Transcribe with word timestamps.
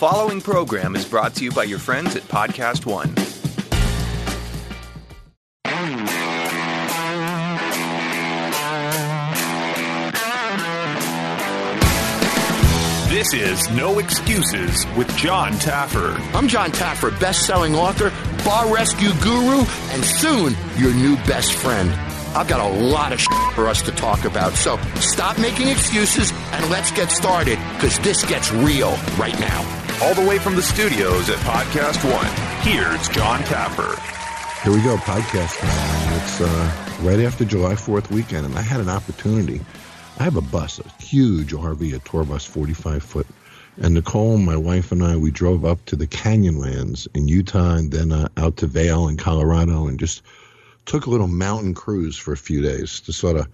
The 0.00 0.06
following 0.08 0.40
program 0.40 0.96
is 0.96 1.04
brought 1.04 1.34
to 1.34 1.44
you 1.44 1.52
by 1.52 1.64
your 1.64 1.78
friends 1.78 2.16
at 2.16 2.22
Podcast 2.22 2.86
One. 2.86 3.14
This 13.10 13.34
is 13.34 13.70
No 13.72 13.98
Excuses 13.98 14.86
with 14.96 15.14
Jon 15.18 15.52
Taffer. 15.52 16.18
I'm 16.34 16.48
Jon 16.48 16.70
Taffer, 16.70 17.10
best-selling 17.20 17.74
author, 17.74 18.10
bar 18.42 18.72
rescue 18.72 19.12
guru, 19.22 19.66
and 19.90 20.02
soon 20.02 20.56
your 20.78 20.94
new 20.94 21.16
best 21.26 21.52
friend. 21.52 22.09
I've 22.34 22.46
got 22.46 22.60
a 22.60 22.84
lot 22.84 23.12
of 23.12 23.20
for 23.54 23.66
us 23.66 23.82
to 23.82 23.90
talk 23.90 24.24
about, 24.24 24.52
so 24.52 24.76
stop 25.00 25.36
making 25.38 25.66
excuses 25.66 26.30
and 26.52 26.70
let's 26.70 26.92
get 26.92 27.10
started, 27.10 27.58
because 27.74 27.98
this 28.00 28.24
gets 28.24 28.52
real 28.52 28.90
right 29.18 29.38
now. 29.40 29.60
All 30.02 30.14
the 30.14 30.24
way 30.26 30.38
from 30.38 30.54
the 30.54 30.62
studios 30.62 31.28
at 31.28 31.38
Podcast 31.38 32.04
One, 32.04 32.30
here's 32.62 33.08
Jon 33.08 33.40
Taffer. 33.40 33.98
Here 34.62 34.72
we 34.72 34.80
go, 34.82 34.96
podcast 34.98 35.60
One. 35.60 36.22
It's 36.22 36.40
uh, 36.40 36.86
right 37.02 37.18
after 37.18 37.44
July 37.44 37.74
4th 37.74 38.10
weekend, 38.10 38.46
and 38.46 38.56
I 38.56 38.62
had 38.62 38.80
an 38.80 38.88
opportunity. 38.88 39.60
I 40.20 40.22
have 40.22 40.36
a 40.36 40.40
bus, 40.40 40.78
a 40.78 41.02
huge 41.02 41.52
RV, 41.52 41.94
a 41.94 41.98
tour 41.98 42.24
bus, 42.24 42.44
45 42.44 43.02
foot. 43.02 43.26
And 43.78 43.94
Nicole, 43.94 44.38
my 44.38 44.56
wife, 44.56 44.92
and 44.92 45.02
I, 45.02 45.16
we 45.16 45.32
drove 45.32 45.64
up 45.64 45.84
to 45.86 45.96
the 45.96 46.06
Canyonlands 46.06 47.08
in 47.12 47.26
Utah 47.26 47.74
and 47.74 47.90
then 47.90 48.12
uh, 48.12 48.28
out 48.36 48.58
to 48.58 48.66
Vail 48.66 49.08
in 49.08 49.16
Colorado 49.16 49.88
and 49.88 49.98
just 49.98 50.22
took 50.86 51.06
a 51.06 51.10
little 51.10 51.28
mountain 51.28 51.74
cruise 51.74 52.16
for 52.16 52.32
a 52.32 52.36
few 52.36 52.62
days 52.62 53.00
to 53.02 53.12
sort 53.12 53.36
of 53.36 53.48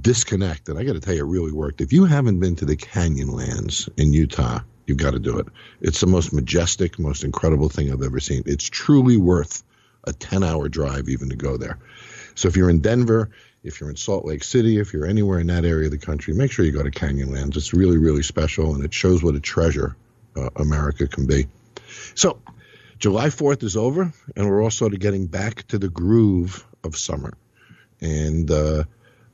disconnect. 0.00 0.68
And 0.68 0.78
I 0.78 0.84
got 0.84 0.94
to 0.94 1.00
tell 1.00 1.14
you, 1.14 1.20
it 1.20 1.30
really 1.30 1.52
worked. 1.52 1.80
If 1.80 1.92
you 1.92 2.04
haven't 2.04 2.40
been 2.40 2.56
to 2.56 2.64
the 2.64 2.76
Canyonlands 2.76 3.88
in 3.96 4.12
Utah, 4.12 4.60
you've 4.86 4.98
got 4.98 5.12
to 5.12 5.18
do 5.18 5.38
it. 5.38 5.46
It's 5.80 6.00
the 6.00 6.06
most 6.06 6.32
majestic, 6.32 6.98
most 6.98 7.24
incredible 7.24 7.68
thing 7.68 7.92
I've 7.92 8.02
ever 8.02 8.20
seen. 8.20 8.42
It's 8.46 8.68
truly 8.68 9.16
worth 9.16 9.62
a 10.04 10.12
10 10.12 10.42
hour 10.42 10.68
drive 10.68 11.08
even 11.08 11.28
to 11.30 11.36
go 11.36 11.56
there. 11.56 11.78
So 12.34 12.48
if 12.48 12.56
you're 12.56 12.70
in 12.70 12.80
Denver, 12.80 13.30
if 13.64 13.80
you're 13.80 13.90
in 13.90 13.96
Salt 13.96 14.24
Lake 14.24 14.44
City, 14.44 14.78
if 14.78 14.92
you're 14.92 15.06
anywhere 15.06 15.40
in 15.40 15.48
that 15.48 15.64
area 15.64 15.86
of 15.86 15.90
the 15.90 15.98
country, 15.98 16.34
make 16.34 16.52
sure 16.52 16.64
you 16.64 16.72
go 16.72 16.82
to 16.82 16.90
Canyonlands. 16.90 17.56
It's 17.56 17.74
really, 17.74 17.98
really 17.98 18.22
special, 18.22 18.74
and 18.74 18.84
it 18.84 18.94
shows 18.94 19.22
what 19.22 19.34
a 19.34 19.40
treasure 19.40 19.96
uh, 20.36 20.50
America 20.56 21.08
can 21.08 21.26
be. 21.26 21.48
So, 22.14 22.38
July 22.98 23.26
4th 23.26 23.62
is 23.62 23.76
over, 23.76 24.12
and 24.34 24.48
we're 24.48 24.62
all 24.62 24.70
sort 24.70 24.94
of 24.94 25.00
getting 25.00 25.26
back 25.26 25.66
to 25.68 25.78
the 25.78 25.88
groove 25.88 26.66
of 26.82 26.96
summer. 26.96 27.34
And 28.00 28.50
uh, 28.50 28.84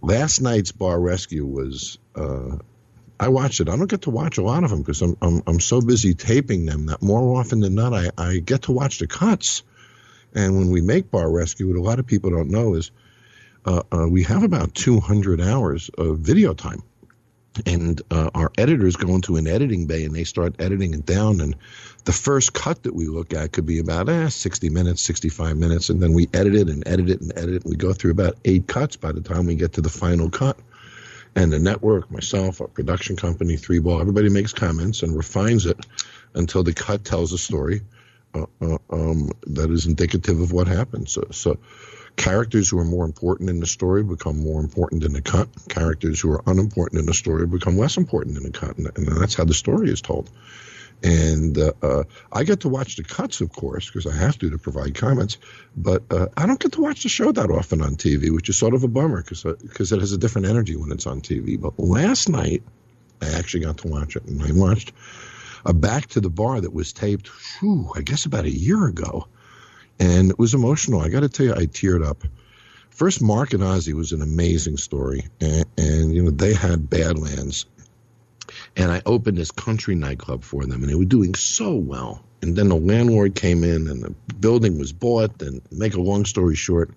last 0.01 0.41
night's 0.41 0.73
bar 0.73 0.99
rescue 0.99 1.47
was. 1.47 1.99
Uh, 2.15 2.59
I 3.21 3.29
watched 3.29 3.61
it. 3.61 3.69
I 3.69 3.77
don't 3.77 3.89
get 3.89 4.03
to 4.03 4.11
watch 4.11 4.39
a 4.39 4.43
lot 4.43 4.65
of 4.65 4.71
them 4.71 4.81
because 4.81 5.01
I'm, 5.01 5.17
I'm 5.23 5.43
I'm 5.47 5.61
so 5.61 5.81
busy 5.81 6.15
taping 6.15 6.67
them 6.67 6.87
that 6.87 7.03
more 7.03 7.39
often 7.39 7.61
than 7.61 7.77
not 7.77 7.95
I, 7.95 8.11
I 8.19 8.39
get 8.39 8.63
to 8.63 8.73
watch 8.73 8.99
the 8.99 9.07
cuts. 9.07 9.63
And 10.35 10.57
when 10.57 10.71
we 10.71 10.81
make 10.81 11.13
Bar 11.13 11.31
Rescue, 11.31 11.69
what 11.69 11.77
a 11.77 11.81
lot 11.81 12.01
of 12.01 12.07
people 12.07 12.31
don't 12.31 12.51
know 12.51 12.75
is 12.75 12.91
uh, 13.65 13.83
uh, 13.93 14.09
we 14.09 14.25
have 14.25 14.43
about 14.43 14.75
200 14.75 15.41
hours 15.41 15.89
of 15.97 16.19
video 16.19 16.53
time. 16.53 16.83
And 17.67 18.01
uh, 18.11 18.31
our 18.35 18.51
editors 18.57 18.97
go 18.97 19.15
into 19.15 19.37
an 19.37 19.47
editing 19.47 19.87
bay 19.87 20.05
and 20.05 20.15
they 20.15 20.25
start 20.25 20.55
editing 20.59 20.95
it 20.95 21.05
down. 21.05 21.41
And 21.41 21.55
the 22.05 22.13
first 22.13 22.55
cut 22.55 22.83
that 22.85 22.95
we 22.95 23.07
look 23.07 23.35
at 23.35 23.53
could 23.53 23.67
be 23.67 23.79
about 23.79 24.09
eh, 24.09 24.29
60 24.29 24.71
minutes, 24.71 25.03
65 25.03 25.57
minutes. 25.57 25.91
And 25.91 26.03
then 26.03 26.15
we 26.15 26.29
edit 26.33 26.55
it 26.55 26.69
and 26.69 26.87
edit 26.87 27.11
it 27.11 27.21
and 27.21 27.33
edit 27.37 27.57
it. 27.57 27.65
And 27.65 27.71
we 27.71 27.77
go 27.77 27.93
through 27.93 28.13
about 28.13 28.39
eight 28.45 28.67
cuts 28.67 28.97
by 28.97 29.13
the 29.13 29.21
time 29.21 29.47
we 29.47 29.55
get 29.55 29.75
to 29.75 29.83
the 29.83 29.91
final 29.91 30.31
cut. 30.31 30.59
And 31.35 31.53
the 31.53 31.59
network, 31.59 32.11
myself, 32.11 32.61
our 32.61 32.69
production 32.69 33.17
company, 33.17 33.57
Three 33.57 33.79
Ball, 33.79 34.01
everybody 34.01 34.29
makes 34.29 34.53
comments 34.53 35.03
and 35.03 35.17
refines 35.17 35.65
it 35.65 35.79
until 36.35 36.63
the 36.63 36.75
cut 36.75 37.05
tells 37.05 37.33
a 37.33 37.39
story 37.39 37.83
uh, 38.35 38.47
uh, 38.61 38.79
um, 38.91 39.31
that 39.47 39.71
is 39.71 39.87
indicative 39.87 40.41
of 40.41 40.53
what 40.53 40.69
happened. 40.69 41.09
So, 41.09 41.27
so 41.31 41.59
characters 42.17 42.69
who 42.71 42.79
are 42.79 42.85
more 42.85 43.05
important 43.05 43.51
in 43.51 43.61
the 43.61 43.67
story 43.67 44.03
become 44.03 44.39
more 44.39 44.61
important 44.61 45.05
in 45.05 45.13
the 45.13 45.23
cut. 45.23 45.49
Characters 45.69 46.21
who 46.21 46.31
are 46.33 46.43
unimportant 46.47 47.01
in 47.01 47.07
the 47.07 47.15
story 47.15 47.47
become 47.47 47.79
less 47.79 47.97
important 47.97 48.37
in 48.37 48.43
the 48.43 48.51
cut, 48.51 48.77
and, 48.77 48.91
and 48.97 49.09
that's 49.21 49.35
how 49.35 49.45
the 49.45 49.55
story 49.55 49.91
is 49.91 50.01
told. 50.01 50.31
And 51.05 51.59
uh, 51.59 51.73
uh, 51.83 52.05
I 52.31 52.45
get 52.45 52.61
to 52.61 52.69
watch 52.69 52.95
the 52.95 53.03
cuts, 53.03 53.41
of 53.41 53.51
course, 53.53 53.87
because 53.87 54.07
I 54.07 54.17
have 54.17 54.39
to 54.39 54.51
to 54.51 54.59
provide 54.59 54.95
comments. 54.95 55.37
But 55.77 56.05
uh, 56.11 56.29
I 56.37 56.47
don't 56.47 56.61
get 56.61 56.73
to 56.73 56.81
watch 56.81 57.03
the 57.03 57.09
show 57.09 57.33
that 57.33 57.51
often 57.51 57.83
on 57.83 57.97
TV, 57.97 58.33
which 58.33 58.49
is 58.49 58.57
sort 58.57 58.75
of 58.75 58.85
a 58.85 58.89
bummer 58.89 59.23
because 59.23 59.43
because 59.43 59.93
uh, 59.93 59.97
it 59.97 60.01
has 60.01 60.13
a 60.13 60.19
different 60.19 60.47
energy 60.47 60.77
when 60.77 60.93
it's 60.93 61.07
on 61.07 61.21
TV. 61.21 61.61
But 61.61 61.77
last 61.79 62.29
night, 62.29 62.63
I 63.21 63.31
actually 63.31 63.65
got 63.65 63.79
to 63.79 63.89
watch 63.89 64.15
it, 64.15 64.25
and 64.27 64.43
I 64.43 64.53
watched 64.53 64.93
a 65.65 65.73
Back 65.73 66.07
to 66.09 66.21
the 66.21 66.31
Bar 66.31 66.61
that 66.61 66.73
was 66.73 66.93
taped, 66.93 67.29
whew, 67.29 67.93
I 67.97 68.03
guess 68.03 68.25
about 68.25 68.45
a 68.45 68.51
year 68.51 68.87
ago, 68.87 69.27
and 70.03 70.31
it 70.31 70.39
was 70.39 70.53
emotional. 70.53 71.01
I 71.01 71.09
got 71.09 71.21
to 71.21 71.29
tell 71.29 71.47
you, 71.47 71.55
I 71.55 71.67
teared 71.67 72.05
up. 72.05 72.25
First, 72.91 73.23
Mark 73.23 73.53
and 73.53 73.63
Ozzy 73.63 73.95
was 73.95 74.11
an 74.11 74.21
amazing 74.21 74.77
story, 74.77 75.29
and, 75.41 75.65
and 75.79 76.13
you 76.13 76.25
know 76.25 76.31
they 76.31 76.55
had 76.55 76.91
Badlands, 76.91 77.67
and 78.77 78.91
I 78.91 79.01
opened 79.07 79.39
this 79.39 79.53
country 79.53 79.95
nightclub 79.95 80.43
for 80.43 80.67
them, 80.67 80.83
and 80.83 80.91
they 80.91 80.97
were 80.97 81.05
doing 81.05 81.37
so 81.37 81.75
well. 81.75 82.23
And 82.43 82.57
then 82.57 82.69
the 82.69 82.77
landlord 82.77 83.37
came 83.37 83.63
in, 83.63 83.87
and 83.87 84.03
the 84.03 84.11
building 84.35 84.77
was 84.77 84.93
bought. 84.93 85.41
And 85.41 85.63
make 85.71 85.95
a 85.95 86.01
long 86.01 86.25
story 86.25 86.57
short, 86.57 86.91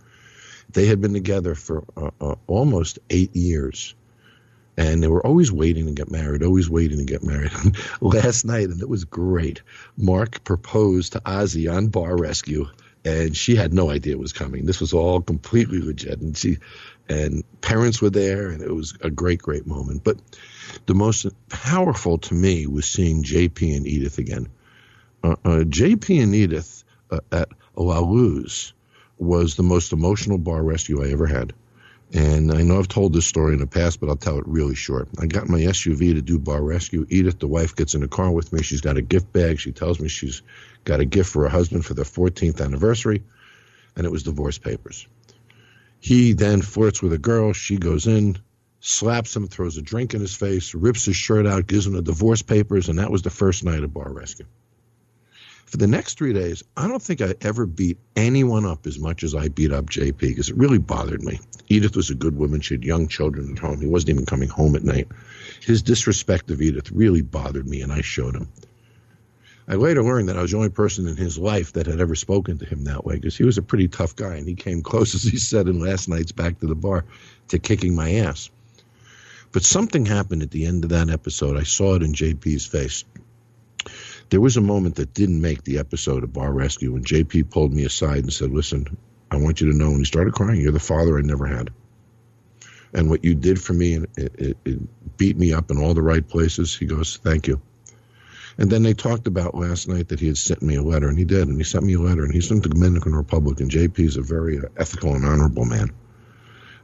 they 0.72 0.88
had 0.88 1.00
been 1.00 1.14
together 1.14 1.54
for 1.54 1.84
uh, 1.96 2.10
uh, 2.20 2.36
almost 2.48 2.98
eight 3.12 3.36
years 3.36 3.94
and 4.78 5.02
they 5.02 5.08
were 5.08 5.26
always 5.26 5.54
waiting 5.54 5.86
to 5.86 5.94
get 5.94 6.12
married, 6.12 6.44
always 6.44 6.70
waiting 6.70 6.98
to 6.98 7.06
get 7.06 7.24
married. 7.24 7.54
Last 8.02 8.44
night, 8.44 8.68
and 8.68 8.82
it 8.82 8.90
was 8.90 9.06
great. 9.06 9.62
Mark 9.96 10.44
proposed 10.44 11.14
to 11.14 11.22
Ozzy 11.22 11.74
on 11.74 11.88
Bar 11.88 12.18
Rescue, 12.18 12.68
and 13.06 13.38
she 13.38 13.56
had 13.56 13.72
no 13.72 13.92
idea 13.92 14.14
it 14.14 14.20
was 14.20 14.34
coming. 14.34 14.66
This 14.66 14.82
was 14.82 14.92
all 14.92 15.22
completely 15.22 15.80
legit, 15.80 16.20
and 16.20 16.36
she 16.36 16.58
and 17.08 17.44
parents 17.62 18.02
were 18.02 18.10
there, 18.10 18.50
and 18.50 18.64
it 18.64 18.74
was 18.74 18.98
a 19.02 19.12
great, 19.12 19.42
great 19.42 19.68
moment. 19.68 20.04
But 20.04 20.18
the 20.88 20.96
most 20.96 21.28
powerful 21.50 22.18
to 22.18 22.34
me 22.34 22.66
was 22.66 22.88
seeing 22.88 23.24
JP 23.24 23.78
and 23.78 23.88
Edith 23.88 24.18
again. 24.18 24.48
Uh, 25.24 25.36
uh, 25.46 25.64
JP 25.64 26.24
and 26.24 26.34
Edith 26.34 26.84
uh, 27.12 27.20
at 27.32 27.50
La 27.76 28.00
Luz 28.00 28.74
was 29.20 29.56
the 29.56 29.64
most 29.64 29.94
emotional 29.94 30.40
bar 30.40 30.64
rescue 30.64 31.04
I 31.06 31.12
ever 31.12 31.28
had. 31.28 31.54
And 32.14 32.52
I 32.52 32.62
know 32.62 32.80
I've 32.80 32.88
told 32.88 33.14
this 33.14 33.26
story 33.26 33.54
in 33.54 33.60
the 33.60 33.68
past, 33.68 34.00
but 34.00 34.10
I'll 34.10 34.16
tell 34.16 34.38
it 34.38 34.48
really 34.48 34.76
short. 34.76 35.10
I 35.20 35.26
got 35.26 35.50
my 35.50 35.60
SUV 35.60 36.14
to 36.14 36.22
do 36.22 36.38
bar 36.38 36.62
rescue. 36.62 37.06
Edith, 37.10 37.40
the 37.40 37.48
wife, 37.48 37.76
gets 37.76 37.94
in 37.94 38.02
the 38.02 38.08
car 38.08 38.32
with 38.32 38.54
me. 38.54 38.62
She's 38.62 38.82
got 38.82 38.98
a 38.98 39.02
gift 39.02 39.34
bag. 39.34 39.60
She 39.60 39.72
tells 39.72 40.00
me 40.00 40.08
she's 40.08 40.42
got 40.85 41.01
a 41.01 41.06
gift 41.06 41.31
for 41.31 41.44
her 41.44 41.50
husband 41.50 41.85
for 41.85 41.94
their 41.94 42.06
14th 42.06 42.62
anniversary, 42.62 43.23
and 43.96 44.06
it 44.06 44.12
was 44.12 44.23
divorce 44.23 44.57
papers. 44.57 45.07
He 46.00 46.34
then 46.34 46.62
flirts 46.62 47.01
with 47.01 47.13
a 47.13 47.18
girl. 47.18 47.51
She 47.53 47.78
goes 47.78 48.07
in, 48.07 48.38
slaps 48.79 49.35
him, 49.35 49.47
throws 49.47 49.78
a 49.78 49.81
drink 49.81 50.13
in 50.13 50.22
his 50.22 50.35
face, 50.35 50.75
rips 50.75 51.06
his 51.06 51.16
shirt 51.16 51.47
out, 51.47 51.68
gives 51.68 51.88
him 51.88 51.94
the 51.94 52.01
divorce 52.01 52.44
papers, 52.44 52.88
and 52.88 53.00
that 53.00 53.12
was 53.12 53.23
the 53.23 53.29
first 53.29 53.63
night 53.63 53.84
of 53.84 53.94
bar 53.94 54.12
rescue. 54.12 54.46
For 55.66 55.78
the 55.78 55.87
next 55.87 56.17
three 56.17 56.32
days, 56.32 56.64
I 56.78 56.88
don't 56.88 57.02
think 57.02 57.22
I 57.22 57.34
ever 57.41 57.66
beat 57.66 57.97
anyone 58.16 58.66
up 58.66 58.85
as 58.85 58.99
much 58.99 59.23
as 59.23 59.34
I 59.34 59.47
beat 59.47 59.73
up 59.73 59.88
JP 59.88 60.20
because 60.20 60.49
it 60.49 60.58
really 60.58 60.78
bothered 60.78 61.23
me. 61.23 61.40
Edith 61.67 61.96
was 61.96 62.11
a 62.11 62.16
good 62.16 62.38
woman. 62.38 62.61
She 62.61 62.76
had 62.76 62.84
young 62.84 63.08
children 63.08 63.52
at 63.52 63.59
home. 63.59 63.81
He 63.81 63.88
wasn't 63.88 64.11
even 64.11 64.26
coming 64.28 64.49
home 64.49 64.76
at 64.76 64.84
night. 64.84 65.08
His 65.61 65.81
disrespect 65.81 66.52
of 66.52 66.61
Edith 66.61 66.91
really 66.91 67.23
bothered 67.23 67.67
me, 67.67 67.81
and 67.81 67.91
I 67.91 68.02
showed 68.02 68.35
him. 68.35 68.47
I 69.67 69.76
later 69.76 70.03
learned 70.03 70.29
that 70.29 70.38
I 70.38 70.41
was 70.41 70.52
the 70.52 70.58
only 70.58 70.70
person 70.70 71.08
in 71.08 71.16
his 71.16 71.40
life 71.40 71.73
that 71.73 71.88
had 71.88 72.00
ever 72.00 72.14
spoken 72.14 72.59
to 72.59 72.66
him 72.66 72.84
that 72.84 73.03
way 73.03 73.16
because 73.16 73.35
he 73.35 73.44
was 73.44 73.58
a 73.58 73.64
pretty 73.64 73.88
tough 73.88 74.16
guy, 74.16 74.35
and 74.35 74.47
he 74.47 74.53
came 74.53 74.84
close, 74.84 75.16
as 75.16 75.23
he 75.23 75.38
said 75.38 75.67
in 75.67 75.79
last 75.79 76.08
night's 76.08 76.32
Back 76.32 76.59
to 76.59 76.67
the 76.67 76.76
Bar, 76.76 77.06
to 77.47 77.58
kicking 77.58 77.96
my 77.96 78.16
ass. 78.16 78.52
But 79.52 79.64
something 79.64 80.06
happened 80.06 80.44
at 80.44 80.52
the 80.52 80.66
end 80.66 80.84
of 80.84 80.91
that 80.91 81.09
episode. 81.09 81.58
I 81.58 81.64
saw 81.64 81.96
it 81.96 82.03
in 82.03 82.14
JP's 82.14 82.66
face. 82.66 83.06
There 84.29 84.41
was 84.41 84.58
a 84.58 84.62
moment 84.62 84.96
that 84.96 85.14
didn't 85.14 85.41
make 85.41 85.64
the 85.64 85.79
episode 85.79 86.23
of 86.23 86.34
Bar 86.34 86.52
Rescue 86.52 86.94
when 86.94 87.03
JP 87.03 87.50
pulled 87.50 87.73
me 87.73 87.85
aside 87.85 88.20
and 88.20 88.34
said, 88.34 88.52
Listen, 88.52 88.97
I 89.32 89.38
want 89.38 89.62
you 89.62 89.72
to 89.72 89.78
know. 89.78 89.90
And 89.90 90.00
he 90.00 90.06
started 90.06 90.34
crying. 90.34 90.62
You're 90.62 90.72
the 90.72 90.79
father 90.79 91.17
I 91.17 91.22
never 91.22 91.47
had. 91.47 91.72
And 92.94 93.09
what 93.09 93.23
you 93.23 93.34
did 93.34 93.62
for 93.62 93.73
me, 93.73 93.96
it, 93.96 94.35
it, 94.35 94.58
it 94.66 95.17
beat 95.17 95.38
me 95.38 95.53
up 95.53 95.72
in 95.72 95.78
all 95.78 95.94
the 95.94 96.02
right 96.02 96.28
places. 96.28 96.76
He 96.76 96.85
goes, 96.85 97.17
Thank 97.17 97.47
you. 97.47 97.62
And 98.57 98.69
then 98.69 98.84
they 98.84 98.93
talked 98.93 99.28
about 99.28 99.55
last 99.55 99.87
night 99.87 100.07
that 100.09 100.19
he 100.19 100.28
had 100.28 100.37
sent 100.37 100.61
me 100.61 100.75
a 100.75 100.81
letter, 100.81 101.09
and 101.09 101.17
he 101.17 101.25
did, 101.25 101.47
and 101.47 101.57
he 101.57 101.63
sent 101.63 101.84
me 101.84 101.93
a 101.93 101.99
letter, 101.99 102.23
and 102.23 102.34
he's 102.34 102.47
from 102.47 102.61
the 102.61 102.69
Dominican 102.69 103.13
Republic, 103.13 103.59
and 103.59 103.69
JP 103.69 103.99
is 103.99 104.17
a 104.17 104.22
very 104.22 104.59
uh, 104.59 104.63
ethical 104.78 105.13
and 105.13 105.25
honorable 105.25 105.66
man. 105.66 105.91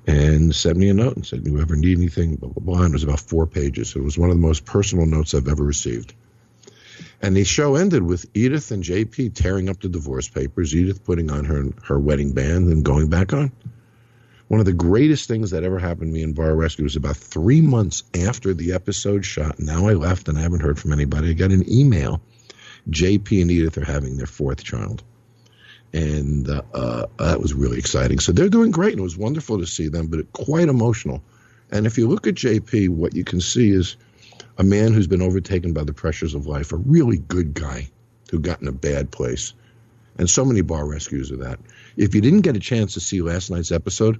And 0.06 0.53
sent 0.53 0.77
me 0.77 0.89
a 0.89 0.94
note 0.94 1.15
and 1.15 1.25
said, 1.25 1.45
"You 1.45 1.62
ever 1.62 1.75
need 1.75 1.97
anything?" 1.97 2.35
Blah 2.35 2.50
blah 2.50 2.63
blah. 2.63 2.83
And 2.83 2.91
it 2.91 2.94
was 2.94 3.03
about 3.03 3.19
four 3.19 3.45
pages. 3.45 3.95
It 3.95 4.03
was 4.03 4.18
one 4.18 4.31
of 4.31 4.35
the 4.35 4.41
most 4.41 4.65
personal 4.65 5.06
notes 5.06 5.33
I've 5.33 5.47
ever 5.47 5.63
received. 5.63 6.13
And 7.21 7.38
the 7.38 7.44
show 7.44 7.75
ended 7.75 8.01
with 8.01 8.25
Edith 8.33 8.71
and 8.71 8.83
JP 8.83 9.35
tearing 9.35 9.69
up 9.69 9.79
the 9.79 9.89
divorce 9.89 10.27
papers, 10.27 10.75
Edith 10.75 11.03
putting 11.06 11.29
on 11.29 11.45
her 11.45 11.65
her 11.83 12.00
wedding 12.00 12.33
band 12.33 12.69
and 12.69 12.83
going 12.83 13.09
back 13.09 13.31
on. 13.31 13.51
One 14.51 14.59
of 14.59 14.65
the 14.65 14.74
greatest 14.74 15.30
things 15.30 15.51
that 15.51 15.63
ever 15.63 15.80
happened 15.80 16.09
to 16.09 16.13
me 16.13 16.24
in 16.24 16.33
Bar 16.33 16.53
Rescue 16.56 16.83
was 16.83 16.98
about 16.98 17.15
three 17.15 17.62
months 17.62 18.03
after 18.19 18.53
the 18.53 18.74
episode 18.74 19.24
shot. 19.24 19.57
Now 19.62 19.88
I 19.88 19.94
left 19.94 20.27
and 20.27 20.38
I 20.38 20.42
haven't 20.42 20.59
heard 20.59 20.77
from 20.77 20.92
anybody. 20.92 21.30
I 21.30 21.33
got 21.33 21.51
an 21.51 21.63
email. 21.71 22.19
JP 22.89 23.44
and 23.44 23.50
Edith 23.50 23.77
are 23.77 23.86
having 23.86 24.18
their 24.18 24.25
fourth 24.25 24.62
child. 24.62 25.03
And 25.94 26.50
uh, 26.50 26.63
uh, 26.74 27.06
that 27.18 27.39
was 27.39 27.53
really 27.53 27.77
exciting. 27.77 28.19
So 28.19 28.33
they're 28.33 28.50
doing 28.50 28.71
great, 28.71 28.92
and 28.92 29.00
it 29.00 29.03
was 29.03 29.18
wonderful 29.18 29.57
to 29.57 29.65
see 29.65 29.88
them, 29.88 30.07
but 30.07 30.33
quite 30.33 30.68
emotional. 30.68 31.24
And 31.71 31.86
if 31.86 31.97
you 31.97 32.09
look 32.09 32.27
at 32.27 32.36
JP, 32.36 32.89
what 32.89 33.15
you 33.15 33.24
can 33.24 33.39
see 33.39 33.69
is 33.69 33.95
a 34.57 34.65
man 34.65 34.92
who's 34.92 35.07
been 35.07 35.21
overtaken 35.21 35.71
by 35.71 35.86
the 35.86 35.94
pressures 35.94 36.33
of 36.33 36.45
life, 36.45 36.74
a 36.74 36.75
really 36.75 37.19
good 37.19 37.54
guy 37.54 37.89
who 38.31 38.39
got 38.39 38.62
in 38.62 38.68
a 38.68 38.74
bad 38.74 39.12
place. 39.12 39.54
And 40.18 40.30
so 40.30 40.44
many 40.44 40.59
bar 40.59 40.86
rescues 40.86 41.31
are 41.31 41.38
that. 41.38 41.62
If 41.95 42.13
you 42.13 42.19
didn't 42.19 42.42
get 42.42 42.57
a 42.57 42.59
chance 42.59 42.95
to 42.95 43.00
see 43.00 43.21
last 43.21 43.50
night's 43.50 43.71
episode, 43.71 44.19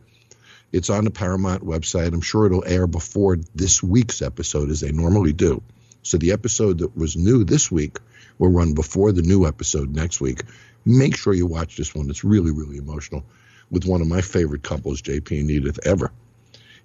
it's 0.72 0.90
on 0.90 1.04
the 1.04 1.12
Paramount 1.12 1.64
website. 1.64 2.14
I'm 2.14 2.22
sure 2.22 2.46
it'll 2.46 2.66
air 2.66 2.88
before 2.88 3.38
this 3.56 3.84
week's 3.84 4.22
episode, 4.22 4.70
as 4.70 4.80
they 4.80 4.92
normally 4.92 5.34
do. 5.34 5.62
So 6.04 6.18
the 6.18 6.32
episode 6.32 6.80
that 6.80 6.96
was 6.96 7.16
new 7.16 7.44
this 7.44 7.72
week 7.72 7.98
will 8.38 8.50
run 8.50 8.74
before 8.74 9.12
the 9.12 9.22
new 9.22 9.46
episode 9.46 9.94
next 9.94 10.20
week. 10.20 10.44
Make 10.86 11.16
sure 11.16 11.34
you 11.34 11.46
watch 11.46 11.78
this 11.78 11.94
one. 11.94 12.10
It's 12.10 12.24
really, 12.24 12.52
really 12.52 12.78
emotional 12.78 13.24
with 13.70 13.86
one 13.86 14.02
of 14.02 14.08
my 14.08 14.22
favorite 14.22 14.64
couples, 14.64 15.02
JP 15.02 15.42
and 15.42 15.52
Edith, 15.52 15.80
ever 15.86 16.12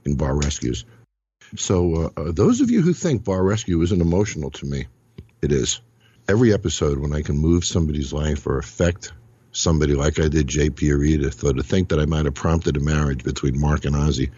in 0.05 0.17
bar 0.17 0.35
rescues. 0.35 0.85
So, 1.57 1.95
uh, 1.95 2.21
uh, 2.21 2.33
those 2.33 2.61
of 2.61 2.71
you 2.71 2.83
who 2.83 2.93
think 2.93 3.25
Bar 3.25 3.43
Rescue 3.43 3.81
isn't 3.83 4.01
emotional 4.01 4.51
to 4.53 4.67
me, 4.67 4.87
it 5.41 5.53
is. 5.53 5.81
Every 6.29 6.53
episode, 6.53 6.99
when 6.99 7.13
I 7.13 7.23
can 7.23 7.39
move 7.39 7.65
somebody's 7.65 8.13
life 8.13 8.47
or 8.49 8.59
affect 8.59 9.13
somebody 9.57 9.95
like 9.95 10.19
I 10.21 10.29
did 10.29 10.47
JP 10.47 10.97
or 10.97 11.03
Edith, 11.03 11.43
uh, 11.43 11.49
or 11.49 11.53
to 11.55 11.63
think 11.63 11.89
that 11.89 11.99
I 11.99 12.07
might 12.07 12.27
have 12.27 12.35
prompted 12.35 12.77
a 12.77 12.81
marriage 12.81 13.25
between 13.25 13.61
Mark 13.61 13.85
and 13.85 13.97
Ozzy, 13.97 14.31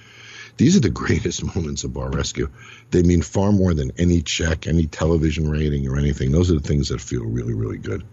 these 0.56 0.76
are 0.76 0.80
the 0.80 0.88
greatest 1.04 1.44
moments 1.54 1.84
of 1.84 1.92
Bar 1.92 2.10
Rescue. 2.10 2.48
They 2.90 3.02
mean 3.02 3.22
far 3.22 3.52
more 3.52 3.74
than 3.74 3.92
any 3.98 4.22
check, 4.22 4.66
any 4.66 4.86
television 4.86 5.50
rating, 5.50 5.88
or 5.88 5.98
anything. 5.98 6.32
Those 6.32 6.50
are 6.50 6.54
the 6.54 6.66
things 6.68 6.88
that 6.88 7.00
feel 7.00 7.24
really, 7.24 7.54
really 7.54 7.78
good. 7.78 8.04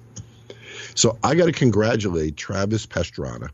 So 0.95 1.17
I 1.23 1.35
got 1.35 1.45
to 1.45 1.51
congratulate 1.51 2.37
Travis 2.37 2.85
Pastrana. 2.85 3.49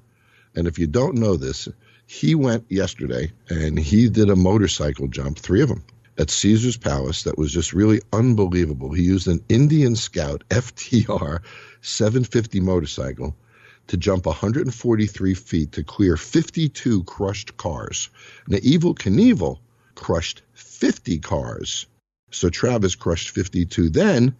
And 0.55 0.67
if 0.67 0.79
you 0.79 0.87
don't 0.87 1.15
know 1.15 1.37
this, 1.37 1.67
he 2.05 2.35
went 2.35 2.65
yesterday 2.69 3.31
and 3.49 3.79
he 3.79 4.09
did 4.09 4.29
a 4.29 4.35
motorcycle 4.35 5.07
jump, 5.07 5.39
three 5.39 5.61
of 5.61 5.69
them, 5.69 5.83
at 6.17 6.29
Caesar's 6.29 6.77
Palace 6.77 7.23
that 7.23 7.37
was 7.37 7.51
just 7.51 7.73
really 7.73 8.01
unbelievable. 8.11 8.91
He 8.91 9.03
used 9.03 9.27
an 9.27 9.43
Indian 9.49 9.95
Scout 9.95 10.43
FTR 10.49 11.39
750 11.81 12.59
motorcycle 12.59 13.35
to 13.87 13.97
jump 13.97 14.25
143 14.25 15.33
feet 15.33 15.71
to 15.73 15.83
clear 15.83 16.17
52 16.17 17.03
crushed 17.03 17.57
cars. 17.57 18.09
Now, 18.47 18.57
Evel 18.57 18.95
Knievel 18.95 19.59
crushed 19.95 20.43
50 20.53 21.19
cars. 21.19 21.87
So 22.31 22.49
Travis 22.49 22.95
crushed 22.95 23.31
52. 23.31 23.89
Then 23.89 24.35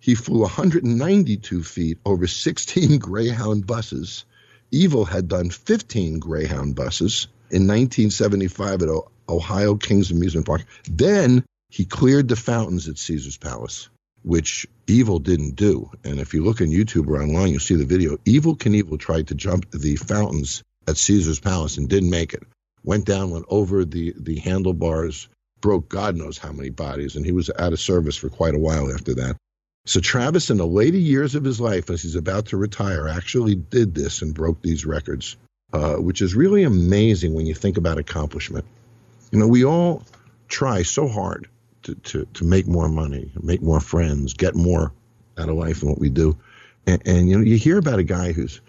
he 0.00 0.14
flew 0.14 0.40
192 0.40 1.62
feet 1.62 1.98
over 2.04 2.26
16 2.26 2.98
Greyhound 3.00 3.66
buses 3.66 4.24
Evel 4.72 5.06
had 5.06 5.28
done 5.28 5.50
15 5.50 6.18
Greyhound 6.18 6.74
buses 6.74 7.28
in 7.50 7.68
1975 7.68 8.82
at 8.82 8.88
Ohio 9.28 9.76
Kings 9.76 10.10
Amusement 10.10 10.46
Park. 10.46 10.64
Then 10.90 11.44
he 11.70 11.84
cleared 11.84 12.28
the 12.28 12.36
fountains 12.36 12.88
at 12.88 12.98
Caesar's 12.98 13.36
Palace, 13.36 13.88
which 14.22 14.66
Evel 14.86 15.22
didn't 15.22 15.56
do. 15.56 15.90
And 16.04 16.20
if 16.20 16.34
you 16.34 16.44
look 16.44 16.60
on 16.60 16.68
YouTube 16.68 17.08
or 17.08 17.22
online, 17.22 17.48
you'll 17.48 17.60
see 17.60 17.74
the 17.74 17.84
video. 17.84 18.16
Evel 18.18 18.56
Knievel 18.56 18.98
tried 18.98 19.28
to 19.28 19.34
jump 19.34 19.70
the 19.70 19.96
fountains 19.96 20.62
at 20.88 20.96
Caesar's 20.96 21.40
Palace 21.40 21.76
and 21.76 21.88
didn't 21.88 22.10
make 22.10 22.34
it. 22.34 22.42
Went 22.84 23.04
down, 23.04 23.30
went 23.30 23.46
over 23.48 23.84
the, 23.84 24.14
the 24.16 24.38
handlebars, 24.38 25.28
broke 25.60 25.88
God 25.88 26.16
knows 26.16 26.38
how 26.38 26.52
many 26.52 26.70
bodies, 26.70 27.16
and 27.16 27.26
he 27.26 27.32
was 27.32 27.50
out 27.58 27.72
of 27.72 27.80
service 27.80 28.16
for 28.16 28.28
quite 28.28 28.54
a 28.54 28.58
while 28.58 28.92
after 28.92 29.14
that. 29.14 29.36
So 29.86 30.00
Travis, 30.00 30.50
in 30.50 30.56
the 30.56 30.66
later 30.66 30.98
years 30.98 31.34
of 31.34 31.44
his 31.44 31.60
life, 31.60 31.90
as 31.90 32.02
he's 32.02 32.16
about 32.16 32.46
to 32.46 32.56
retire, 32.56 33.08
actually 33.08 33.54
did 33.54 33.94
this 33.94 34.22
and 34.22 34.34
broke 34.34 34.60
these 34.60 34.84
records, 34.84 35.36
uh, 35.72 35.94
which 35.94 36.22
is 36.22 36.34
really 36.34 36.64
amazing 36.64 37.34
when 37.34 37.46
you 37.46 37.54
think 37.54 37.76
about 37.76 37.98
accomplishment. 37.98 38.64
You 39.30 39.38
know, 39.38 39.48
we 39.48 39.64
all 39.64 40.02
try 40.48 40.82
so 40.82 41.08
hard 41.08 41.48
to, 41.84 41.94
to, 41.94 42.26
to 42.34 42.44
make 42.44 42.66
more 42.66 42.88
money, 42.88 43.32
make 43.40 43.62
more 43.62 43.80
friends, 43.80 44.34
get 44.34 44.54
more 44.54 44.92
out 45.38 45.48
of 45.48 45.56
life 45.56 45.80
than 45.80 45.88
what 45.88 45.98
we 45.98 46.08
do. 46.08 46.36
And, 46.86 47.02
and, 47.06 47.28
you 47.28 47.38
know, 47.38 47.44
you 47.44 47.56
hear 47.56 47.78
about 47.78 47.98
a 47.98 48.04
guy 48.04 48.32
who's 48.32 48.60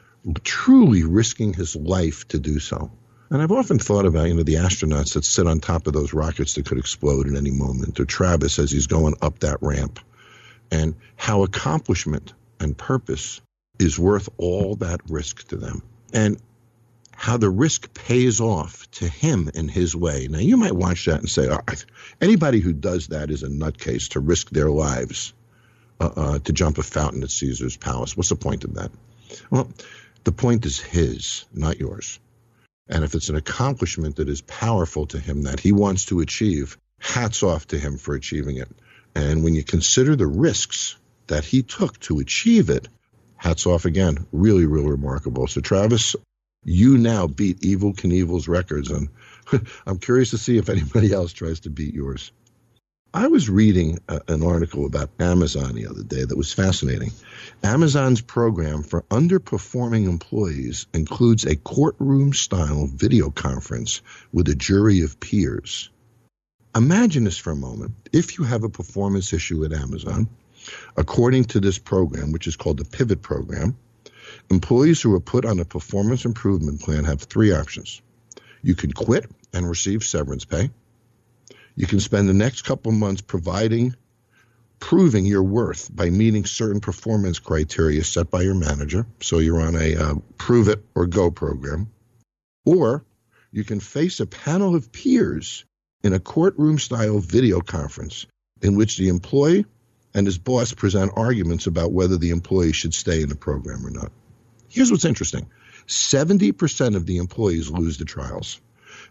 truly 0.44 1.04
risking 1.04 1.54
his 1.54 1.76
life 1.76 2.28
to 2.30 2.40
do 2.40 2.60
so. 2.60 2.92
And 3.30 3.42
I've 3.42 3.52
often 3.52 3.78
thought 3.78 4.06
about, 4.06 4.28
you 4.28 4.34
know, 4.34 4.44
the 4.44 4.56
astronauts 4.56 5.14
that 5.14 5.26
sit 5.26 5.48
on 5.48 5.60
top 5.60 5.88
of 5.88 5.94
those 5.94 6.14
rockets 6.14 6.56
that 6.56 6.66
could 6.66 6.78
explode 6.78 7.28
at 7.28 7.36
any 7.36 7.52
moment, 7.52 8.00
or 8.00 8.06
Travis 8.06 8.58
as 8.58 8.72
he's 8.72 8.88
going 8.88 9.16
up 9.22 9.40
that 9.40 9.58
ramp 9.62 10.00
and 10.72 10.96
how 11.16 11.44
accomplishment 11.44 12.34
and 12.60 12.78
purpose 12.78 13.42
is 13.80 14.00
worth 14.00 14.30
all 14.38 14.76
that 14.78 15.02
risk 15.10 15.48
to 15.50 15.58
them. 15.58 15.84
And 16.14 16.42
how 17.12 17.38
the 17.38 17.50
risk 17.50 17.94
pays 17.94 18.40
off 18.40 18.87
to 18.98 19.08
him 19.08 19.50
in 19.54 19.68
his 19.68 19.96
way. 19.96 20.28
Now, 20.28 20.40
you 20.40 20.58
might 20.58 20.76
watch 20.76 21.06
that 21.06 21.20
and 21.20 21.30
say, 21.30 21.50
anybody 22.20 22.60
who 22.60 22.74
does 22.74 23.08
that 23.08 23.30
is 23.30 23.44
a 23.44 23.48
nutcase 23.48 24.10
to 24.10 24.20
risk 24.20 24.50
their 24.50 24.70
lives 24.70 25.34
uh, 26.00 26.10
uh, 26.16 26.40
to 26.40 26.54
jump 26.54 26.78
a 26.78 26.84
fountain 26.84 27.24
at 27.24 27.32
Caesar's 27.32 27.78
palace. 27.78 28.18
What's 28.18 28.30
the 28.30 28.36
point 28.36 28.64
of 28.64 28.76
that? 28.76 28.92
Well, 29.50 29.72
the 30.24 30.32
point 30.32 30.66
is 30.66 30.80
his, 30.80 31.46
not 31.54 31.80
yours. 31.80 32.20
And 32.90 33.04
if 33.04 33.16
it's 33.16 33.30
an 33.30 33.36
accomplishment 33.36 34.16
that 34.16 34.30
is 34.30 34.42
powerful 34.42 35.08
to 35.08 35.20
him 35.20 35.44
that 35.44 35.60
he 35.60 35.72
wants 35.72 36.06
to 36.06 36.22
achieve, 36.22 36.78
hats 37.00 37.44
off 37.44 37.68
to 37.68 37.78
him 37.78 37.98
for 37.98 38.16
achieving 38.16 38.58
it. 38.58 38.70
And 39.14 39.44
when 39.44 39.56
you 39.56 39.64
consider 39.64 40.16
the 40.16 40.28
risks 40.28 40.96
that 41.28 41.44
he 41.44 41.64
took 41.64 42.00
to 42.02 42.20
achieve 42.20 42.70
it, 42.70 42.88
hats 43.36 43.66
off 43.66 43.86
again. 43.86 44.26
Really, 44.32 44.66
really 44.66 44.90
remarkable. 44.90 45.48
So, 45.48 45.62
Travis, 45.62 46.16
you 46.68 46.98
now 46.98 47.28
beat 47.28 47.62
Evel 47.62 47.96
Knievel's 47.96 48.50
records, 48.50 48.92
and 48.92 49.08
I'm 49.88 50.00
curious 50.00 50.32
to 50.32 50.38
see 50.38 50.58
if 50.58 50.68
anybody 50.70 51.14
else 51.14 51.32
tries 51.32 51.62
to 51.62 51.70
beat 51.70 51.94
yours. 51.94 52.32
I 53.14 53.28
was 53.28 53.50
reading 53.50 54.00
a, 54.10 54.22
an 54.28 54.44
article 54.44 54.86
about 54.86 55.10
Amazon 55.18 55.76
the 55.76 55.88
other 55.88 56.04
day 56.04 56.26
that 56.26 56.38
was 56.38 56.54
fascinating. 56.54 57.14
Amazon's 57.64 58.20
program 58.20 58.84
for 58.84 59.04
underperforming 59.04 60.10
employees 60.10 60.88
includes 60.94 61.46
a 61.46 61.56
courtroom 61.56 62.34
style 62.34 62.86
video 62.86 63.32
conference 63.32 64.02
with 64.34 64.50
a 64.50 64.56
jury 64.56 65.02
of 65.02 65.22
peers. 65.22 65.90
Imagine 66.76 67.24
this 67.24 67.38
for 67.38 67.52
a 67.52 67.56
moment. 67.56 67.96
If 68.12 68.38
you 68.38 68.44
have 68.44 68.66
a 68.66 68.70
performance 68.70 69.32
issue 69.32 69.64
at 69.64 69.72
Amazon, 69.72 70.28
according 70.98 71.46
to 71.46 71.62
this 71.62 71.80
program, 71.80 72.34
which 72.34 72.46
is 72.46 72.58
called 72.58 72.78
the 72.78 72.86
Pivot 72.86 73.22
Program, 73.22 73.78
employees 74.50 75.02
who 75.02 75.14
are 75.16 75.20
put 75.20 75.46
on 75.46 75.60
a 75.60 75.66
performance 75.66 76.26
improvement 76.26 76.82
plan 76.82 77.04
have 77.04 77.22
three 77.22 77.52
options. 77.52 78.02
You 78.62 78.76
can 78.76 78.92
quit 78.92 79.30
and 79.54 79.68
receive 79.68 80.04
severance 80.04 80.46
pay. 80.46 80.70
You 81.76 81.88
can 81.88 82.00
spend 82.00 82.28
the 82.28 82.34
next 82.34 82.64
couple 82.64 82.92
months 82.92 83.22
providing, 83.22 83.96
proving 84.80 85.26
your 85.26 85.44
worth 85.44 85.96
by 85.96 86.10
meeting 86.10 86.46
certain 86.46 86.82
performance 86.82 87.40
criteria 87.40 88.04
set 88.04 88.32
by 88.32 88.42
your 88.42 88.56
manager. 88.56 89.06
So 89.22 89.40
you're 89.40 89.62
on 89.62 89.76
a 89.76 89.96
uh, 89.96 90.16
prove 90.38 90.70
it 90.70 90.84
or 90.96 91.06
go 91.06 91.30
program. 91.32 91.92
Or 92.66 93.06
you 93.52 93.64
can 93.64 93.80
face 93.80 94.20
a 94.20 94.26
panel 94.26 94.76
of 94.76 94.92
peers 94.92 95.66
in 96.04 96.14
a 96.14 96.20
courtroom 96.20 96.80
style 96.80 97.20
video 97.20 97.62
conference 97.62 98.26
in 98.62 98.76
which 98.76 98.98
the 98.98 99.10
employee 99.10 99.66
and 100.18 100.26
his 100.26 100.40
boss 100.40 100.74
present 100.74 101.12
arguments 101.16 101.68
about 101.68 101.92
whether 101.92 102.18
the 102.18 102.32
employee 102.32 102.74
should 102.74 102.96
stay 102.96 103.22
in 103.22 103.30
the 103.30 103.36
program 103.36 103.86
or 103.86 103.92
not. 103.92 104.12
Here's 104.68 104.90
what's 104.90 105.06
interesting 105.06 105.48
70% 105.86 106.96
of 106.96 107.06
the 107.06 107.18
employees 107.18 107.70
lose 107.70 108.00
the 108.00 108.06
trials, 108.06 108.60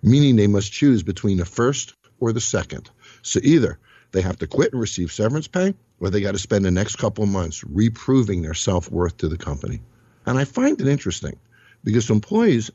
meaning 0.03 0.35
they 0.35 0.49
must 0.49 0.73
choose 0.73 1.05
between 1.05 1.37
the 1.37 1.45
first 1.45 1.95
or 2.19 2.33
the 2.33 2.41
second. 2.41 2.91
So 3.23 3.39
either 3.41 3.79
they 4.11 4.21
have 4.21 4.41
to 4.41 4.49
quit 4.49 4.73
and 4.73 4.81
receive 4.81 5.13
severance 5.13 5.47
pay, 5.47 5.75
or 6.01 6.11
they 6.11 6.21
got 6.21 6.33
to 6.33 6.41
spend 6.41 6.65
the 6.65 6.73
next 6.73 6.97
couple 6.97 7.23
of 7.23 7.31
months 7.31 7.63
reproving 7.63 8.43
their 8.43 8.55
self 8.55 8.91
worth 8.91 9.19
to 9.19 9.29
the 9.29 9.39
company. 9.39 9.83
And 10.27 10.37
I 10.37 10.45
find 10.45 10.81
it 10.81 10.89
interesting 10.89 11.39
because 11.85 12.11
employees 12.11 12.73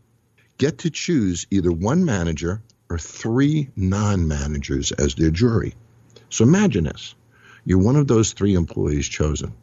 get 0.58 0.78
to 0.80 0.90
choose 0.90 1.48
either 1.52 1.72
one 1.72 2.06
manager 2.06 2.62
or 2.90 2.98
three 2.98 3.68
non 3.76 4.30
managers 4.30 4.94
as 4.94 5.16
their 5.16 5.32
jury. 5.32 5.76
So 6.30 6.46
imagine 6.46 6.86
this 6.86 7.14
You're 7.66 7.80
one 7.80 7.96
of 7.96 8.08
those 8.08 8.34
three 8.34 8.56
employees 8.56 9.08
chosen. 9.08 9.54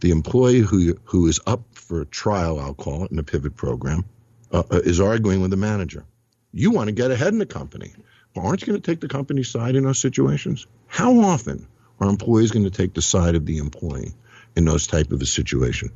The 0.00 0.10
employee 0.10 0.60
who 0.60 0.98
who 1.04 1.26
is 1.26 1.40
up 1.46 1.62
for 1.72 2.02
a 2.02 2.06
trial, 2.06 2.60
I'll 2.60 2.74
call 2.74 3.04
it, 3.04 3.10
in 3.10 3.18
a 3.18 3.22
pivot 3.22 3.56
program, 3.56 4.04
uh, 4.52 4.62
uh 4.70 4.80
is 4.84 5.00
arguing 5.00 5.40
with 5.40 5.50
the 5.50 5.56
manager. 5.56 6.04
You 6.52 6.70
want 6.70 6.88
to 6.88 6.92
get 6.92 7.10
ahead 7.10 7.32
in 7.32 7.38
the 7.38 7.46
company. 7.46 7.92
Aren't 8.36 8.60
you 8.60 8.66
going 8.68 8.80
to 8.80 8.90
take 8.90 9.00
the 9.00 9.08
company's 9.08 9.48
side 9.48 9.76
in 9.76 9.84
those 9.84 9.98
situations? 9.98 10.66
How 10.86 11.20
often 11.20 11.66
are 12.00 12.08
employees 12.08 12.50
going 12.50 12.64
to 12.64 12.70
take 12.70 12.94
the 12.94 13.02
side 13.02 13.34
of 13.34 13.46
the 13.46 13.58
employee 13.58 14.12
in 14.54 14.64
those 14.64 14.86
type 14.86 15.10
of 15.12 15.20
a 15.20 15.26
situation? 15.26 15.90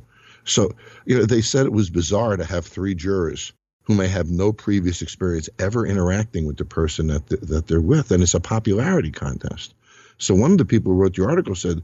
So, 0.45 0.71
you 1.05 1.17
know, 1.17 1.25
they 1.25 1.41
said 1.41 1.65
it 1.65 1.71
was 1.71 1.89
bizarre 1.89 2.35
to 2.35 2.43
have 2.43 2.65
three 2.65 2.95
jurors 2.95 3.53
who 3.83 3.95
may 3.95 4.07
have 4.07 4.29
no 4.29 4.51
previous 4.51 5.01
experience 5.01 5.49
ever 5.59 5.85
interacting 5.85 6.45
with 6.45 6.57
the 6.57 6.65
person 6.65 7.07
that, 7.07 7.27
th- 7.27 7.41
that 7.41 7.67
they're 7.67 7.81
with, 7.81 8.11
and 8.11 8.23
it's 8.23 8.33
a 8.33 8.39
popularity 8.39 9.11
contest. 9.11 9.73
So 10.17 10.35
one 10.35 10.51
of 10.51 10.57
the 10.57 10.65
people 10.65 10.93
who 10.93 10.99
wrote 10.99 11.15
the 11.15 11.25
article 11.25 11.55
said 11.55 11.83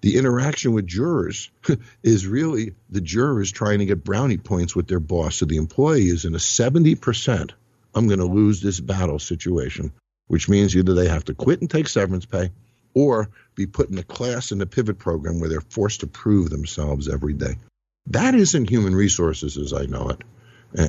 the 0.00 0.18
interaction 0.18 0.72
with 0.72 0.86
jurors 0.86 1.50
is 2.02 2.26
really 2.26 2.74
the 2.90 3.00
jurors 3.00 3.50
trying 3.52 3.78
to 3.78 3.86
get 3.86 4.04
brownie 4.04 4.38
points 4.38 4.76
with 4.76 4.88
their 4.88 5.00
boss. 5.00 5.36
So 5.36 5.46
the 5.46 5.56
employee 5.56 6.08
is 6.08 6.24
in 6.24 6.34
a 6.34 6.38
70%, 6.38 7.52
I'm 7.94 8.06
going 8.06 8.18
to 8.18 8.26
lose 8.26 8.60
this 8.60 8.78
battle 8.78 9.18
situation, 9.18 9.92
which 10.26 10.48
means 10.48 10.76
either 10.76 10.94
they 10.94 11.08
have 11.08 11.24
to 11.26 11.34
quit 11.34 11.60
and 11.60 11.70
take 11.70 11.88
severance 11.88 12.26
pay 12.26 12.50
or 12.94 13.30
be 13.54 13.66
put 13.66 13.90
in 13.90 13.98
a 13.98 14.02
class 14.02 14.52
in 14.52 14.58
the 14.58 14.66
pivot 14.66 14.98
program 14.98 15.40
where 15.40 15.48
they're 15.48 15.60
forced 15.60 16.00
to 16.00 16.06
prove 16.06 16.50
themselves 16.50 17.08
every 17.08 17.32
day. 17.32 17.56
That 18.08 18.34
isn't 18.34 18.70
human 18.70 18.94
resources 18.94 19.56
as 19.56 19.72
I 19.72 19.86
know 19.86 20.10
it. 20.10 20.22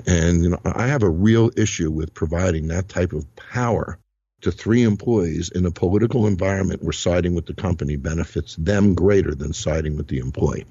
And, 0.06 0.44
you 0.44 0.50
know, 0.50 0.60
I 0.65 0.88
have 0.88 1.03
a 1.03 1.10
real 1.10 1.51
issue 1.56 1.91
with 1.91 2.13
providing 2.13 2.67
that 2.67 2.89
type 2.89 3.13
of 3.13 3.25
power 3.36 4.00
to 4.41 4.51
three 4.51 4.84
employees 4.84 5.50
in 5.50 5.65
a 5.65 5.72
political 5.72 6.27
environment 6.27 6.84
where 6.84 6.94
siding 6.94 7.34
with 7.34 7.46
the 7.46 7.53
company 7.53 7.96
benefits 7.96 8.56
them 8.56 8.94
greater 8.94 9.34
than 9.34 9.53
siding 9.53 9.98
with 9.98 10.08
the 10.08 10.20
employee. 10.20 10.65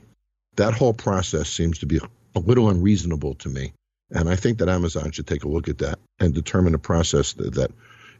That 0.57 0.75
whole 0.75 0.95
process 0.95 1.49
seems 1.49 1.81
to 1.81 1.87
be 1.87 2.01
a 2.35 2.39
little 2.39 2.71
unreasonable 2.71 3.35
to 3.37 3.49
me. 3.49 3.73
And 4.11 4.29
I 4.29 4.37
think 4.37 4.59
that 4.59 4.69
Amazon 4.69 5.11
should 5.11 5.27
take 5.27 5.45
a 5.45 5.49
look 5.49 5.69
at 5.69 5.79
that 5.79 5.99
and 6.21 6.33
determine 6.33 6.75
a 6.75 6.79
process 6.79 7.33
that, 7.35 7.55
that 7.55 7.73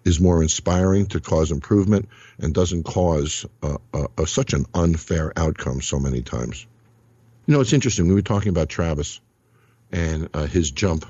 is 0.05 0.21
more 0.21 0.43
inspiring 0.43 1.07
to 1.07 1.21
cause 1.21 1.53
improvement 1.53 2.09
and 2.39 2.53
doesn't 2.53 2.85
cause 2.85 3.47
uh, 3.63 3.79
uh, 3.95 4.25
such 4.27 4.53
an 4.53 4.67
unfair 4.75 5.33
outcome 5.37 5.81
so 5.81 5.99
many 5.99 6.23
times. 6.23 6.67
You 7.47 7.55
know, 7.55 7.61
it's 7.61 7.73
interesting. 7.73 8.09
We 8.09 8.15
were 8.15 8.23
talking 8.23 8.49
about 8.49 8.69
Travis 8.69 9.21
and 9.93 10.29
uh, 10.35 10.47
his 10.47 10.73
jump 10.73 11.07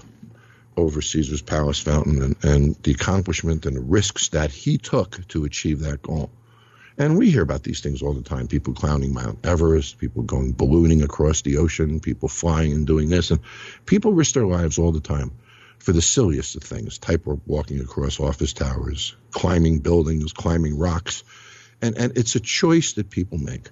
over 0.77 1.01
Caesar's 1.01 1.43
Palace 1.43 1.79
fountain 1.79 2.23
and, 2.23 2.45
and 2.45 2.77
the 2.83 2.93
accomplishment 2.93 3.67
and 3.67 3.77
the 3.77 3.81
risks 3.81 4.29
that 4.29 4.51
he 4.51 4.79
took 4.79 5.27
to 5.29 5.45
achieve 5.45 5.81
that 5.81 6.03
goal. 6.03 6.31
And 6.99 7.19
we 7.19 7.31
hear 7.31 7.43
about 7.43 7.63
these 7.63 7.81
things 7.81 8.03
all 8.03 8.15
the 8.15 8.23
time 8.23 8.49
people 8.49 8.73
clowning 8.73 9.13
Mount 9.13 9.45
Everest, 9.45 9.99
people 9.99 10.23
going 10.23 10.53
ballooning 10.53 11.03
across 11.03 11.43
the 11.43 11.59
ocean, 11.59 12.01
people 12.01 12.29
flying 12.29 12.73
and 12.73 12.87
doing 12.87 13.11
this. 13.11 13.31
And 13.31 13.41
people 13.85 14.13
risk 14.13 14.35
their 14.35 14.47
lives 14.47 14.79
all 14.79 14.93
the 14.93 15.01
time 15.01 15.33
for 15.79 15.93
the 15.93 16.03
silliest 16.03 16.57
of 16.57 16.63
things 16.63 16.99
tightrope 16.99 17.43
walking 17.47 17.81
across 17.81 18.19
office 18.19 18.55
towers, 18.55 19.15
climbing 19.31 19.81
buildings, 19.81 20.33
climbing 20.33 20.79
rocks. 20.79 21.23
And, 21.83 21.99
and 21.99 22.17
it's 22.17 22.35
a 22.35 22.41
choice 22.41 22.95
that 22.95 23.11
people 23.11 23.37
make. 23.37 23.69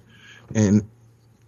And 0.53 0.87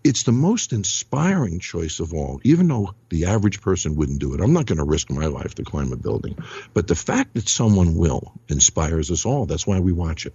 it's 0.07 0.23
the 0.23 0.31
most 0.31 0.71
inspiring 0.71 1.59
choice 1.59 1.99
of 1.99 2.13
all, 2.13 2.39
even 2.45 2.69
though 2.69 2.95
the 3.09 3.25
average 3.25 3.59
person 3.59 3.97
wouldn't 3.97 4.19
do 4.19 4.33
it. 4.33 4.39
I'm 4.39 4.53
not 4.53 4.65
going 4.65 4.77
to 4.77 4.85
risk 4.85 5.11
my 5.11 5.25
life 5.25 5.55
to 5.55 5.65
climb 5.65 5.91
a 5.91 5.97
building. 5.97 6.37
But 6.73 6.87
the 6.87 6.95
fact 6.95 7.33
that 7.33 7.49
someone 7.49 7.95
will 7.95 8.31
inspires 8.47 9.11
us 9.11 9.25
all. 9.25 9.45
That's 9.45 9.67
why 9.67 9.81
we 9.81 9.91
watch 9.91 10.25
it. 10.25 10.33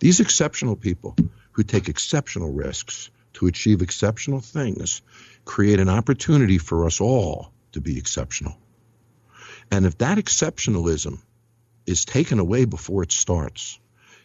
These 0.00 0.20
exceptional 0.20 0.76
people 0.76 1.16
who 1.52 1.62
take 1.62 1.88
exceptional 1.88 2.52
risks 2.52 3.10
to 3.34 3.46
achieve 3.46 3.80
exceptional 3.80 4.40
things 4.40 5.00
create 5.46 5.80
an 5.80 5.88
opportunity 5.88 6.58
for 6.58 6.84
us 6.84 7.00
all 7.00 7.52
to 7.72 7.80
be 7.80 7.96
exceptional. 7.96 8.56
And 9.70 9.86
if 9.86 9.96
that 9.98 10.18
exceptionalism 10.18 11.20
is 11.86 12.04
taken 12.04 12.38
away 12.38 12.66
before 12.66 13.02
it 13.02 13.12
starts, 13.12 13.78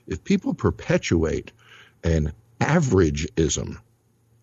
if 0.06 0.26
people 0.26 0.54
perpetuate 0.54 1.54
an 2.04 2.34
averageism, 2.60 3.78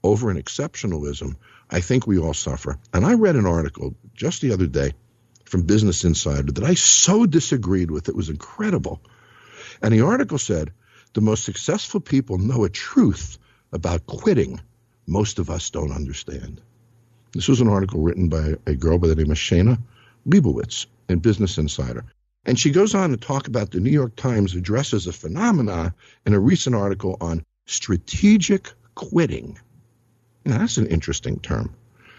over 0.02 0.30
an 0.30 0.40
exceptionalism, 0.40 1.36
I 1.70 1.80
think 1.80 2.06
we 2.06 2.18
all 2.18 2.34
suffer. 2.34 2.78
And 2.92 3.04
I 3.04 3.14
read 3.14 3.36
an 3.36 3.46
article 3.46 3.94
just 4.14 4.40
the 4.40 4.52
other 4.52 4.66
day 4.66 4.92
from 5.44 5.62
Business 5.62 6.04
Insider 6.04 6.52
that 6.52 6.64
I 6.64 6.74
so 6.74 7.26
disagreed 7.26 7.90
with. 7.90 8.08
It 8.08 8.16
was 8.16 8.30
incredible. 8.30 9.00
And 9.80 9.92
the 9.92 10.02
article 10.02 10.38
said 10.38 10.72
the 11.12 11.20
most 11.20 11.44
successful 11.44 12.00
people 12.00 12.38
know 12.38 12.64
a 12.64 12.70
truth 12.70 13.38
about 13.72 14.06
quitting 14.06 14.60
most 15.06 15.38
of 15.38 15.50
us 15.50 15.70
don't 15.70 15.92
understand. 15.92 16.60
This 17.32 17.48
was 17.48 17.60
an 17.60 17.68
article 17.68 18.00
written 18.00 18.28
by 18.28 18.56
a 18.66 18.74
girl 18.74 18.98
by 18.98 19.08
the 19.08 19.16
name 19.16 19.30
of 19.30 19.36
Shana 19.36 19.78
Lebowitz 20.26 20.86
in 21.08 21.18
Business 21.18 21.58
Insider. 21.58 22.04
And 22.44 22.58
she 22.58 22.70
goes 22.70 22.94
on 22.94 23.10
to 23.10 23.16
talk 23.16 23.46
about 23.46 23.70
the 23.70 23.80
New 23.80 23.90
York 23.90 24.16
Times 24.16 24.54
addresses 24.54 25.06
a 25.06 25.12
phenomenon 25.12 25.94
in 26.26 26.34
a 26.34 26.40
recent 26.40 26.74
article 26.74 27.16
on 27.20 27.44
strategic 27.66 28.72
quitting. 28.94 29.58
Now, 30.44 30.58
that's 30.58 30.78
an 30.78 30.86
interesting 30.86 31.38
term. 31.38 31.74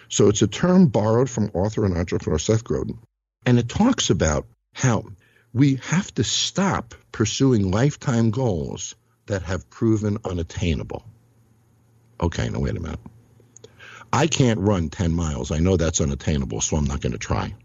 So 0.09 0.29
it's 0.29 0.41
a 0.41 0.47
term 0.47 0.87
borrowed 0.87 1.29
from 1.29 1.51
author 1.53 1.85
and 1.85 1.97
entrepreneur 1.97 2.39
Seth 2.39 2.63
Godin. 2.63 2.99
And 3.45 3.59
it 3.59 3.67
talks 3.67 4.09
about 4.09 4.45
how 4.73 5.05
we 5.53 5.79
have 5.87 6.13
to 6.15 6.23
stop 6.23 6.95
pursuing 7.11 7.71
lifetime 7.71 8.31
goals 8.31 8.95
that 9.25 9.43
have 9.43 9.69
proven 9.69 10.17
unattainable. 10.23 11.03
Okay, 12.19 12.49
now 12.49 12.59
wait 12.59 12.77
a 12.77 12.79
minute. 12.79 12.99
I 14.11 14.27
can't 14.27 14.59
run 14.59 14.89
10 14.89 15.13
miles. 15.13 15.51
I 15.51 15.59
know 15.59 15.75
that's 15.75 16.01
unattainable, 16.01 16.61
so 16.61 16.77
I'm 16.77 16.85
not 16.85 17.01
going 17.01 17.13
to 17.13 17.17
try. 17.17 17.55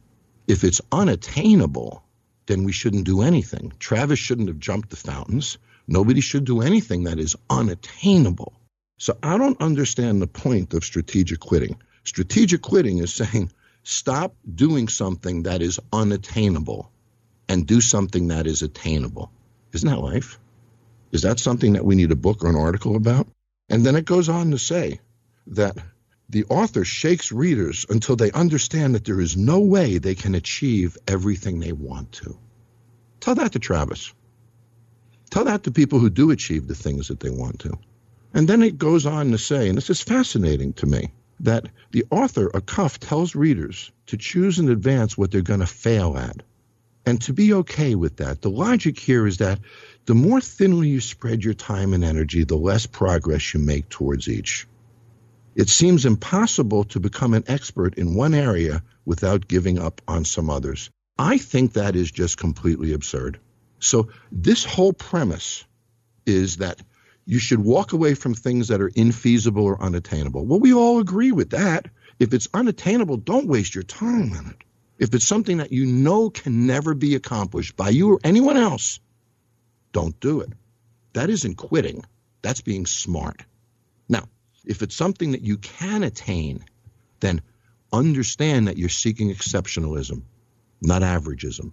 If 0.47 0.65
it's 0.65 0.81
unattainable, 0.91 2.03
then 2.47 2.65
we 2.65 2.73
shouldn't 2.73 3.05
do 3.05 3.23
anything. 3.23 3.73
Travis 3.79 4.19
shouldn't 4.19 4.49
have 4.49 4.59
jumped 4.59 4.91
the 4.91 4.97
fountains. 4.97 5.59
Nobody 5.87 6.23
should 6.23 6.45
do 6.45 6.62
anything 6.62 7.05
that 7.05 7.19
is 7.19 7.37
unattainable. 7.50 8.58
So 8.99 9.17
I 9.23 9.38
don't 9.38 9.61
understand 9.62 10.21
the 10.21 10.26
point 10.26 10.75
of 10.75 10.85
strategic 10.85 11.40
quitting. 11.40 11.81
Strategic 12.05 12.62
quitting 12.62 12.99
is 12.99 13.14
saying 13.14 13.52
stop 13.85 14.35
doing 14.55 14.88
something 14.88 15.45
that 15.45 15.62
is 15.62 15.81
unattainable 15.93 16.90
and 17.49 17.67
do 17.67 17.81
something 17.81 18.28
that 18.28 18.47
is 18.47 18.62
attainable. 18.62 19.31
Isn't 19.73 19.88
that 19.88 20.00
life? 20.00 20.38
Is 21.12 21.23
that 21.23 21.38
something 21.38 21.75
that 21.75 21.85
we 21.85 21.95
need 21.95 22.11
a 22.11 22.17
book 22.17 22.45
or 22.45 22.50
an 22.50 22.57
article 22.57 22.97
about? 22.97 23.28
And 23.71 23.87
then 23.87 23.97
it 23.97 24.05
goes 24.05 24.28
on 24.28 24.50
to 24.50 24.59
say 24.59 25.00
that 25.49 25.76
the 26.28 26.45
author 26.45 26.85
shakes 26.85 27.33
readers 27.33 27.87
until 27.88 28.17
they 28.17 28.31
understand 28.33 28.95
that 28.95 29.05
there 29.05 29.21
is 29.21 29.37
no 29.37 29.61
way 29.61 29.99
they 29.99 30.14
can 30.14 30.35
achieve 30.35 30.99
everything 31.07 31.61
they 31.61 31.73
want 31.73 32.12
to. 32.12 32.37
Tell 33.21 33.37
that 33.37 33.52
to 33.52 33.59
Travis. 33.59 34.12
Tell 35.31 35.45
that 35.45 35.62
to 35.64 35.71
people 35.71 35.99
who 35.99 36.11
do 36.11 36.31
achieve 36.31 36.67
the 36.67 36.75
things 36.75 37.09
that 37.09 37.21
they 37.21 37.31
want 37.31 37.61
to. 37.61 37.78
And 38.35 38.49
then 38.49 38.63
it 38.63 38.79
goes 38.79 39.07
on 39.07 39.31
to 39.31 39.39
say, 39.39 39.69
and 39.69 39.77
this 39.77 39.91
is 39.91 40.03
fascinating 40.03 40.73
to 40.75 40.87
me, 40.87 41.13
that 41.41 41.69
the 41.93 42.05
author, 42.11 42.49
Acuff, 42.51 42.99
tells 42.99 43.35
readers 43.35 43.91
to 44.07 44.17
choose 44.17 44.59
in 44.59 44.69
advance 44.69 45.17
what 45.17 45.31
they're 45.31 45.43
going 45.43 45.61
to 45.61 45.67
fail 45.67 46.17
at 46.17 46.43
and 47.07 47.23
to 47.23 47.33
be 47.33 47.55
okay 47.55 47.95
with 47.95 48.17
that. 48.17 48.43
The 48.43 48.51
logic 48.51 48.99
here 48.99 49.27
is 49.27 49.39
that 49.39 49.61
the 50.05 50.15
more 50.15 50.41
thinly 50.41 50.89
you 50.89 51.01
spread 51.01 51.43
your 51.43 51.55
time 51.55 51.95
and 51.95 52.05
energy, 52.05 52.45
the 52.45 52.57
less 52.57 52.87
progress 52.87 53.55
you 53.55 53.61
make 53.61 53.89
towards 53.89 54.29
each. 54.29 54.67
It 55.55 55.69
seems 55.69 56.05
impossible 56.05 56.85
to 56.85 57.01
become 57.01 57.35
an 57.35 57.45
expert 57.49 57.95
in 57.95 58.15
one 58.15 58.35
area 58.35 58.83
without 59.07 59.49
giving 59.49 59.79
up 59.79 60.03
on 60.07 60.25
some 60.25 60.51
others. 60.51 60.91
I 61.19 61.39
think 61.39 61.73
that 61.73 61.97
is 61.97 62.11
just 62.11 62.37
completely 62.37 62.93
absurd. 62.93 63.41
So, 63.81 64.09
this 64.31 64.65
whole 64.65 64.93
premise 64.93 65.65
is 66.27 66.59
that 66.59 66.81
you 67.29 67.39
should 67.39 67.63
walk 67.63 67.93
away 67.93 68.15
from 68.15 68.33
things 68.33 68.69
that 68.69 68.81
are 68.81 68.89
infeasible 68.89 69.63
or 69.63 69.83
unattainable. 69.83 70.47
Well, 70.47 70.61
we 70.61 70.73
all 70.73 70.99
agree 70.99 71.31
with 71.31 71.51
that. 71.51 71.87
If 72.19 72.33
it's 72.33 72.49
unattainable, 72.55 73.19
don't 73.19 73.47
waste 73.47 73.75
your 73.75 73.85
time 73.85 74.33
on 74.33 74.47
it. 74.47 74.65
If 74.99 75.13
it's 75.13 75.27
something 75.27 75.59
that 75.59 75.71
you 75.71 75.85
know 75.85 76.31
can 76.31 76.67
never 76.67 76.95
be 76.95 77.17
accomplished 77.17 77.77
by 77.77 77.91
you 77.91 78.13
or 78.13 78.21
anyone 78.25 78.57
else, 78.57 78.99
don't 79.93 80.19
do 80.21 80.41
it. 80.41 80.49
That 81.13 81.29
isn't 81.29 81.57
quitting, 81.57 82.03
that's 82.41 82.63
being 82.63 82.87
smart. 82.87 83.43
Now, 84.09 84.27
if 84.65 84.81
it's 84.81 84.97
something 84.97 85.33
that 85.33 85.43
you 85.43 85.59
can 85.59 86.05
attain, 86.05 86.65
then 87.21 87.43
understand 87.93 88.69
that 88.69 88.79
you're 88.79 88.89
seeking 88.89 89.31
exceptionalism, 89.31 90.23
not 90.81 91.03
averageism. 91.03 91.73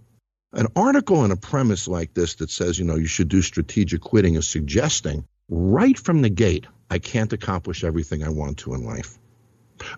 An 0.52 0.68
article 0.76 1.24
and 1.24 1.32
a 1.32 1.38
premise 1.38 1.88
like 1.88 2.14
this 2.14 2.36
that 2.36 2.50
says, 2.50 2.78
you 2.78 2.84
know, 2.84 2.98
you 2.98 3.08
should 3.08 3.30
do 3.30 3.42
strategic 3.42 4.02
quitting 4.02 4.36
is 4.36 4.50
suggesting 4.50 5.26
right 5.50 5.98
from 5.98 6.22
the 6.22 6.30
gate, 6.30 6.66
I 6.90 7.00
can't 7.00 7.34
accomplish 7.34 7.84
everything 7.84 8.24
I 8.24 8.30
want 8.30 8.60
to 8.60 8.74
in 8.74 8.84
life. 8.84 9.18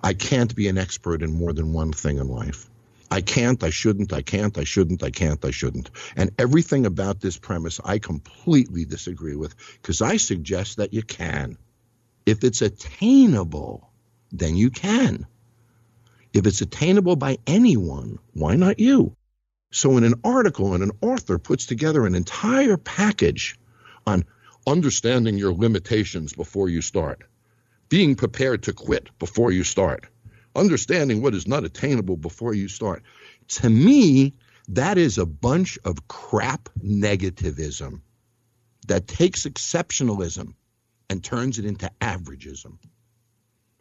I 0.04 0.14
can't 0.14 0.56
be 0.56 0.68
an 0.68 0.78
expert 0.78 1.22
in 1.22 1.34
more 1.34 1.54
than 1.54 1.74
one 1.74 1.94
thing 1.94 2.18
in 2.18 2.28
life. 2.28 2.70
I 3.10 3.22
can't, 3.22 3.64
I 3.64 3.70
shouldn't, 3.70 4.12
I 4.12 4.22
can't, 4.22 4.58
I 4.58 4.64
shouldn't, 4.64 5.02
I 5.04 5.12
can't, 5.12 5.44
I 5.46 5.52
shouldn't. 5.52 5.90
And 6.16 6.32
everything 6.38 6.86
about 6.86 7.22
this 7.22 7.38
premise 7.38 7.80
I 7.84 8.00
completely 8.00 8.86
disagree 8.86 9.36
with 9.36 9.56
because 9.82 10.02
I 10.02 10.18
suggest 10.18 10.78
that 10.78 10.94
you 10.94 11.04
can. 11.04 11.58
If 12.26 12.44
it's 12.44 12.62
attainable, 12.62 13.90
then 14.32 14.58
you 14.58 14.70
can. 14.70 15.26
If 16.34 16.46
it's 16.46 16.62
attainable 16.62 17.16
by 17.16 17.38
anyone, 17.48 18.20
why 18.34 18.56
not 18.58 18.80
you? 18.80 19.16
So, 19.72 19.98
in 19.98 20.04
an 20.04 20.16
article, 20.24 20.74
and 20.74 20.84
an 20.84 20.92
author 21.02 21.38
puts 21.38 21.66
together 21.66 22.06
an 22.06 22.16
entire 22.16 22.78
package 22.78 23.58
on 24.06 24.26
understanding 24.68 25.38
your 25.38 25.54
limitations 25.54 26.34
before 26.34 26.70
you 26.70 26.82
start, 26.82 27.24
being 27.90 28.16
prepared 28.16 28.64
to 28.64 28.74
quit 28.74 29.10
before 29.18 29.52
you 29.52 29.64
start, 29.64 30.06
understanding 30.56 31.22
what 31.22 31.34
is 31.34 31.48
not 31.48 31.64
attainable 31.64 32.18
before 32.18 32.54
you 32.54 32.68
start. 32.68 33.02
To 33.48 33.70
me, 33.70 34.34
that 34.70 34.98
is 34.98 35.18
a 35.18 35.26
bunch 35.26 35.80
of 35.86 36.08
crap 36.08 36.70
negativism 36.84 38.02
that 38.88 39.08
takes 39.08 39.46
exceptionalism 39.46 40.54
and 41.10 41.24
turns 41.24 41.58
it 41.58 41.66
into 41.66 41.90
averagism. 42.02 42.78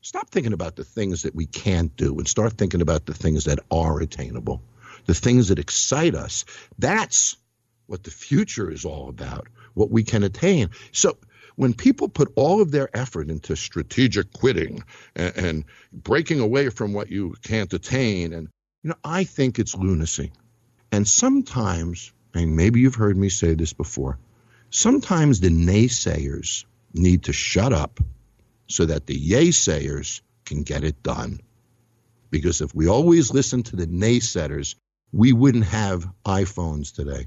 Stop 0.01 0.31
thinking 0.31 0.53
about 0.53 0.77
the 0.77 0.85
things 0.85 1.23
that 1.23 1.35
we 1.35 1.47
can't 1.47 1.97
do 1.97 2.19
and 2.19 2.29
start 2.29 2.53
thinking 2.53 2.81
about 2.81 3.07
the 3.07 3.15
things 3.15 3.45
that 3.45 3.59
are 3.73 4.01
attainable, 4.01 4.63
the 5.07 5.15
things 5.15 5.49
that 5.49 5.59
excite 5.59 6.15
us. 6.15 6.45
That's 6.79 7.37
what 7.87 8.03
the 8.03 8.11
future 8.11 8.71
is 8.71 8.85
all 8.85 9.09
about, 9.09 9.49
what 9.75 9.91
we 9.91 10.03
can 10.03 10.23
attain. 10.23 10.71
So 10.93 11.17
when 11.57 11.73
people 11.73 12.09
put 12.09 12.33
all 12.37 12.61
of 12.61 12.71
their 12.71 12.95
effort 12.97 13.31
into 13.31 13.57
strategic 13.57 14.33
quitting 14.33 14.85
and, 15.15 15.37
and 15.37 15.65
breaking 15.93 16.41
away 16.41 16.69
from 16.69 16.93
what 16.93 17.11
you 17.11 17.35
can't 17.43 17.73
attain, 17.73 18.33
and 18.33 18.49
you 18.83 18.91
know, 18.91 18.97
I 19.05 19.25
think 19.25 19.59
it's 19.59 19.75
lunacy. 19.75 20.33
And 20.93 21.09
sometimes, 21.09 22.13
and 22.35 22.57
maybe 22.57 22.81
you've 22.81 22.95
heard 22.95 23.17
me 23.17 23.29
say 23.29 23.55
this 23.55 23.73
before, 23.73 24.19
sometimes 24.71 25.41
the 25.41 25.49
naysayers 25.49 26.65
need 26.93 27.25
to 27.25 27.33
shut 27.33 27.73
up 27.73 28.01
so 28.69 28.87
that 28.87 29.07
the 29.07 29.19
yaysayers 29.19 30.21
can 30.45 30.63
get 30.63 30.85
it 30.85 31.03
done. 31.03 31.41
Because 32.31 32.61
if 32.61 32.75
we 32.75 32.89
always 32.89 33.33
listen 33.33 33.63
to 33.65 33.77
the 33.77 33.87
naysayers, 33.87 34.75
we 35.13 35.33
wouldn't 35.33 35.65
have 35.65 36.09
iPhones 36.25 36.95
today. 36.95 37.27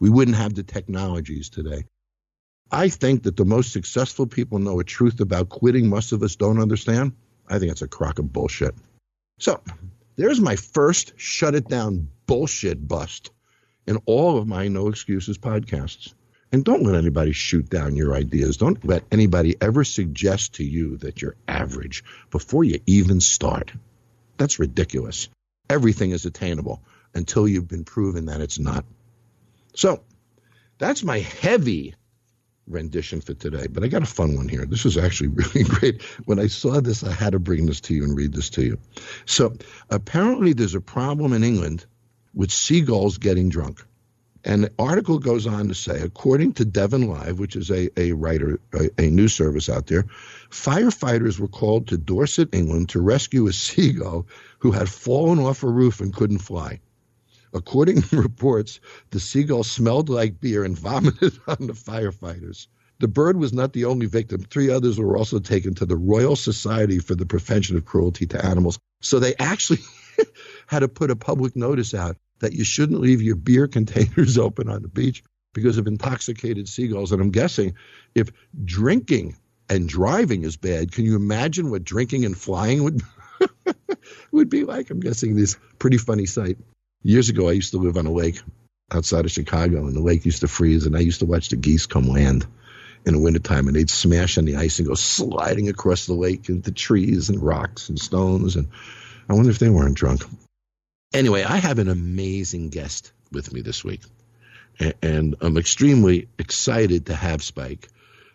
We 0.00 0.10
wouldn't 0.10 0.38
have 0.38 0.54
the 0.54 0.62
technologies 0.62 1.50
today. 1.50 1.84
I 2.72 2.88
think 2.88 3.24
that 3.24 3.36
the 3.36 3.44
most 3.44 3.72
successful 3.72 4.26
people 4.26 4.58
know 4.58 4.80
a 4.80 4.84
truth 4.84 5.20
about 5.20 5.48
quitting 5.48 5.88
most 5.88 6.12
of 6.12 6.22
us 6.22 6.36
don't 6.36 6.60
understand. 6.60 7.12
I 7.46 7.58
think 7.58 7.70
it's 7.70 7.82
a 7.82 7.88
crock 7.88 8.18
of 8.18 8.32
bullshit. 8.32 8.74
So 9.38 9.60
there's 10.16 10.40
my 10.40 10.56
first 10.56 11.12
shut 11.16 11.54
it 11.54 11.68
down 11.68 12.08
bullshit 12.26 12.86
bust 12.86 13.30
in 13.86 13.98
all 14.06 14.38
of 14.38 14.46
my 14.46 14.68
No 14.68 14.88
Excuses 14.88 15.36
podcasts. 15.36 16.14
And 16.52 16.64
don't 16.64 16.82
let 16.82 16.96
anybody 16.96 17.32
shoot 17.32 17.68
down 17.68 17.94
your 17.94 18.14
ideas. 18.14 18.56
Don't 18.56 18.84
let 18.84 19.04
anybody 19.12 19.56
ever 19.60 19.84
suggest 19.84 20.54
to 20.54 20.64
you 20.64 20.96
that 20.98 21.22
you're 21.22 21.36
average 21.46 22.04
before 22.30 22.64
you 22.64 22.80
even 22.86 23.20
start. 23.20 23.72
That's 24.36 24.58
ridiculous. 24.58 25.28
Everything 25.68 26.10
is 26.10 26.24
attainable 26.24 26.82
until 27.14 27.46
you've 27.46 27.68
been 27.68 27.84
proven 27.84 28.26
that 28.26 28.40
it's 28.40 28.58
not. 28.58 28.84
So 29.74 30.02
that's 30.78 31.02
my 31.02 31.18
heavy 31.18 31.94
rendition 32.66 33.20
for 33.20 33.34
today. 33.34 33.66
But 33.66 33.84
I 33.84 33.88
got 33.88 34.02
a 34.02 34.06
fun 34.06 34.36
one 34.36 34.48
here. 34.48 34.64
This 34.64 34.86
is 34.86 34.96
actually 34.96 35.28
really 35.28 35.64
great. 35.64 36.02
When 36.24 36.38
I 36.38 36.46
saw 36.46 36.80
this, 36.80 37.04
I 37.04 37.12
had 37.12 37.32
to 37.32 37.38
bring 37.38 37.66
this 37.66 37.80
to 37.82 37.94
you 37.94 38.04
and 38.04 38.16
read 38.16 38.32
this 38.32 38.50
to 38.50 38.62
you. 38.62 38.78
So 39.26 39.54
apparently, 39.90 40.52
there's 40.52 40.74
a 40.74 40.80
problem 40.80 41.32
in 41.32 41.44
England 41.44 41.84
with 42.34 42.50
seagulls 42.52 43.18
getting 43.18 43.48
drunk. 43.48 43.84
And 44.42 44.64
the 44.64 44.72
article 44.78 45.18
goes 45.18 45.46
on 45.46 45.68
to 45.68 45.74
say, 45.74 46.00
according 46.00 46.54
to 46.54 46.64
Devon 46.64 47.08
Live, 47.08 47.38
which 47.38 47.56
is 47.56 47.70
a, 47.70 47.90
a 48.00 48.12
writer, 48.12 48.58
a, 48.72 48.88
a 48.98 49.10
news 49.10 49.34
service 49.34 49.68
out 49.68 49.86
there, 49.86 50.04
firefighters 50.48 51.38
were 51.38 51.48
called 51.48 51.88
to 51.88 51.98
Dorset, 51.98 52.54
England 52.54 52.88
to 52.90 53.02
rescue 53.02 53.48
a 53.48 53.52
seagull 53.66 54.26
who 54.60 54.72
had 54.72 54.88
fallen 54.88 55.40
off 55.40 55.62
a 55.62 55.68
roof 55.68 56.00
and 56.00 56.14
couldn't 56.14 56.38
fly. 56.38 56.80
According 57.52 58.02
to 58.02 58.16
reports, 58.22 58.80
the 59.10 59.20
seagull 59.20 59.64
smelled 59.64 60.08
like 60.08 60.40
beer 60.40 60.64
and 60.64 60.78
vomited 60.78 61.38
on 61.46 61.66
the 61.66 61.72
firefighters. 61.72 62.66
The 63.00 63.08
bird 63.08 63.38
was 63.38 63.52
not 63.52 63.72
the 63.72 63.86
only 63.86 64.06
victim. 64.06 64.42
Three 64.42 64.70
others 64.70 64.98
were 64.98 65.16
also 65.16 65.38
taken 65.38 65.74
to 65.76 65.86
the 65.86 65.96
Royal 65.96 66.36
Society 66.36 66.98
for 66.98 67.14
the 67.14 67.24
Prevention 67.24 67.76
of 67.76 67.86
Cruelty 67.86 68.26
to 68.26 68.44
Animals. 68.44 68.78
So 69.00 69.18
they 69.18 69.34
actually 69.38 69.80
had 70.66 70.80
to 70.80 70.88
put 70.88 71.10
a 71.10 71.16
public 71.16 71.56
notice 71.56 71.94
out 71.94 72.16
that 72.40 72.52
you 72.52 72.64
shouldn't 72.64 73.00
leave 73.00 73.22
your 73.22 73.36
beer 73.36 73.68
containers 73.68 74.36
open 74.38 74.68
on 74.68 74.82
the 74.82 74.88
beach 74.88 75.22
because 75.54 75.78
of 75.78 75.86
intoxicated 75.86 76.68
seagulls. 76.68 77.12
And 77.12 77.22
I'm 77.22 77.30
guessing 77.30 77.74
if 78.14 78.30
drinking 78.64 79.36
and 79.70 79.88
driving 79.88 80.42
is 80.42 80.56
bad, 80.56 80.92
can 80.92 81.04
you 81.04 81.16
imagine 81.16 81.70
what 81.70 81.84
drinking 81.84 82.24
and 82.26 82.36
flying 82.36 82.84
would 82.84 83.02
would 84.32 84.50
be 84.50 84.64
like? 84.64 84.90
I'm 84.90 85.00
guessing 85.00 85.36
this 85.36 85.56
pretty 85.78 85.96
funny 85.96 86.26
sight. 86.26 86.58
Years 87.02 87.30
ago, 87.30 87.48
I 87.48 87.52
used 87.52 87.70
to 87.70 87.78
live 87.78 87.96
on 87.96 88.06
a 88.06 88.12
lake 88.12 88.40
outside 88.92 89.24
of 89.24 89.30
Chicago, 89.30 89.86
and 89.86 89.96
the 89.96 90.00
lake 90.00 90.26
used 90.26 90.40
to 90.40 90.48
freeze, 90.48 90.86
and 90.86 90.96
I 90.96 91.00
used 91.00 91.20
to 91.20 91.26
watch 91.26 91.48
the 91.48 91.56
geese 91.56 91.86
come 91.86 92.08
land 92.08 92.46
in 93.06 93.14
the 93.14 93.20
wintertime, 93.20 93.66
and 93.66 93.76
they'd 93.76 93.88
smash 93.88 94.36
on 94.36 94.44
the 94.44 94.56
ice 94.56 94.78
and 94.78 94.88
go 94.88 94.94
sliding 94.94 95.68
across 95.68 96.06
the 96.06 96.14
lake 96.14 96.48
into 96.48 96.72
trees 96.72 97.30
and 97.30 97.42
rocks 97.42 97.88
and 97.88 97.98
stones. 97.98 98.56
And 98.56 98.68
I 99.28 99.34
wonder 99.34 99.50
if 99.50 99.58
they 99.58 99.70
weren't 99.70 99.96
drunk. 99.96 100.22
Anyway, 101.14 101.42
I 101.42 101.56
have 101.56 101.78
an 101.78 101.88
amazing 101.88 102.68
guest 102.68 103.12
with 103.32 103.52
me 103.52 103.62
this 103.62 103.82
week. 103.82 104.02
And 105.02 105.36
I'm 105.40 105.56
extremely 105.56 106.28
excited 106.38 107.06
to 107.06 107.14
have 107.14 107.42
Spike 107.42 107.88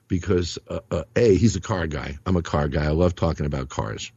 because, 0.08 0.58
uh, 0.68 0.80
uh, 0.92 1.04
A, 1.16 1.36
he's 1.36 1.56
a 1.56 1.62
car 1.62 1.88
guy. 1.88 2.18
I'm 2.26 2.36
a 2.36 2.44
car 2.44 2.68
guy. 2.68 2.86
I 2.86 2.90
love 2.90 3.16
talking 3.16 3.46
about 3.46 3.70
cars. 3.70 4.12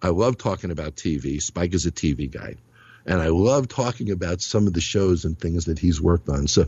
I 0.00 0.08
love 0.08 0.38
talking 0.38 0.70
about 0.70 0.96
TV. 0.96 1.42
Spike 1.42 1.74
is 1.74 1.86
a 1.86 1.92
TV 1.92 2.30
guy. 2.30 2.56
And 3.08 3.22
I 3.22 3.28
love 3.28 3.68
talking 3.68 4.10
about 4.10 4.42
some 4.42 4.66
of 4.66 4.74
the 4.74 4.82
shows 4.82 5.24
and 5.24 5.36
things 5.38 5.64
that 5.64 5.78
he's 5.78 6.00
worked 6.00 6.28
on. 6.28 6.46
So 6.46 6.66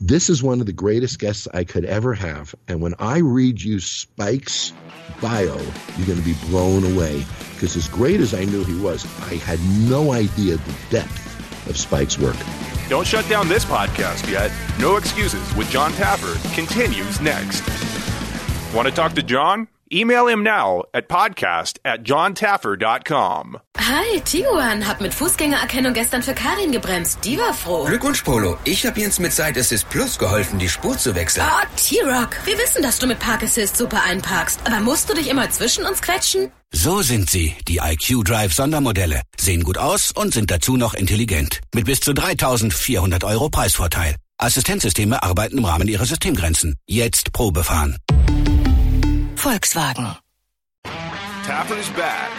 this 0.00 0.30
is 0.30 0.42
one 0.42 0.60
of 0.60 0.66
the 0.66 0.72
greatest 0.72 1.18
guests 1.18 1.46
I 1.52 1.64
could 1.64 1.84
ever 1.84 2.14
have. 2.14 2.54
And 2.66 2.80
when 2.80 2.94
I 2.98 3.18
read 3.18 3.60
you 3.60 3.80
Spike's 3.80 4.72
bio, 5.20 5.56
you're 5.96 6.06
going 6.06 6.18
to 6.18 6.24
be 6.24 6.34
blown 6.48 6.90
away. 6.96 7.22
Because 7.52 7.76
as 7.76 7.86
great 7.86 8.20
as 8.20 8.32
I 8.32 8.44
knew 8.44 8.64
he 8.64 8.80
was, 8.80 9.04
I 9.30 9.36
had 9.36 9.60
no 9.88 10.12
idea 10.12 10.56
the 10.56 10.76
depth 10.90 11.68
of 11.68 11.76
Spike's 11.76 12.18
work. 12.18 12.36
Don't 12.88 13.06
shut 13.06 13.28
down 13.28 13.48
this 13.48 13.64
podcast 13.66 14.30
yet. 14.30 14.50
No 14.80 14.96
Excuses 14.96 15.54
with 15.54 15.68
Jon 15.68 15.92
Taffer 15.92 16.34
continues 16.54 17.20
next. 17.20 17.62
Want 18.74 18.88
to 18.88 18.94
talk 18.94 19.12
to 19.14 19.22
Jon? 19.22 19.68
Email 19.94 20.26
him 20.26 20.42
now 20.42 20.82
at 20.92 21.06
podcast 21.06 21.78
at 21.84 22.02
johntaffer.com. 22.02 23.58
Hi, 23.78 24.20
Tiguan. 24.22 24.88
Hab 24.88 25.00
mit 25.00 25.14
Fußgängererkennung 25.14 25.92
gestern 25.92 26.20
für 26.20 26.34
Karin 26.34 26.72
gebremst. 26.72 27.20
Die 27.22 27.38
war 27.38 27.54
froh. 27.54 27.84
Glückwunsch, 27.84 28.22
Polo. 28.22 28.58
Ich 28.64 28.84
hab 28.84 28.98
Jens 28.98 29.20
mit 29.20 29.32
Side 29.32 29.60
Assist 29.60 29.88
Plus 29.90 30.18
geholfen, 30.18 30.58
die 30.58 30.68
Spur 30.68 30.98
zu 30.98 31.14
wechseln. 31.14 31.46
Oh, 31.48 31.66
T-Rock. 31.76 32.30
Wir 32.44 32.58
wissen, 32.58 32.82
dass 32.82 32.98
du 32.98 33.06
mit 33.06 33.20
Park 33.20 33.44
Assist 33.44 33.76
super 33.76 34.02
einparkst. 34.02 34.58
Aber 34.64 34.80
musst 34.80 35.10
du 35.10 35.14
dich 35.14 35.30
immer 35.30 35.48
zwischen 35.50 35.84
uns 35.84 36.02
quetschen? 36.02 36.50
So 36.72 37.02
sind 37.02 37.30
sie, 37.30 37.54
die 37.68 37.76
IQ 37.76 38.24
Drive 38.24 38.52
Sondermodelle. 38.52 39.22
Sehen 39.38 39.62
gut 39.62 39.78
aus 39.78 40.10
und 40.10 40.34
sind 40.34 40.50
dazu 40.50 40.76
noch 40.76 40.94
intelligent. 40.94 41.60
Mit 41.72 41.84
bis 41.84 42.00
zu 42.00 42.14
3400 42.14 43.22
Euro 43.22 43.48
Preisvorteil. 43.48 44.16
Assistenzsysteme 44.38 45.22
arbeiten 45.22 45.58
im 45.58 45.64
Rahmen 45.64 45.86
ihrer 45.86 46.04
Systemgrenzen. 46.04 46.74
Jetzt 46.88 47.32
Probe 47.32 47.62
fahren. 47.62 47.96
Volkswagen. 49.44 50.16
Taffer's 50.86 51.90
back. 51.90 52.32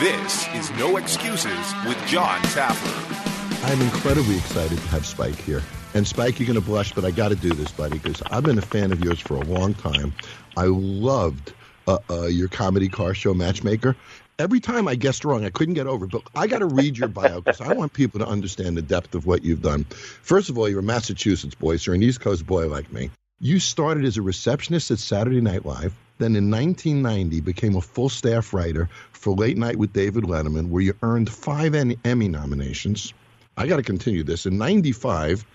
This 0.00 0.48
is 0.48 0.76
No 0.80 0.96
Excuses 0.96 1.74
with 1.86 1.96
Jon 2.08 2.40
Taffer. 2.40 3.70
I'm 3.70 3.80
incredibly 3.80 4.36
excited 4.36 4.76
to 4.76 4.88
have 4.88 5.06
Spike 5.06 5.36
here. 5.36 5.62
And 5.94 6.04
Spike, 6.04 6.40
you're 6.40 6.48
going 6.48 6.58
to 6.58 6.66
blush, 6.66 6.92
but 6.92 7.04
I 7.04 7.12
got 7.12 7.28
to 7.28 7.36
do 7.36 7.50
this, 7.50 7.70
buddy, 7.70 7.98
because 7.98 8.20
I've 8.32 8.42
been 8.42 8.58
a 8.58 8.62
fan 8.62 8.90
of 8.90 8.98
yours 8.98 9.20
for 9.20 9.36
a 9.36 9.42
long 9.42 9.74
time. 9.74 10.12
I 10.56 10.64
loved 10.64 11.52
uh, 11.86 11.98
uh, 12.10 12.22
your 12.22 12.48
comedy 12.48 12.88
car 12.88 13.14
show, 13.14 13.32
Matchmaker. 13.32 13.94
Every 14.40 14.58
time 14.58 14.88
I 14.88 14.96
guessed 14.96 15.24
wrong, 15.24 15.44
I 15.44 15.50
couldn't 15.50 15.74
get 15.74 15.86
over 15.86 16.06
it. 16.06 16.10
But 16.10 16.22
I 16.34 16.48
got 16.48 16.58
to 16.58 16.66
read 16.66 16.98
your 16.98 17.06
bio 17.06 17.42
because 17.42 17.60
I 17.60 17.74
want 17.74 17.92
people 17.92 18.18
to 18.18 18.26
understand 18.26 18.76
the 18.76 18.82
depth 18.82 19.14
of 19.14 19.24
what 19.24 19.44
you've 19.44 19.62
done. 19.62 19.84
First 19.84 20.50
of 20.50 20.58
all, 20.58 20.68
you're 20.68 20.80
a 20.80 20.82
Massachusetts 20.82 21.54
boy, 21.54 21.76
so 21.76 21.92
you're 21.92 21.94
an 21.94 22.02
East 22.02 22.20
Coast 22.20 22.44
boy 22.44 22.66
like 22.66 22.92
me. 22.92 23.12
You 23.38 23.60
started 23.60 24.04
as 24.04 24.16
a 24.16 24.22
receptionist 24.22 24.90
at 24.90 24.98
Saturday 24.98 25.40
Night 25.40 25.64
Live. 25.64 25.94
Then 26.20 26.36
in 26.36 26.50
1990 26.50 27.40
became 27.40 27.76
a 27.76 27.80
full 27.80 28.10
staff 28.10 28.52
writer 28.52 28.90
for 29.12 29.34
Late 29.34 29.56
Night 29.56 29.76
with 29.76 29.94
David 29.94 30.24
Letterman, 30.24 30.68
where 30.68 30.82
you 30.82 30.92
earned 31.02 31.32
five 31.32 31.74
Emmy 31.74 32.28
nominations. 32.28 33.14
I 33.56 33.66
got 33.66 33.78
to 33.78 33.82
continue 33.82 34.22
this. 34.22 34.44
In 34.44 34.58
95, 34.58 35.46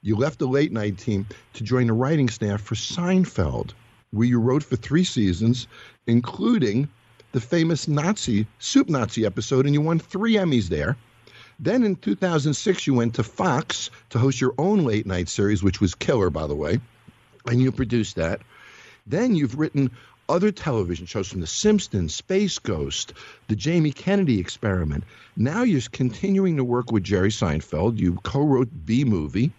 you 0.00 0.16
left 0.16 0.38
the 0.38 0.46
late 0.46 0.72
night 0.72 0.96
team 0.96 1.26
to 1.52 1.62
join 1.62 1.88
the 1.88 1.92
writing 1.92 2.30
staff 2.30 2.62
for 2.62 2.76
Seinfeld, 2.76 3.72
where 4.10 4.26
you 4.26 4.40
wrote 4.40 4.62
for 4.62 4.76
three 4.76 5.04
seasons, 5.04 5.66
including 6.06 6.88
the 7.32 7.40
famous 7.40 7.86
Nazi, 7.86 8.46
Soup 8.58 8.88
Nazi 8.88 9.26
episode, 9.26 9.66
and 9.66 9.74
you 9.74 9.82
won 9.82 9.98
three 9.98 10.36
Emmys 10.36 10.70
there. 10.70 10.96
Then 11.60 11.82
in 11.82 11.94
2006, 11.94 12.86
you 12.86 12.94
went 12.94 13.16
to 13.16 13.22
Fox 13.22 13.90
to 14.08 14.18
host 14.18 14.40
your 14.40 14.54
own 14.56 14.84
late 14.84 15.04
night 15.04 15.28
series, 15.28 15.62
which 15.62 15.82
was 15.82 15.94
killer, 15.94 16.30
by 16.30 16.46
the 16.46 16.56
way, 16.56 16.80
and 17.44 17.60
you 17.60 17.70
produced 17.70 18.16
that. 18.16 18.40
Then 19.06 19.34
you've 19.34 19.58
written 19.58 19.90
other 20.28 20.50
television 20.50 21.06
shows 21.06 21.28
from 21.28 21.40
The 21.40 21.46
Simpsons, 21.46 22.14
Space 22.14 22.58
Ghost, 22.58 23.12
the 23.48 23.56
Jamie 23.56 23.92
Kennedy 23.92 24.40
Experiment. 24.40 25.04
Now 25.36 25.62
you're 25.62 25.82
continuing 25.92 26.56
to 26.56 26.64
work 26.64 26.90
with 26.90 27.04
Jerry 27.04 27.30
Seinfeld. 27.30 27.98
You 27.98 28.14
co-wrote 28.22 28.68
Bee 28.84 29.04
Movie 29.04 29.52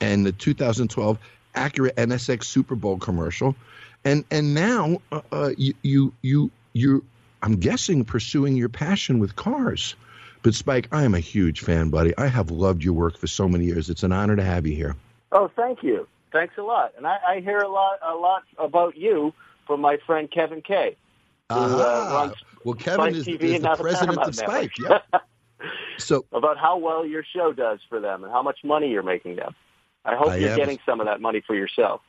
and 0.00 0.24
the 0.24 0.32
2012 0.32 1.18
Acura 1.54 1.92
NSX 1.94 2.44
Super 2.44 2.76
Bowl 2.76 2.98
commercial, 2.98 3.56
and 4.04 4.24
and 4.30 4.54
now 4.54 5.00
uh, 5.10 5.20
uh, 5.32 5.50
you 5.56 5.74
you 5.82 6.12
you 6.22 6.50
you 6.72 7.04
I'm 7.42 7.56
guessing 7.56 8.04
pursuing 8.04 8.56
your 8.56 8.68
passion 8.68 9.18
with 9.18 9.34
cars. 9.34 9.96
But 10.42 10.54
Spike, 10.54 10.88
I 10.92 11.04
am 11.04 11.14
a 11.14 11.20
huge 11.20 11.60
fan, 11.60 11.90
buddy. 11.90 12.16
I 12.16 12.26
have 12.26 12.50
loved 12.50 12.82
your 12.82 12.94
work 12.94 13.18
for 13.18 13.26
so 13.26 13.48
many 13.48 13.66
years. 13.66 13.90
It's 13.90 14.04
an 14.04 14.12
honor 14.12 14.36
to 14.36 14.44
have 14.44 14.66
you 14.66 14.74
here. 14.74 14.96
Oh, 15.32 15.50
thank 15.54 15.82
you. 15.82 16.06
Thanks 16.32 16.54
a 16.58 16.62
lot. 16.62 16.92
And 16.96 17.06
I, 17.06 17.18
I 17.26 17.40
hear 17.40 17.58
a 17.58 17.68
lot 17.68 17.98
a 18.06 18.14
lot 18.14 18.42
about 18.58 18.96
you 18.96 19.32
from 19.66 19.80
my 19.80 19.98
friend 20.06 20.30
Kevin 20.30 20.62
Kay. 20.62 20.96
Who, 21.50 21.56
uh, 21.56 22.32
well, 22.64 22.74
Kevin 22.74 23.14
is, 23.14 23.26
TV 23.26 23.42
is 23.42 23.62
the 23.62 23.76
president 23.76 24.18
of 24.18 24.34
Spike. 24.34 24.72
Yep. 24.78 25.04
so 25.98 26.24
about 26.32 26.58
how 26.58 26.76
well 26.76 27.04
your 27.04 27.24
show 27.24 27.52
does 27.52 27.80
for 27.88 28.00
them 28.00 28.22
and 28.22 28.32
how 28.32 28.42
much 28.42 28.58
money 28.62 28.88
you're 28.90 29.02
making 29.02 29.36
them. 29.36 29.54
I 30.04 30.16
hope 30.16 30.28
I 30.28 30.36
you're 30.36 30.50
am. 30.50 30.56
getting 30.56 30.78
some 30.86 31.00
of 31.00 31.06
that 31.06 31.20
money 31.20 31.42
for 31.46 31.54
yourself. 31.54 32.00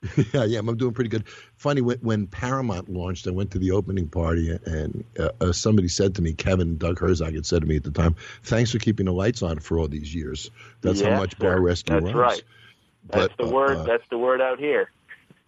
yeah, 0.32 0.44
yeah, 0.44 0.60
I'm 0.60 0.76
doing 0.76 0.94
pretty 0.94 1.10
good. 1.10 1.28
Funny 1.56 1.80
when, 1.80 1.98
when 1.98 2.26
Paramount 2.28 2.88
launched, 2.88 3.26
I 3.26 3.30
went 3.30 3.50
to 3.52 3.58
the 3.58 3.72
opening 3.72 4.08
party, 4.08 4.56
and 4.64 5.04
uh, 5.18 5.30
uh, 5.40 5.52
somebody 5.52 5.88
said 5.88 6.14
to 6.16 6.22
me, 6.22 6.34
Kevin 6.34 6.76
Doug 6.76 7.00
Herzog 7.00 7.34
had 7.34 7.44
said 7.44 7.62
to 7.62 7.66
me 7.66 7.76
at 7.76 7.84
the 7.84 7.90
time, 7.90 8.14
"Thanks 8.44 8.70
for 8.70 8.78
keeping 8.78 9.06
the 9.06 9.12
lights 9.12 9.42
on 9.42 9.58
for 9.58 9.78
all 9.78 9.88
these 9.88 10.14
years. 10.14 10.50
That's 10.82 11.00
Yeah, 11.00 11.14
how 11.14 11.20
much 11.20 11.36
Bar. 11.38 11.60
Rescue 11.60 11.94
That's 11.94 12.04
runs." 12.04 12.16
right. 12.16 12.42
That's 13.10 13.34
But, 13.36 13.46
the 13.46 13.52
word. 13.52 13.76
uh, 13.78 13.82
that's 13.84 14.04
the 14.10 14.18
word 14.18 14.40
out 14.40 14.58
here. 14.58 14.90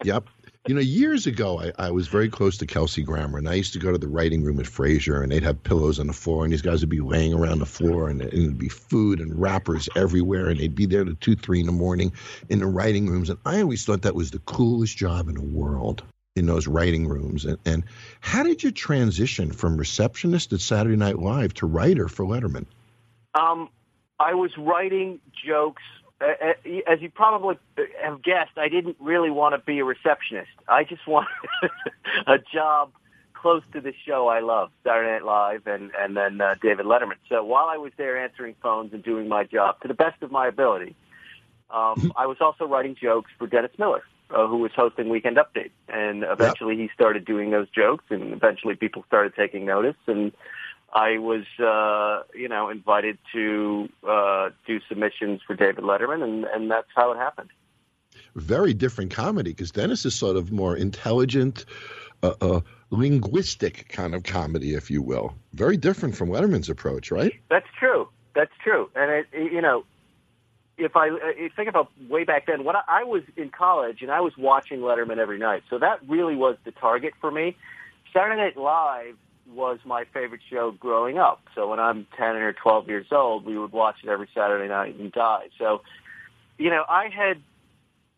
Yep. 0.02 0.28
You 0.66 0.74
know, 0.74 0.80
years 0.80 1.26
ago, 1.26 1.60
I, 1.60 1.72
I 1.88 1.90
was 1.90 2.08
very 2.08 2.30
close 2.30 2.56
to 2.56 2.66
Kelsey 2.66 3.02
Grammer, 3.02 3.36
and 3.36 3.46
I 3.46 3.52
used 3.52 3.74
to 3.74 3.78
go 3.78 3.92
to 3.92 3.98
the 3.98 4.08
writing 4.08 4.42
room 4.42 4.58
at 4.58 4.64
Frasier, 4.64 5.22
and 5.22 5.30
they'd 5.30 5.42
have 5.42 5.62
pillows 5.62 5.98
on 5.98 6.06
the 6.06 6.14
floor, 6.14 6.42
and 6.42 6.50
these 6.50 6.62
guys 6.62 6.80
would 6.80 6.88
be 6.88 7.00
laying 7.00 7.34
around 7.34 7.58
the 7.58 7.66
floor, 7.66 8.08
and, 8.08 8.22
and 8.22 8.32
it'd 8.32 8.56
be 8.56 8.70
food 8.70 9.20
and 9.20 9.38
wrappers 9.38 9.90
everywhere, 9.96 10.48
and 10.48 10.58
they'd 10.58 10.74
be 10.74 10.86
there 10.86 11.04
to 11.04 11.12
two, 11.16 11.36
three 11.36 11.60
in 11.60 11.66
the 11.66 11.72
morning 11.72 12.12
in 12.48 12.60
the 12.60 12.66
writing 12.66 13.08
rooms, 13.08 13.28
and 13.28 13.38
I 13.44 13.60
always 13.60 13.84
thought 13.84 14.00
that 14.02 14.14
was 14.14 14.30
the 14.30 14.38
coolest 14.40 14.96
job 14.96 15.28
in 15.28 15.34
the 15.34 15.42
world 15.42 16.02
in 16.36 16.46
those 16.46 16.66
writing 16.66 17.06
rooms. 17.08 17.44
And, 17.44 17.58
and 17.66 17.84
how 18.20 18.42
did 18.42 18.62
you 18.62 18.70
transition 18.70 19.52
from 19.52 19.76
receptionist 19.76 20.52
at 20.52 20.60
Saturday 20.60 20.96
Night 20.96 21.18
Live 21.18 21.52
to 21.54 21.66
writer 21.66 22.08
for 22.08 22.24
Letterman? 22.24 22.66
Um, 23.34 23.68
I 24.18 24.34
was 24.34 24.50
writing 24.56 25.20
jokes. 25.46 25.82
Uh, 26.20 26.26
uh, 26.26 26.52
as 26.86 27.00
you 27.00 27.10
probably 27.10 27.56
have 28.02 28.22
guessed, 28.22 28.58
I 28.58 28.68
didn't 28.68 28.96
really 29.00 29.30
want 29.30 29.54
to 29.54 29.58
be 29.58 29.78
a 29.78 29.84
receptionist. 29.84 30.50
I 30.68 30.84
just 30.84 31.06
wanted 31.06 31.28
a 32.26 32.38
job 32.52 32.92
close 33.32 33.62
to 33.72 33.80
the 33.80 33.94
show 34.06 34.28
I 34.28 34.40
love, 34.40 34.70
Saturday 34.84 35.12
Night 35.12 35.24
Live, 35.24 35.66
and 35.66 35.90
and 35.98 36.16
then 36.16 36.40
uh, 36.40 36.56
David 36.62 36.84
Letterman. 36.84 37.16
So 37.28 37.42
while 37.42 37.68
I 37.70 37.78
was 37.78 37.92
there 37.96 38.22
answering 38.22 38.54
phones 38.62 38.92
and 38.92 39.02
doing 39.02 39.28
my 39.28 39.44
job 39.44 39.80
to 39.80 39.88
the 39.88 39.94
best 39.94 40.22
of 40.22 40.30
my 40.30 40.46
ability, 40.46 40.94
um, 41.70 42.12
I 42.16 42.26
was 42.26 42.36
also 42.40 42.66
writing 42.66 42.96
jokes 43.00 43.30
for 43.38 43.46
Dennis 43.46 43.72
Miller, 43.78 44.02
uh, 44.30 44.46
who 44.46 44.58
was 44.58 44.72
hosting 44.76 45.08
Weekend 45.08 45.38
Update, 45.38 45.70
and 45.88 46.22
eventually 46.22 46.76
he 46.76 46.90
started 46.94 47.24
doing 47.24 47.50
those 47.50 47.70
jokes, 47.70 48.04
and 48.10 48.32
eventually 48.32 48.74
people 48.74 49.04
started 49.06 49.34
taking 49.34 49.64
notice, 49.64 49.96
and 50.06 50.32
I 50.92 51.18
was, 51.18 51.44
uh, 51.58 52.24
you 52.36 52.48
know, 52.48 52.68
invited 52.68 53.18
to 53.32 53.88
uh, 54.08 54.50
do 54.66 54.80
submissions 54.88 55.40
for 55.46 55.54
David 55.54 55.84
Letterman, 55.84 56.22
and, 56.22 56.44
and 56.44 56.70
that's 56.70 56.88
how 56.94 57.12
it 57.12 57.18
happened. 57.18 57.50
very 58.34 58.74
different 58.74 59.12
comedy 59.12 59.50
because 59.50 59.70
Dennis 59.70 60.04
is 60.04 60.14
sort 60.14 60.36
of 60.36 60.50
more 60.52 60.76
intelligent, 60.76 61.64
uh, 62.22 62.34
uh, 62.40 62.60
linguistic 62.90 63.88
kind 63.88 64.14
of 64.14 64.24
comedy, 64.24 64.74
if 64.74 64.90
you 64.90 65.00
will. 65.02 65.34
Very 65.52 65.76
different 65.76 66.16
from 66.16 66.28
Letterman's 66.28 66.68
approach, 66.68 67.10
right? 67.10 67.32
That's 67.48 67.66
true. 67.78 68.08
That's 68.34 68.52
true. 68.62 68.90
And 68.94 69.10
it, 69.10 69.26
it- 69.32 69.52
you 69.52 69.60
know, 69.62 69.84
if 70.78 70.96
I 70.96 71.10
uh, 71.10 71.16
you 71.38 71.50
think 71.54 71.68
about 71.68 71.90
way 72.08 72.24
back 72.24 72.46
then, 72.46 72.64
when 72.64 72.74
I, 72.74 72.82
I 72.88 73.04
was 73.04 73.22
in 73.36 73.50
college 73.50 74.00
and 74.02 74.10
I 74.10 74.20
was 74.22 74.32
watching 74.38 74.80
Letterman 74.80 75.18
every 75.18 75.38
night, 75.38 75.62
so 75.68 75.78
that 75.78 76.00
really 76.08 76.34
was 76.36 76.56
the 76.64 76.70
target 76.72 77.12
for 77.20 77.30
me. 77.30 77.56
Saturday 78.14 78.36
Night 78.36 78.56
Live 78.56 79.16
was 79.54 79.78
my 79.84 80.04
favorite 80.12 80.40
show 80.48 80.72
growing 80.72 81.18
up. 81.18 81.42
So 81.54 81.68
when 81.68 81.80
I'm 81.80 82.06
10 82.16 82.36
or 82.36 82.52
12 82.52 82.88
years 82.88 83.06
old, 83.10 83.44
we 83.44 83.58
would 83.58 83.72
watch 83.72 83.96
it 84.02 84.08
every 84.08 84.28
Saturday 84.34 84.68
night 84.68 84.96
and 84.96 85.12
die. 85.12 85.48
So, 85.58 85.82
you 86.58 86.70
know, 86.70 86.84
I 86.88 87.08
had, 87.08 87.40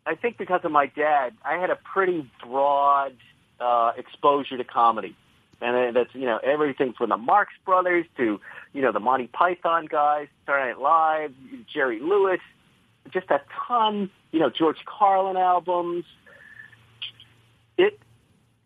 I 0.05 0.15
think 0.15 0.37
because 0.37 0.61
of 0.63 0.71
my 0.71 0.87
dad, 0.87 1.33
I 1.43 1.57
had 1.57 1.69
a 1.69 1.75
pretty 1.75 2.29
broad 2.45 3.15
uh, 3.59 3.93
exposure 3.97 4.57
to 4.57 4.63
comedy. 4.63 5.15
And 5.61 5.95
that's, 5.95 6.13
you 6.13 6.25
know, 6.25 6.39
everything 6.43 6.93
from 6.93 7.09
the 7.09 7.17
Marx 7.17 7.53
Brothers 7.65 8.05
to, 8.17 8.41
you 8.73 8.81
know, 8.81 8.91
the 8.91 8.99
Monty 8.99 9.27
Python 9.27 9.85
guys, 9.85 10.27
Saturday 10.45 10.71
Night 10.71 10.79
Live, 10.79 11.33
Jerry 11.73 11.99
Lewis, 12.01 12.41
just 13.11 13.29
a 13.29 13.41
ton, 13.67 14.09
you 14.31 14.39
know, 14.39 14.49
George 14.49 14.83
Carlin 14.85 15.37
albums. 15.37 16.03
It, 17.77 17.97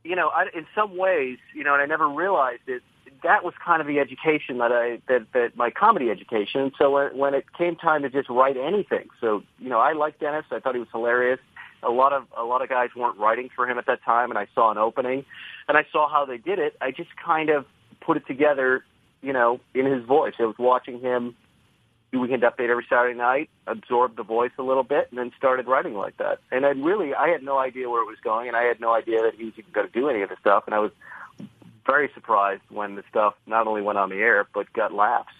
you 0.07 0.15
know, 0.15 0.29
I, 0.29 0.45
in 0.55 0.65
some 0.73 0.97
ways, 0.97 1.37
you 1.53 1.63
know, 1.63 1.73
and 1.73 1.81
I 1.81 1.85
never 1.85 2.07
realized 2.07 2.61
it. 2.67 2.81
That 3.23 3.43
was 3.43 3.53
kind 3.63 3.81
of 3.81 3.87
the 3.87 3.99
education 3.99 4.59
that 4.59 4.71
I 4.71 5.01
that 5.07 5.25
that 5.33 5.57
my 5.57 5.71
comedy 5.71 6.11
education. 6.11 6.71
So 6.77 6.91
when, 6.91 7.17
when 7.17 7.33
it 7.33 7.45
came 7.57 7.75
time 7.75 8.03
to 8.03 8.09
just 8.09 8.29
write 8.29 8.57
anything, 8.57 9.09
so 9.19 9.43
you 9.59 9.69
know, 9.69 9.79
I 9.79 9.93
liked 9.93 10.19
Dennis. 10.19 10.45
I 10.51 10.59
thought 10.59 10.75
he 10.75 10.79
was 10.79 10.89
hilarious. 10.91 11.39
A 11.83 11.89
lot 11.89 12.13
of 12.13 12.25
a 12.37 12.43
lot 12.43 12.61
of 12.61 12.69
guys 12.69 12.89
weren't 12.95 13.17
writing 13.17 13.49
for 13.55 13.67
him 13.67 13.77
at 13.77 13.87
that 13.87 14.03
time, 14.03 14.29
and 14.29 14.37
I 14.37 14.47
saw 14.53 14.71
an 14.71 14.77
opening, 14.77 15.25
and 15.67 15.77
I 15.77 15.85
saw 15.91 16.07
how 16.09 16.25
they 16.25 16.37
did 16.37 16.59
it. 16.59 16.75
I 16.79 16.91
just 16.91 17.09
kind 17.23 17.49
of 17.49 17.65
put 18.01 18.17
it 18.17 18.27
together, 18.27 18.85
you 19.21 19.33
know, 19.33 19.59
in 19.73 19.85
his 19.85 20.05
voice. 20.05 20.35
I 20.39 20.43
was 20.43 20.57
watching 20.59 20.99
him 20.99 21.35
do 22.11 22.19
Weekend 22.21 22.43
Update 22.43 22.69
every 22.69 22.85
Saturday 22.89 23.17
night, 23.17 23.49
absorbed 23.65 24.17
the 24.17 24.23
voice 24.23 24.51
a 24.57 24.63
little 24.63 24.83
bit, 24.83 25.07
and 25.09 25.19
then 25.19 25.31
started 25.37 25.67
writing 25.67 25.93
like 25.93 26.17
that. 26.17 26.39
And 26.51 26.65
I 26.65 26.69
really, 26.69 27.13
I 27.13 27.27
had 27.29 27.43
no 27.43 27.57
idea 27.57 27.89
where 27.89 28.01
it 28.01 28.07
was 28.07 28.17
going, 28.23 28.47
and 28.47 28.55
I 28.55 28.63
had 28.63 28.79
no 28.79 28.93
idea 28.93 29.21
that 29.23 29.35
he 29.35 29.45
was 29.45 29.53
even 29.57 29.71
going 29.71 29.87
to 29.87 29.93
do 29.93 30.09
any 30.09 30.21
of 30.21 30.29
the 30.29 30.37
stuff. 30.39 30.63
And 30.67 30.75
I 30.75 30.79
was 30.79 30.91
very 31.85 32.09
surprised 32.13 32.61
when 32.69 32.95
the 32.95 33.03
stuff 33.09 33.33
not 33.45 33.65
only 33.67 33.81
went 33.81 33.97
on 33.97 34.09
the 34.09 34.17
air 34.17 34.47
but 34.53 34.71
got 34.73 34.93
laughs. 34.93 35.33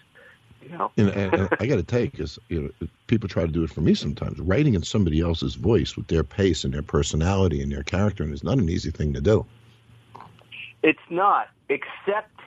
You 0.62 0.70
know, 0.70 0.90
And, 0.96 1.10
and, 1.10 1.34
and 1.34 1.48
I 1.60 1.66
got 1.66 1.76
to 1.76 1.84
take 1.84 2.10
because 2.12 2.38
you 2.48 2.62
know 2.62 2.88
people 3.06 3.28
try 3.28 3.46
to 3.46 3.52
do 3.52 3.62
it 3.62 3.70
for 3.70 3.80
me 3.80 3.94
sometimes. 3.94 4.40
Writing 4.40 4.74
in 4.74 4.82
somebody 4.82 5.20
else's 5.20 5.54
voice 5.54 5.96
with 5.96 6.08
their 6.08 6.24
pace 6.24 6.64
and 6.64 6.74
their 6.74 6.82
personality 6.82 7.62
and 7.62 7.70
their 7.70 7.84
character, 7.84 8.24
and 8.24 8.32
it's 8.32 8.42
not 8.42 8.58
an 8.58 8.68
easy 8.68 8.90
thing 8.90 9.12
to 9.12 9.20
do. 9.20 9.46
It's 10.82 10.98
not, 11.10 11.48
except 11.68 12.40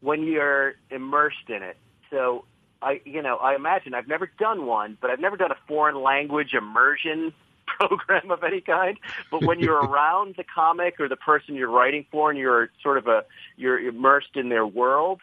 when 0.00 0.24
you're 0.24 0.74
immersed 0.90 1.48
in 1.48 1.62
it. 1.62 1.76
So 2.10 2.44
I, 2.84 3.00
you 3.04 3.22
know, 3.22 3.36
I 3.36 3.54
imagine 3.54 3.94
I've 3.94 4.08
never 4.08 4.30
done 4.38 4.66
one, 4.66 4.98
but 5.00 5.10
I've 5.10 5.18
never 5.18 5.36
done 5.36 5.50
a 5.50 5.56
foreign 5.66 6.02
language 6.02 6.52
immersion 6.52 7.32
program 7.66 8.30
of 8.30 8.44
any 8.44 8.60
kind. 8.60 8.98
But 9.30 9.44
when 9.44 9.58
you're 9.58 9.82
around 9.90 10.34
the 10.36 10.44
comic 10.44 11.00
or 11.00 11.08
the 11.08 11.16
person 11.16 11.54
you're 11.54 11.70
writing 11.70 12.04
for, 12.10 12.30
and 12.30 12.38
you're 12.38 12.70
sort 12.82 12.98
of 12.98 13.06
a 13.06 13.24
you're 13.56 13.80
immersed 13.80 14.36
in 14.36 14.50
their 14.50 14.66
world, 14.66 15.20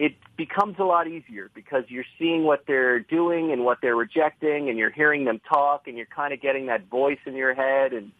it 0.00 0.14
becomes 0.36 0.76
a 0.78 0.84
lot 0.84 1.06
easier 1.06 1.50
because 1.54 1.84
you're 1.88 2.04
seeing 2.18 2.42
what 2.42 2.64
they're 2.66 3.00
doing 3.00 3.52
and 3.52 3.64
what 3.64 3.78
they're 3.80 3.96
rejecting, 3.96 4.68
and 4.68 4.76
you're 4.76 4.90
hearing 4.90 5.24
them 5.24 5.40
talk, 5.48 5.86
and 5.86 5.96
you're 5.96 6.06
kind 6.06 6.34
of 6.34 6.40
getting 6.40 6.66
that 6.66 6.88
voice 6.88 7.20
in 7.24 7.34
your 7.34 7.54
head 7.54 7.92
and 7.92 8.10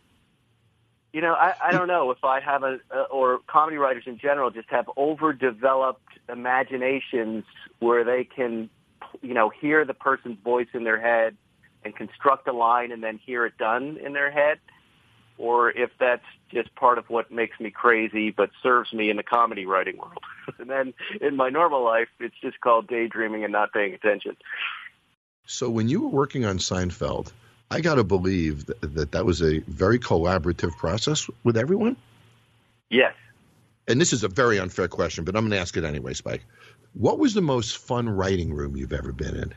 you 1.13 1.21
know, 1.21 1.35
I, 1.35 1.55
I 1.63 1.73
don't 1.73 1.89
know 1.89 2.11
if 2.11 2.25
I 2.25 2.41
have 2.41 2.63
a, 2.63 2.79
uh, 2.95 3.03
or 3.11 3.41
comedy 3.47 3.77
writers 3.77 4.05
in 4.07 4.19
general 4.19 4.51
just 4.51 4.71
have 4.71 4.89
overdeveloped 4.97 6.19
imaginations 6.29 7.45
where 7.81 8.05
they 8.05 8.25
can, 8.25 8.71
you 9.21 9.35
know, 9.35 9.51
hear 9.51 9.85
the 9.85 9.95
person's 9.95 10.39
voice 10.45 10.69
in 10.73 10.85
their 10.85 11.01
head 11.01 11.37
and 11.85 11.97
construct 11.97 12.47
a 12.47 12.53
line 12.53 12.93
and 12.93 13.03
then 13.03 13.19
hear 13.19 13.45
it 13.45 13.59
done 13.59 13.99
in 14.05 14.13
their 14.13 14.31
head, 14.31 14.59
or 15.39 15.71
if 15.71 15.91
that's 15.99 16.25
just 16.53 16.73
part 16.77 16.99
of 16.99 17.09
what 17.09 17.31
makes 17.33 17.59
me 17.59 17.71
crazy 17.71 18.31
but 18.31 18.51
serves 18.63 18.93
me 18.93 19.11
in 19.11 19.17
the 19.17 19.23
comedy 19.23 19.67
writing 19.67 19.97
world. 19.97 20.23
and 20.59 20.71
then 20.71 20.95
in 21.21 21.37
my 21.37 21.49
normal 21.49 21.83
life, 21.83 22.09
it's 22.21 22.35
just 22.41 22.61
called 22.61 22.87
daydreaming 22.87 23.43
and 23.43 23.53
not 23.53 23.73
paying 23.73 23.95
attention. 23.95 24.37
So 25.47 25.69
when 25.69 25.89
you 25.89 26.03
were 26.03 26.09
working 26.09 26.45
on 26.45 26.59
Seinfeld, 26.59 27.33
I 27.71 27.81
got 27.81 27.95
to 27.97 28.05
believe 28.05 28.67
that, 28.67 28.81
that 28.95 29.13
that 29.13 29.25
was 29.25 29.43
a 29.43 29.61
very 29.61 29.99
collaborative 29.99 30.77
process 30.77 31.29
with 31.45 31.57
everyone. 31.57 31.97
Yes. 32.91 33.15
And 33.87 34.01
this 34.01 34.13
is 34.13 34.25
a 34.25 34.29
very 34.29 34.59
unfair 34.59 34.89
question, 34.89 35.25
but 35.25 35.37
I'm 35.37 35.43
going 35.43 35.53
to 35.53 35.59
ask 35.59 35.77
it 35.77 35.85
anyway, 35.85 36.15
Spike. 36.15 36.45
What 36.95 37.19
was 37.19 37.35
the 37.35 37.43
most 37.43 37.79
fun 37.79 38.09
writing 38.09 38.53
room 38.53 38.77
you've 38.77 38.93
ever 38.93 39.13
been 39.13 39.37
in? 39.37 39.55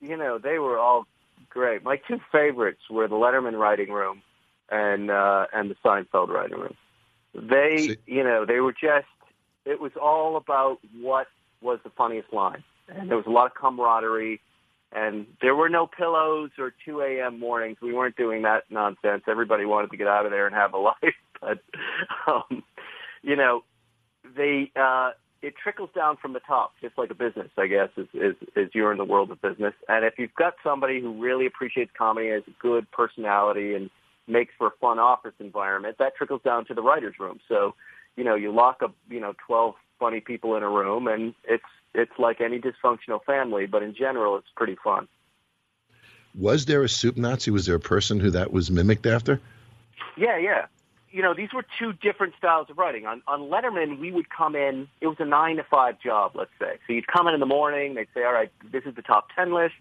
you 0.00 0.16
know, 0.16 0.38
they 0.38 0.58
were 0.58 0.78
all 0.78 1.06
great. 1.50 1.82
My 1.82 1.96
two 1.96 2.20
favorites 2.30 2.82
were 2.88 3.08
the 3.08 3.16
Letterman 3.16 3.58
writing 3.58 3.90
room 3.90 4.22
and 4.70 5.10
uh, 5.10 5.46
and 5.52 5.70
the 5.70 5.74
Seinfeld 5.84 6.28
writing 6.28 6.58
room. 6.58 6.74
They, 7.34 7.78
See- 7.78 7.96
you 8.06 8.22
know, 8.24 8.44
they 8.46 8.60
were 8.60 8.72
just. 8.72 9.06
It 9.64 9.80
was 9.80 9.92
all 10.00 10.36
about 10.36 10.78
what 11.00 11.26
was 11.60 11.78
the 11.84 11.90
funniest 11.90 12.32
line, 12.32 12.62
and 12.88 13.10
there 13.10 13.16
was 13.16 13.26
a 13.26 13.30
lot 13.30 13.46
of 13.46 13.54
camaraderie. 13.54 14.40
And 14.92 15.26
there 15.42 15.54
were 15.54 15.68
no 15.68 15.86
pillows 15.86 16.50
or 16.58 16.72
2 16.84 17.02
a.m. 17.02 17.38
mornings. 17.38 17.78
We 17.82 17.92
weren't 17.92 18.16
doing 18.16 18.42
that 18.42 18.64
nonsense. 18.70 19.24
Everybody 19.28 19.66
wanted 19.66 19.90
to 19.90 19.96
get 19.96 20.06
out 20.06 20.24
of 20.24 20.32
there 20.32 20.46
and 20.46 20.54
have 20.54 20.72
a 20.74 20.78
life. 20.78 21.14
But, 21.40 21.58
um, 22.26 22.62
you 23.22 23.36
know, 23.36 23.64
they, 24.36 24.72
uh, 24.74 25.12
it 25.42 25.54
trickles 25.62 25.90
down 25.94 26.16
from 26.16 26.32
the 26.32 26.40
top, 26.40 26.72
just 26.80 26.98
like 26.98 27.10
a 27.10 27.14
business, 27.14 27.50
I 27.56 27.66
guess, 27.66 27.90
is, 27.96 28.08
is, 28.12 28.34
is 28.56 28.70
you're 28.74 28.90
in 28.90 28.98
the 28.98 29.04
world 29.04 29.30
of 29.30 29.40
business. 29.40 29.74
And 29.88 30.04
if 30.04 30.14
you've 30.18 30.34
got 30.34 30.54
somebody 30.64 31.00
who 31.00 31.22
really 31.22 31.46
appreciates 31.46 31.92
comedy, 31.96 32.30
has 32.30 32.42
a 32.48 32.62
good 32.62 32.90
personality, 32.90 33.74
and 33.74 33.90
makes 34.26 34.52
for 34.58 34.68
a 34.68 34.72
fun 34.80 34.98
office 34.98 35.34
environment, 35.38 35.96
that 35.98 36.16
trickles 36.16 36.42
down 36.44 36.64
to 36.66 36.74
the 36.74 36.82
writer's 36.82 37.14
room. 37.20 37.38
So, 37.48 37.74
you 38.16 38.24
know, 38.24 38.34
you 38.34 38.52
lock 38.52 38.82
up, 38.82 38.94
you 39.08 39.20
know, 39.20 39.34
12 39.46 39.74
funny 39.98 40.20
people 40.20 40.56
in 40.56 40.62
a 40.62 40.68
room, 40.68 41.06
and 41.06 41.34
it's 41.44 41.64
it's 41.94 42.12
like 42.18 42.40
any 42.40 42.60
dysfunctional 42.60 43.22
family, 43.24 43.66
but 43.66 43.82
in 43.82 43.94
general, 43.94 44.36
it's 44.36 44.48
pretty 44.56 44.76
fun. 44.82 45.08
Was 46.34 46.66
there 46.66 46.82
a 46.82 46.88
soup 46.88 47.16
Nazi? 47.16 47.50
Was 47.50 47.66
there 47.66 47.76
a 47.76 47.80
person 47.80 48.20
who 48.20 48.30
that 48.30 48.52
was 48.52 48.70
mimicked 48.70 49.06
after? 49.06 49.40
Yeah, 50.16 50.36
yeah 50.36 50.66
you 51.10 51.22
know, 51.22 51.32
these 51.34 51.52
were 51.54 51.64
two 51.78 51.92
different 51.94 52.34
styles 52.36 52.68
of 52.68 52.76
writing. 52.76 53.06
On, 53.06 53.22
on 53.26 53.42
Letterman, 53.42 53.98
we 53.98 54.12
would 54.12 54.28
come 54.28 54.54
in, 54.54 54.88
it 55.00 55.06
was 55.06 55.16
a 55.20 55.24
nine 55.24 55.56
to 55.56 55.64
five 55.64 55.98
job, 56.00 56.32
let's 56.34 56.50
say. 56.58 56.78
So 56.86 56.92
you'd 56.92 57.06
come 57.06 57.26
in 57.28 57.34
in 57.34 57.40
the 57.40 57.46
morning, 57.46 57.94
they'd 57.94 58.08
say, 58.14 58.24
all 58.24 58.32
right, 58.32 58.50
this 58.70 58.84
is 58.84 58.94
the 58.94 59.02
top 59.02 59.28
10 59.34 59.52
list. 59.52 59.74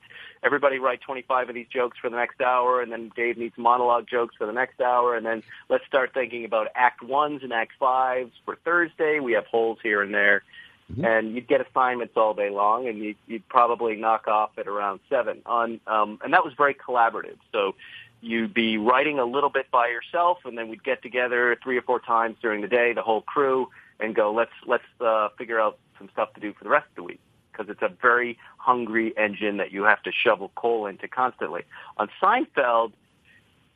Everybody 0.44 0.80
write 0.80 1.02
25 1.02 1.50
of 1.50 1.56
these 1.56 1.68
jokes 1.68 1.98
for 2.00 2.10
the 2.10 2.16
next 2.16 2.40
hour, 2.40 2.82
and 2.82 2.92
then 2.92 3.12
Dave 3.16 3.38
needs 3.38 3.58
monologue 3.58 4.08
jokes 4.10 4.36
for 4.38 4.48
the 4.48 4.54
next 4.54 4.80
hour, 4.80 5.16
and 5.16 5.26
then 5.26 5.44
let's 5.70 5.86
start 5.86 6.14
thinking 6.14 6.46
about 6.46 6.68
act 6.76 7.04
ones 7.04 7.44
and 7.44 7.52
act 7.52 7.74
fives 7.78 8.32
for 8.46 8.56
Thursday. 8.64 9.20
We 9.20 9.34
have 9.34 9.46
holes 9.48 9.80
here 9.84 10.02
and 10.02 10.14
there. 10.14 10.44
Mm-hmm. 10.92 11.06
And 11.06 11.36
you'd 11.36 11.48
get 11.48 11.60
assignments 11.60 12.14
all 12.16 12.34
day 12.34 12.50
long, 12.50 12.88
and 12.88 13.00
you'd, 13.00 13.18
you'd 13.28 13.48
probably 13.50 13.98
knock 13.98 14.28
off 14.28 14.52
at 14.58 14.68
around 14.68 15.02
seven. 15.10 15.42
On 15.46 15.82
um, 15.86 16.20
and 16.24 16.34
that 16.34 16.46
was 16.46 16.54
very 16.58 16.74
collaborative. 16.74 17.38
So 17.52 17.76
you'd 18.22 18.54
be 18.54 18.78
writing 18.78 19.20
a 19.20 19.26
little 19.26 19.50
bit 19.50 19.70
by 19.70 19.88
yourself, 19.88 20.40
and 20.46 20.58
then 20.58 20.70
we'd 20.70 20.84
get 20.84 21.02
together 21.02 21.58
three 21.62 21.78
or 21.78 21.82
four 21.82 22.00
times 22.00 22.38
during 22.42 22.62
the 22.62 22.68
day, 22.68 22.94
the 22.94 23.02
whole 23.02 23.22
crew, 23.22 23.68
and 24.00 24.16
go, 24.16 24.34
let's 24.34 24.52
let's 24.66 24.84
uh, 25.02 25.30
figure 25.38 25.60
out 25.60 25.78
some 25.98 26.10
stuff 26.14 26.34
to 26.36 26.40
do 26.40 26.54
for 26.54 26.64
the 26.64 26.70
rest 26.70 26.88
of 26.90 26.96
the 26.96 27.04
week 27.04 27.20
because 27.52 27.70
it's 27.70 27.82
a 27.82 27.94
very 28.02 28.38
hungry 28.58 29.14
engine 29.18 29.58
that 29.58 29.72
you 29.72 29.84
have 29.84 30.02
to 30.04 30.12
shovel 30.12 30.52
coal 30.56 30.86
into 30.86 31.08
constantly. 31.08 31.64
On 31.98 32.08
Seinfeld, 32.22 32.94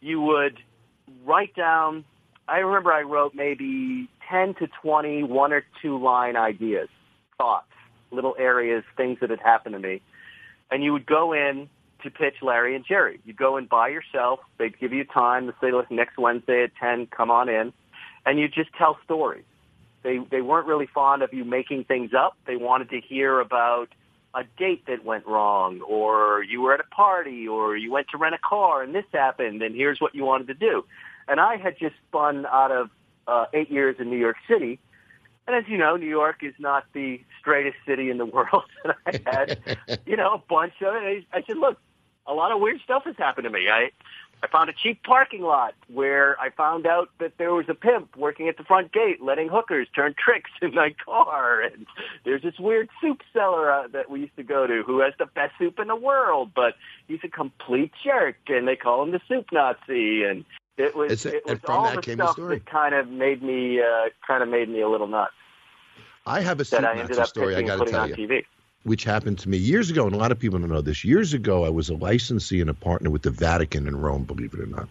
you 0.01 0.21
would 0.21 0.59
write 1.25 1.55
down. 1.55 2.05
I 2.47 2.59
remember 2.59 2.91
I 2.91 3.01
wrote 3.01 3.33
maybe 3.33 4.07
10 4.29 4.55
to 4.55 4.67
20 4.81 5.23
one 5.23 5.53
or 5.53 5.63
two 5.81 5.97
line 5.97 6.35
ideas, 6.35 6.89
thoughts, 7.41 7.67
little 8.11 8.35
areas, 8.37 8.83
things 8.95 9.17
that 9.21 9.31
had 9.31 9.39
happened 9.39 9.73
to 9.73 9.79
me. 9.79 10.01
And 10.69 10.83
you 10.83 10.93
would 10.93 11.05
go 11.05 11.33
in 11.33 11.69
to 12.03 12.11
pitch 12.11 12.35
Larry 12.41 12.75
and 12.75 12.85
Jerry. 12.85 13.19
You'd 13.25 13.37
go 13.37 13.57
in 13.57 13.65
by 13.65 13.89
yourself. 13.89 14.39
They'd 14.57 14.79
give 14.79 14.93
you 14.93 15.03
time 15.03 15.47
to 15.47 15.55
say, 15.59 15.71
look, 15.71 15.89
next 15.89 16.17
Wednesday 16.17 16.63
at 16.63 16.71
10, 16.79 17.07
come 17.07 17.31
on 17.31 17.49
in. 17.49 17.73
And 18.25 18.39
you 18.39 18.47
just 18.47 18.71
tell 18.77 18.97
stories. 19.03 19.43
They, 20.03 20.19
they 20.29 20.41
weren't 20.41 20.67
really 20.67 20.87
fond 20.87 21.23
of 21.23 21.33
you 21.33 21.43
making 21.43 21.85
things 21.85 22.11
up. 22.13 22.37
They 22.45 22.57
wanted 22.57 22.89
to 22.91 23.01
hear 23.01 23.39
about 23.39 23.89
a 24.33 24.43
date 24.57 24.85
that 24.87 25.03
went 25.03 25.25
wrong 25.27 25.81
or 25.81 26.43
you 26.43 26.61
were 26.61 26.73
at 26.73 26.79
a 26.79 26.95
party 26.95 27.47
or 27.47 27.75
you 27.75 27.91
went 27.91 28.07
to 28.11 28.17
rent 28.17 28.33
a 28.33 28.37
car 28.37 28.81
and 28.81 28.95
this 28.95 29.03
happened 29.11 29.61
and 29.61 29.75
here's 29.75 29.99
what 29.99 30.15
you 30.15 30.23
wanted 30.23 30.47
to 30.47 30.53
do. 30.53 30.85
And 31.27 31.39
I 31.39 31.57
had 31.57 31.77
just 31.77 31.95
spun 32.07 32.45
out 32.45 32.71
of 32.71 32.89
uh, 33.27 33.45
eight 33.53 33.69
years 33.69 33.97
in 33.99 34.09
New 34.09 34.17
York 34.17 34.37
City. 34.47 34.79
And 35.47 35.55
as 35.55 35.63
you 35.67 35.77
know, 35.77 35.95
New 35.95 36.07
York 36.09 36.43
is 36.43 36.53
not 36.59 36.85
the 36.93 37.21
straightest 37.39 37.77
city 37.85 38.09
in 38.09 38.17
the 38.17 38.25
world. 38.37 38.63
And 38.83 38.93
I 39.05 39.19
had, 39.25 39.79
you 40.05 40.17
know, 40.17 40.33
a 40.33 40.37
bunch 40.37 40.73
of 40.81 40.95
it. 40.95 41.25
I 41.33 41.43
said, 41.47 41.57
look, 41.57 41.77
a 42.27 42.33
lot 42.33 42.51
of 42.51 42.61
weird 42.61 42.79
stuff 42.83 43.03
has 43.05 43.15
happened 43.17 43.45
to 43.45 43.49
me. 43.49 43.69
I 43.69 43.91
I 44.43 44.47
found 44.47 44.69
a 44.69 44.73
cheap 44.73 45.03
parking 45.03 45.41
lot 45.41 45.75
where 45.87 46.39
I 46.39 46.49
found 46.49 46.87
out 46.87 47.09
that 47.19 47.37
there 47.37 47.53
was 47.53 47.65
a 47.69 47.75
pimp 47.75 48.15
working 48.17 48.47
at 48.47 48.57
the 48.57 48.63
front 48.63 48.91
gate 48.91 49.21
letting 49.21 49.49
hookers 49.49 49.87
turn 49.95 50.15
tricks 50.17 50.49
in 50.63 50.73
my 50.73 50.95
car. 51.05 51.61
And 51.61 51.85
there's 52.25 52.41
this 52.41 52.57
weird 52.57 52.89
soup 52.99 53.21
seller 53.33 53.71
uh, 53.71 53.87
that 53.89 54.09
we 54.09 54.21
used 54.21 54.35
to 54.37 54.43
go 54.43 54.65
to 54.65 54.81
who 54.81 54.99
has 55.01 55.13
the 55.19 55.27
best 55.27 55.53
soup 55.59 55.79
in 55.79 55.87
the 55.87 55.95
world, 55.95 56.51
but 56.55 56.73
he's 57.07 57.19
a 57.23 57.27
complete 57.27 57.91
jerk, 58.03 58.37
and 58.47 58.67
they 58.67 58.75
call 58.75 59.03
him 59.03 59.11
the 59.11 59.21
soup 59.27 59.45
Nazi. 59.51 60.23
And 60.23 60.43
it 60.81 60.95
was 60.95 61.25
it 61.25 61.45
was 61.45 61.59
all 61.67 61.95
the 61.95 62.01
stuff 62.01 62.35
that 62.35 62.65
kind 62.65 62.95
of 62.95 63.07
made 63.07 63.41
me 63.41 63.79
uh, 63.81 64.09
kind 64.25 64.43
of 64.43 64.49
made 64.49 64.69
me 64.69 64.81
a 64.81 64.89
little 64.89 65.07
nuts. 65.07 65.33
I 66.25 66.41
have 66.41 66.59
a 66.59 66.65
soup 66.65 66.81
Nazi 66.81 67.23
story 67.25 67.55
I 67.55 67.61
got 67.61 67.85
to 67.85 67.91
tell 67.91 68.07
you. 68.07 68.15
TV 68.15 68.45
which 68.83 69.03
happened 69.03 69.37
to 69.39 69.49
me 69.49 69.57
years 69.57 69.89
ago, 69.89 70.05
and 70.05 70.15
a 70.15 70.17
lot 70.17 70.31
of 70.31 70.39
people 70.39 70.57
don't 70.59 70.69
know 70.69 70.81
this. 70.81 71.03
Years 71.03 71.33
ago, 71.33 71.65
I 71.65 71.69
was 71.69 71.89
a 71.89 71.95
licensee 71.95 72.61
and 72.61 72.69
a 72.69 72.73
partner 72.73 73.09
with 73.09 73.21
the 73.21 73.29
Vatican 73.29 73.87
in 73.87 73.95
Rome, 73.95 74.23
believe 74.23 74.53
it 74.53 74.59
or 74.59 74.65
not. 74.65 74.89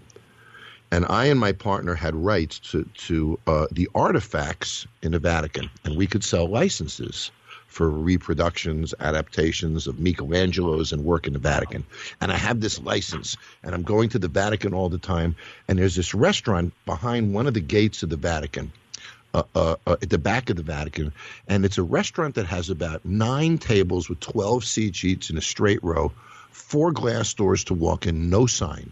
And 0.92 1.06
I 1.08 1.26
and 1.26 1.38
my 1.38 1.52
partner 1.52 1.94
had 1.94 2.14
rights 2.14 2.58
to, 2.70 2.84
to 2.84 3.38
uh, 3.46 3.66
the 3.70 3.88
artifacts 3.94 4.86
in 5.02 5.12
the 5.12 5.18
Vatican, 5.18 5.70
and 5.84 5.96
we 5.96 6.06
could 6.06 6.24
sell 6.24 6.46
licenses 6.46 7.30
for 7.70 7.88
reproductions, 7.88 8.92
adaptations 8.98 9.86
of 9.86 10.00
Michelangelo's 10.00 10.92
and 10.92 11.04
work 11.04 11.26
in 11.26 11.32
the 11.32 11.38
Vatican. 11.38 11.84
And 12.20 12.32
I 12.32 12.36
have 12.36 12.60
this 12.60 12.80
license, 12.80 13.36
and 13.62 13.74
I'm 13.74 13.84
going 13.84 14.10
to 14.10 14.18
the 14.18 14.28
Vatican 14.28 14.74
all 14.74 14.88
the 14.88 14.98
time. 14.98 15.36
And 15.68 15.78
there's 15.78 15.94
this 15.94 16.12
restaurant 16.12 16.74
behind 16.84 17.32
one 17.32 17.46
of 17.46 17.54
the 17.54 17.60
gates 17.60 18.02
of 18.02 18.10
the 18.10 18.16
Vatican 18.16 18.72
uh, 19.32 19.44
uh, 19.54 19.76
uh, 19.86 19.96
at 20.02 20.10
the 20.10 20.18
back 20.18 20.50
of 20.50 20.56
the 20.56 20.64
Vatican, 20.64 21.12
and 21.46 21.64
it's 21.64 21.78
a 21.78 21.82
restaurant 21.84 22.34
that 22.34 22.46
has 22.46 22.68
about 22.68 23.04
nine 23.04 23.58
tables 23.58 24.08
with 24.08 24.18
12 24.18 24.64
seat 24.64 25.04
each 25.04 25.30
in 25.30 25.38
a 25.38 25.40
straight 25.40 25.82
row, 25.84 26.10
four 26.50 26.90
glass 26.90 27.32
doors 27.34 27.62
to 27.64 27.74
walk 27.74 28.08
in, 28.08 28.28
no 28.28 28.46
sign 28.46 28.90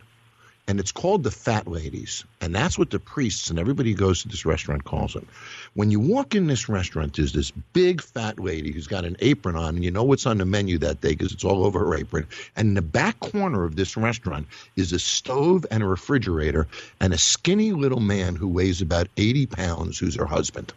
and 0.69 0.79
it's 0.79 0.93
called 0.93 1.23
the 1.23 1.31
Fat 1.31 1.67
Ladies, 1.67 2.25
and 2.43 2.55
that's 2.55 2.79
what 2.79 2.91
the 2.91 3.01
priests 3.01 3.49
and 3.49 3.59
everybody 3.59 3.93
who 3.93 3.97
goes 3.97 4.23
to 4.23 4.29
this 4.29 4.45
restaurant 4.45 4.85
calls 4.85 5.17
it. 5.17 5.27
When 5.73 5.91
you 5.91 5.99
walk 5.99 6.35
in 6.35 6.47
this 6.47 6.69
restaurant, 6.69 7.17
there's 7.17 7.33
this 7.33 7.51
big 7.51 8.03
fat 8.03 8.39
lady 8.39 8.71
who's 8.71 8.87
got 8.87 9.07
an 9.07 9.17
apron 9.21 9.57
on, 9.57 9.77
and 9.77 9.85
you 9.85 9.91
know 9.91 10.05
what's 10.05 10.27
on 10.27 10.37
the 10.37 10.45
menu 10.45 10.77
that 10.79 11.01
day 11.01 11.13
because 11.13 11.33
it's 11.33 11.45
all 11.45 11.65
over 11.65 11.79
her 11.79 11.95
apron. 11.97 12.27
And 12.55 12.69
in 12.69 12.75
the 12.75 12.83
back 12.83 13.19
corner 13.19 13.65
of 13.65 13.77
this 13.77 13.97
restaurant 13.97 14.47
is 14.77 14.93
a 14.93 14.99
stove 14.99 15.65
and 15.71 15.83
a 15.83 15.87
refrigerator, 15.87 16.69
and 17.01 17.15
a 17.15 17.19
skinny 17.19 17.73
little 17.73 18.01
man 18.01 18.37
who 18.37 18.47
weighs 18.47 18.83
about 18.83 19.09
80 19.17 19.47
pounds, 19.47 19.99
who's 19.99 20.17
her 20.17 20.27
husband. 20.27 20.75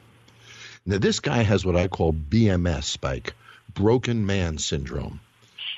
Now, 0.86 1.00
this 1.00 1.20
guy 1.20 1.44
has 1.44 1.66
what 1.66 1.76
I 1.76 1.90
call 1.90 2.14
BMS, 2.14 2.86
Spike, 2.86 3.34
broken 3.74 4.26
man 4.26 4.58
syndrome 4.58 5.20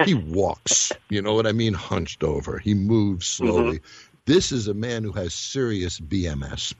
he 0.05 0.13
walks, 0.13 0.91
you 1.09 1.21
know 1.21 1.33
what 1.33 1.47
I 1.47 1.51
mean, 1.51 1.73
hunched 1.73 2.23
over. 2.23 2.57
He 2.59 2.73
moves 2.73 3.27
slowly. 3.27 3.79
Mm-hmm. 3.79 4.13
This 4.25 4.51
is 4.51 4.67
a 4.67 4.73
man 4.73 5.03
who 5.03 5.11
has 5.13 5.33
serious 5.33 5.99
BMS. 5.99 6.73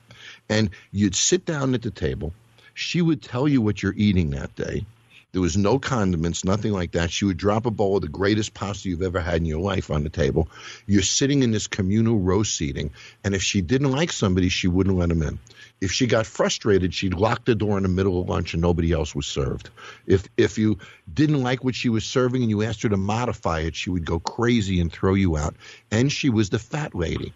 And 0.48 0.70
you'd 0.92 1.14
sit 1.14 1.44
down 1.44 1.74
at 1.74 1.82
the 1.82 1.90
table. 1.90 2.32
She 2.72 3.02
would 3.02 3.22
tell 3.22 3.46
you 3.46 3.60
what 3.60 3.82
you're 3.82 3.94
eating 3.96 4.30
that 4.30 4.54
day. 4.56 4.86
There 5.32 5.42
was 5.42 5.56
no 5.56 5.80
condiments, 5.80 6.44
nothing 6.44 6.72
like 6.72 6.92
that. 6.92 7.10
She 7.10 7.24
would 7.24 7.36
drop 7.36 7.66
a 7.66 7.70
bowl 7.72 7.96
of 7.96 8.02
the 8.02 8.08
greatest 8.08 8.54
pasta 8.54 8.88
you've 8.88 9.02
ever 9.02 9.20
had 9.20 9.36
in 9.36 9.46
your 9.46 9.60
life 9.60 9.90
on 9.90 10.04
the 10.04 10.08
table. 10.08 10.48
You're 10.86 11.02
sitting 11.02 11.42
in 11.42 11.50
this 11.50 11.66
communal 11.66 12.20
row 12.20 12.44
seating, 12.44 12.92
and 13.24 13.34
if 13.34 13.42
she 13.42 13.60
didn't 13.60 13.90
like 13.90 14.12
somebody, 14.12 14.48
she 14.48 14.68
wouldn't 14.68 14.96
let 14.96 15.08
them 15.08 15.22
in. 15.22 15.40
If 15.80 15.92
she 15.92 16.06
got 16.06 16.26
frustrated, 16.26 16.94
she'd 16.94 17.14
lock 17.14 17.44
the 17.44 17.54
door 17.54 17.76
in 17.76 17.82
the 17.82 17.88
middle 17.88 18.20
of 18.20 18.28
lunch 18.28 18.54
and 18.54 18.62
nobody 18.62 18.92
else 18.92 19.14
was 19.14 19.26
served. 19.26 19.70
If 20.06 20.26
if 20.36 20.56
you 20.56 20.78
didn't 21.12 21.42
like 21.42 21.62
what 21.62 21.74
she 21.74 21.88
was 21.88 22.06
serving 22.06 22.42
and 22.42 22.50
you 22.50 22.62
asked 22.62 22.82
her 22.82 22.88
to 22.88 22.96
modify 22.96 23.60
it, 23.60 23.76
she 23.76 23.90
would 23.90 24.06
go 24.06 24.18
crazy 24.18 24.80
and 24.80 24.90
throw 24.90 25.14
you 25.14 25.36
out. 25.36 25.56
And 25.90 26.10
she 26.10 26.30
was 26.30 26.48
the 26.50 26.58
fat 26.58 26.94
lady. 26.94 27.34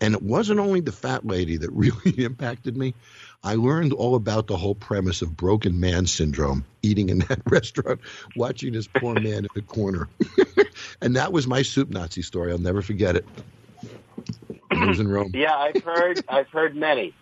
And 0.00 0.14
it 0.14 0.22
wasn't 0.22 0.60
only 0.60 0.80
the 0.80 0.92
fat 0.92 1.26
lady 1.26 1.56
that 1.56 1.70
really 1.72 2.24
impacted 2.24 2.76
me. 2.76 2.94
I 3.42 3.54
learned 3.54 3.92
all 3.92 4.14
about 4.14 4.46
the 4.46 4.56
whole 4.56 4.74
premise 4.74 5.22
of 5.22 5.36
broken 5.36 5.80
man 5.80 6.06
syndrome 6.06 6.64
eating 6.82 7.08
in 7.08 7.18
that 7.20 7.40
restaurant, 7.46 8.00
watching 8.36 8.72
this 8.72 8.86
poor 8.86 9.14
man 9.14 9.44
in 9.44 9.48
the 9.54 9.62
corner. 9.62 10.08
and 11.00 11.16
that 11.16 11.32
was 11.32 11.46
my 11.46 11.62
soup 11.62 11.90
Nazi 11.90 12.22
story. 12.22 12.52
I'll 12.52 12.58
never 12.58 12.82
forget 12.82 13.16
it. 13.16 13.26
I 14.70 14.86
was 14.86 15.00
in 15.00 15.08
Rome. 15.08 15.32
Yeah, 15.34 15.56
I've 15.56 15.82
heard 15.82 16.22
I've 16.28 16.48
heard 16.48 16.76
many. 16.76 17.14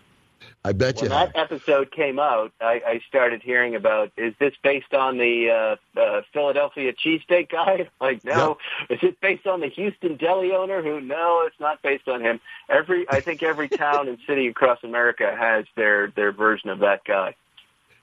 I 0.67 0.73
bet 0.73 0.97
when 0.97 1.05
you. 1.05 1.09
When 1.09 1.19
that 1.19 1.35
have. 1.35 1.51
episode 1.51 1.91
came 1.91 2.19
out, 2.19 2.51
I, 2.59 2.81
I 2.85 3.01
started 3.07 3.41
hearing 3.41 3.75
about 3.75 4.11
is 4.17 4.33
this 4.39 4.53
based 4.63 4.93
on 4.93 5.17
the 5.17 5.77
uh, 5.95 5.99
uh, 5.99 6.21
Philadelphia 6.33 6.93
cheesesteak 6.93 7.49
guy? 7.49 7.89
Like, 7.99 8.23
no. 8.23 8.57
Is 8.89 8.99
it 9.01 9.19
based 9.21 9.47
on 9.47 9.59
the 9.59 9.67
Houston 9.67 10.17
deli 10.17 10.51
owner? 10.51 10.81
Who? 10.83 11.01
No, 11.01 11.43
it's 11.47 11.59
not 11.59 11.81
based 11.81 12.07
on 12.07 12.21
him. 12.21 12.39
Every 12.69 13.09
I 13.09 13.21
think 13.21 13.41
every 13.43 13.69
town 13.69 14.07
and 14.07 14.17
city 14.27 14.47
across 14.47 14.83
America 14.83 15.35
has 15.37 15.65
their 15.75 16.07
their 16.11 16.31
version 16.31 16.69
of 16.69 16.79
that 16.79 17.03
guy. 17.05 17.35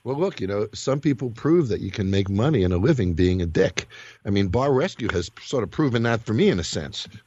Well, 0.05 0.17
look, 0.19 0.39
you 0.39 0.45
know, 0.45 0.67
some 0.71 0.99
people 0.99 1.31
prove 1.31 1.69
that 1.69 1.81
you 1.81 1.89
can 1.89 2.11
make 2.11 2.29
money 2.29 2.63
and 2.63 2.71
a 2.71 2.77
living 2.77 3.15
being 3.15 3.41
a 3.41 3.47
dick. 3.47 3.87
I 4.23 4.29
mean, 4.29 4.49
Bar 4.49 4.71
Rescue 4.71 5.09
has 5.11 5.31
sort 5.41 5.63
of 5.63 5.71
proven 5.71 6.03
that 6.03 6.21
for 6.21 6.33
me 6.35 6.49
in 6.49 6.59
a 6.59 6.63
sense. 6.63 7.07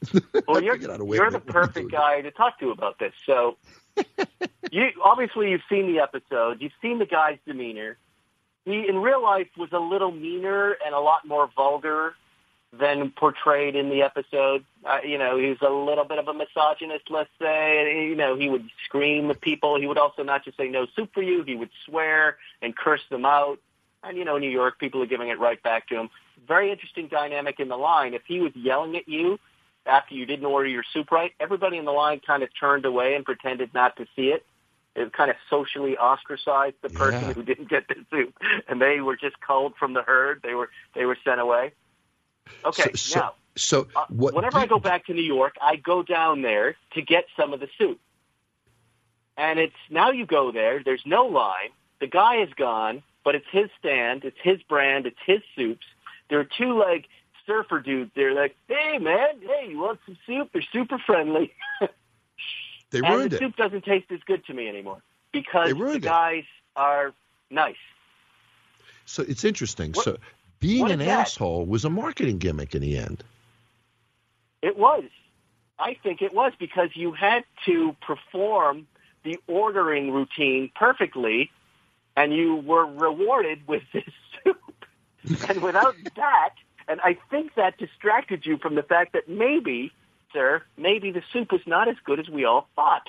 Well, 0.47 0.63
you're, 0.63 0.77
you're 0.77 1.31
the 1.31 1.41
perfect 1.41 1.91
guy 1.91 2.23
to 2.23 2.31
talk 2.31 2.59
to 2.61 2.71
about 2.71 2.99
this. 2.99 3.13
So 3.27 3.59
you 4.73 4.91
obviously 5.05 5.51
you've 5.51 5.63
seen 5.69 5.93
the 5.93 6.01
episode. 6.01 6.61
You've 6.61 6.73
seen 6.83 6.99
the 6.99 7.07
guy's 7.07 7.39
demeanor. 7.47 7.97
He 8.65 8.87
in 8.89 8.99
real 8.99 9.23
life 9.23 9.49
was 9.57 9.71
a 9.73 9.79
little 9.79 10.11
meaner 10.11 10.77
and 10.85 10.95
a 10.95 11.01
lot 11.01 11.27
more 11.27 11.49
vulgar 11.55 12.15
than 12.73 13.11
portrayed 13.11 13.75
in 13.75 13.89
the 13.89 14.03
episode. 14.03 14.65
Uh, 14.85 14.99
you 15.03 15.17
know, 15.17 15.39
he 15.39 15.47
was 15.47 15.59
a 15.63 15.71
little 15.71 16.05
bit 16.05 16.19
of 16.19 16.29
a 16.29 16.35
misogynist, 16.35 17.05
let's 17.09 17.31
say. 17.41 18.07
You 18.09 18.15
know, 18.15 18.37
he 18.37 18.51
would 18.51 18.69
scream 18.85 19.31
at 19.31 19.41
people. 19.41 19.81
He 19.81 19.87
would 19.87 19.99
also 19.99 20.23
not 20.23 20.45
just 20.45 20.59
say 20.59 20.69
no 20.69 20.87
soup 20.95 21.11
for 21.15 21.23
you. 21.23 21.43
He 21.45 21.55
would 21.55 21.71
swear 21.87 22.37
and 22.61 22.77
curse 22.77 23.01
them 23.11 23.25
out. 23.25 23.59
And 24.03 24.17
you 24.17 24.25
know, 24.25 24.39
New 24.39 24.51
York 24.51 24.79
people 24.79 25.03
are 25.03 25.07
giving 25.07 25.29
it 25.29 25.39
right 25.39 25.63
back 25.63 25.89
to 25.89 25.97
him. 25.99 26.11
Very 26.47 26.71
interesting 26.71 27.09
dynamic 27.09 27.59
in 27.59 27.69
the 27.69 27.77
line. 27.77 28.15
If 28.15 28.23
he 28.27 28.41
was 28.41 28.53
yelling 28.55 28.97
at 28.97 29.09
you 29.09 29.39
after 29.89 30.15
you 30.15 30.27
didn't 30.27 30.47
order 30.47 30.69
your 30.69 30.85
soup 30.93 31.11
right, 31.11 31.33
everybody 31.41 31.79
in 31.79 31.85
the 31.85 31.93
line 31.93 32.21
kind 32.27 32.43
of 32.43 32.51
turned 32.59 32.85
away 32.85 33.15
and 33.15 33.25
pretended 33.25 33.73
not 33.75 33.97
to 33.97 34.07
see 34.15 34.29
it. 34.29 34.45
It 34.95 35.13
kind 35.13 35.31
of 35.31 35.37
socially 35.49 35.97
ostracized 35.97 36.77
the 36.83 36.89
person 36.91 37.29
Yeah. 37.29 37.33
who 37.35 37.43
didn't 37.43 37.69
get 37.69 37.87
the 37.89 37.95
soup, 38.11 38.35
and 38.69 38.81
they 38.81 39.01
were 39.01 39.17
just 39.17 39.41
culled 39.41 39.75
from 39.77 39.95
the 39.95 40.03
herd. 40.03 40.41
They 40.43 40.55
were 40.55 40.71
they 40.95 41.05
were 41.05 41.17
sent 41.25 41.41
away. 41.41 41.73
Okay, 42.65 42.91
So, 42.95 42.97
so, 42.97 43.21
now 43.21 43.35
so 43.57 43.89
uh, 43.95 44.07
what? 44.09 44.35
whenever 44.35 44.59
I 44.59 44.67
go 44.67 44.81
back 44.81 45.07
to 45.07 45.15
New 45.15 45.23
York, 45.23 45.55
I 45.63 45.77
go 45.77 46.03
down 46.03 46.43
there 46.43 46.77
to 46.95 47.03
get 47.03 47.27
some 47.37 47.53
of 47.53 47.61
the 47.61 47.69
soup. 47.79 48.01
And 49.37 49.59
it's 49.61 49.77
now 49.89 50.11
you 50.11 50.27
go 50.27 50.51
there, 50.51 50.83
there's 50.85 51.03
no 51.07 51.27
line. 51.27 51.71
The 52.01 52.09
guy 52.09 52.43
is 52.43 52.53
gone, 52.55 53.03
but 53.25 53.35
it's 53.37 53.47
his 53.53 53.69
stand, 53.79 54.25
it's 54.25 54.39
his 54.43 54.61
brand, 54.65 55.07
it's 55.07 55.19
his 55.25 55.41
soups. 55.55 55.87
There 56.29 56.41
are 56.41 56.45
two 56.59 56.79
like 56.79 57.07
surfer 57.49 57.81
dudes. 57.81 58.13
They're 58.15 58.35
like, 58.35 58.55
"Hey 58.69 58.99
man, 58.99 59.41
hey, 59.41 59.67
you 59.71 59.79
want 59.79 59.99
some 60.07 60.17
soup?" 60.27 60.51
They're 60.53 60.63
super 60.73 60.99
friendly. 60.99 61.53
they 62.91 63.01
ruined 63.01 63.23
and 63.23 63.31
the 63.33 63.37
it. 63.37 63.39
soup 63.41 63.57
doesn't 63.57 63.85
taste 63.85 64.07
as 64.13 64.21
good 64.27 64.45
to 64.47 64.55
me 64.55 64.69
anymore 64.69 65.03
because 65.33 65.71
the 65.71 65.75
ruined 65.75 65.97
it. 66.05 66.09
guys 66.09 66.45
are 66.77 67.13
nice. 67.51 67.75
So 69.07 69.25
it's 69.27 69.45
interesting. 69.45 69.93
What- 69.93 70.05
so 70.05 70.17
being 70.61 70.91
an 70.91 71.01
asshole 71.01 71.65
was 71.67 71.85
a 71.85 71.91
marketing 71.91 72.39
gimmick 72.39 72.75
in 72.75 72.83
the 72.83 72.97
end. 72.99 73.25
It 74.63 74.77
was. 74.77 75.05
I 75.79 75.95
think 76.03 76.23
it 76.23 76.35
was 76.35 76.53
because 76.59 76.91
you 76.95 77.13
had 77.13 77.45
to 77.67 77.95
perform 78.05 78.87
the 79.23 79.39
ordering 79.47 80.11
routine 80.11 80.71
perfectly, 80.75 81.51
and 82.17 82.33
you 82.35 82.57
were 82.57 82.85
rewarded 82.87 83.61
with 83.69 83.85
this 83.93 84.03
soup. 84.45 84.85
and 85.49 85.63
without 85.63 85.95
that, 86.17 86.55
and 86.89 87.01
I 87.03 87.19
think 87.31 87.55
that 87.55 87.77
distracted 87.79 88.47
you 88.47 88.57
from 88.57 88.75
the 88.75 88.83
fact 88.83 89.13
that 89.13 89.29
maybe, 89.29 89.93
sir, 90.33 90.63
maybe 90.77 91.13
the 91.13 91.23
soup 91.33 91.53
was 91.53 91.61
not 91.67 91.89
as 91.89 91.97
good 92.05 92.19
as 92.19 92.29
we 92.29 92.45
all 92.45 92.69
thought. 92.75 93.09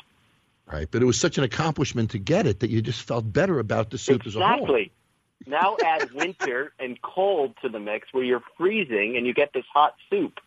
Right, 0.71 0.87
but 0.91 1.01
it 1.01 1.05
was 1.05 1.19
such 1.19 1.37
an 1.37 1.43
accomplishment 1.43 2.11
to 2.11 2.19
get 2.19 2.45
it 2.45 2.59
that 2.59 2.69
you 2.69 2.81
just 2.81 3.01
felt 3.01 3.31
better 3.31 3.57
about 3.57 3.89
the 3.89 3.97
soup 3.97 4.27
as 4.27 4.35
a 4.35 4.39
whole. 4.39 4.53
Exactly. 4.53 4.91
now 5.47 5.77
add 5.83 6.11
winter 6.11 6.73
and 6.79 7.01
cold 7.01 7.55
to 7.63 7.69
the 7.69 7.79
mix 7.79 8.09
where 8.11 8.23
you're 8.23 8.43
freezing 8.57 9.17
and 9.17 9.25
you 9.25 9.33
get 9.33 9.51
this 9.53 9.65
hot 9.73 9.95
soup. 10.09 10.39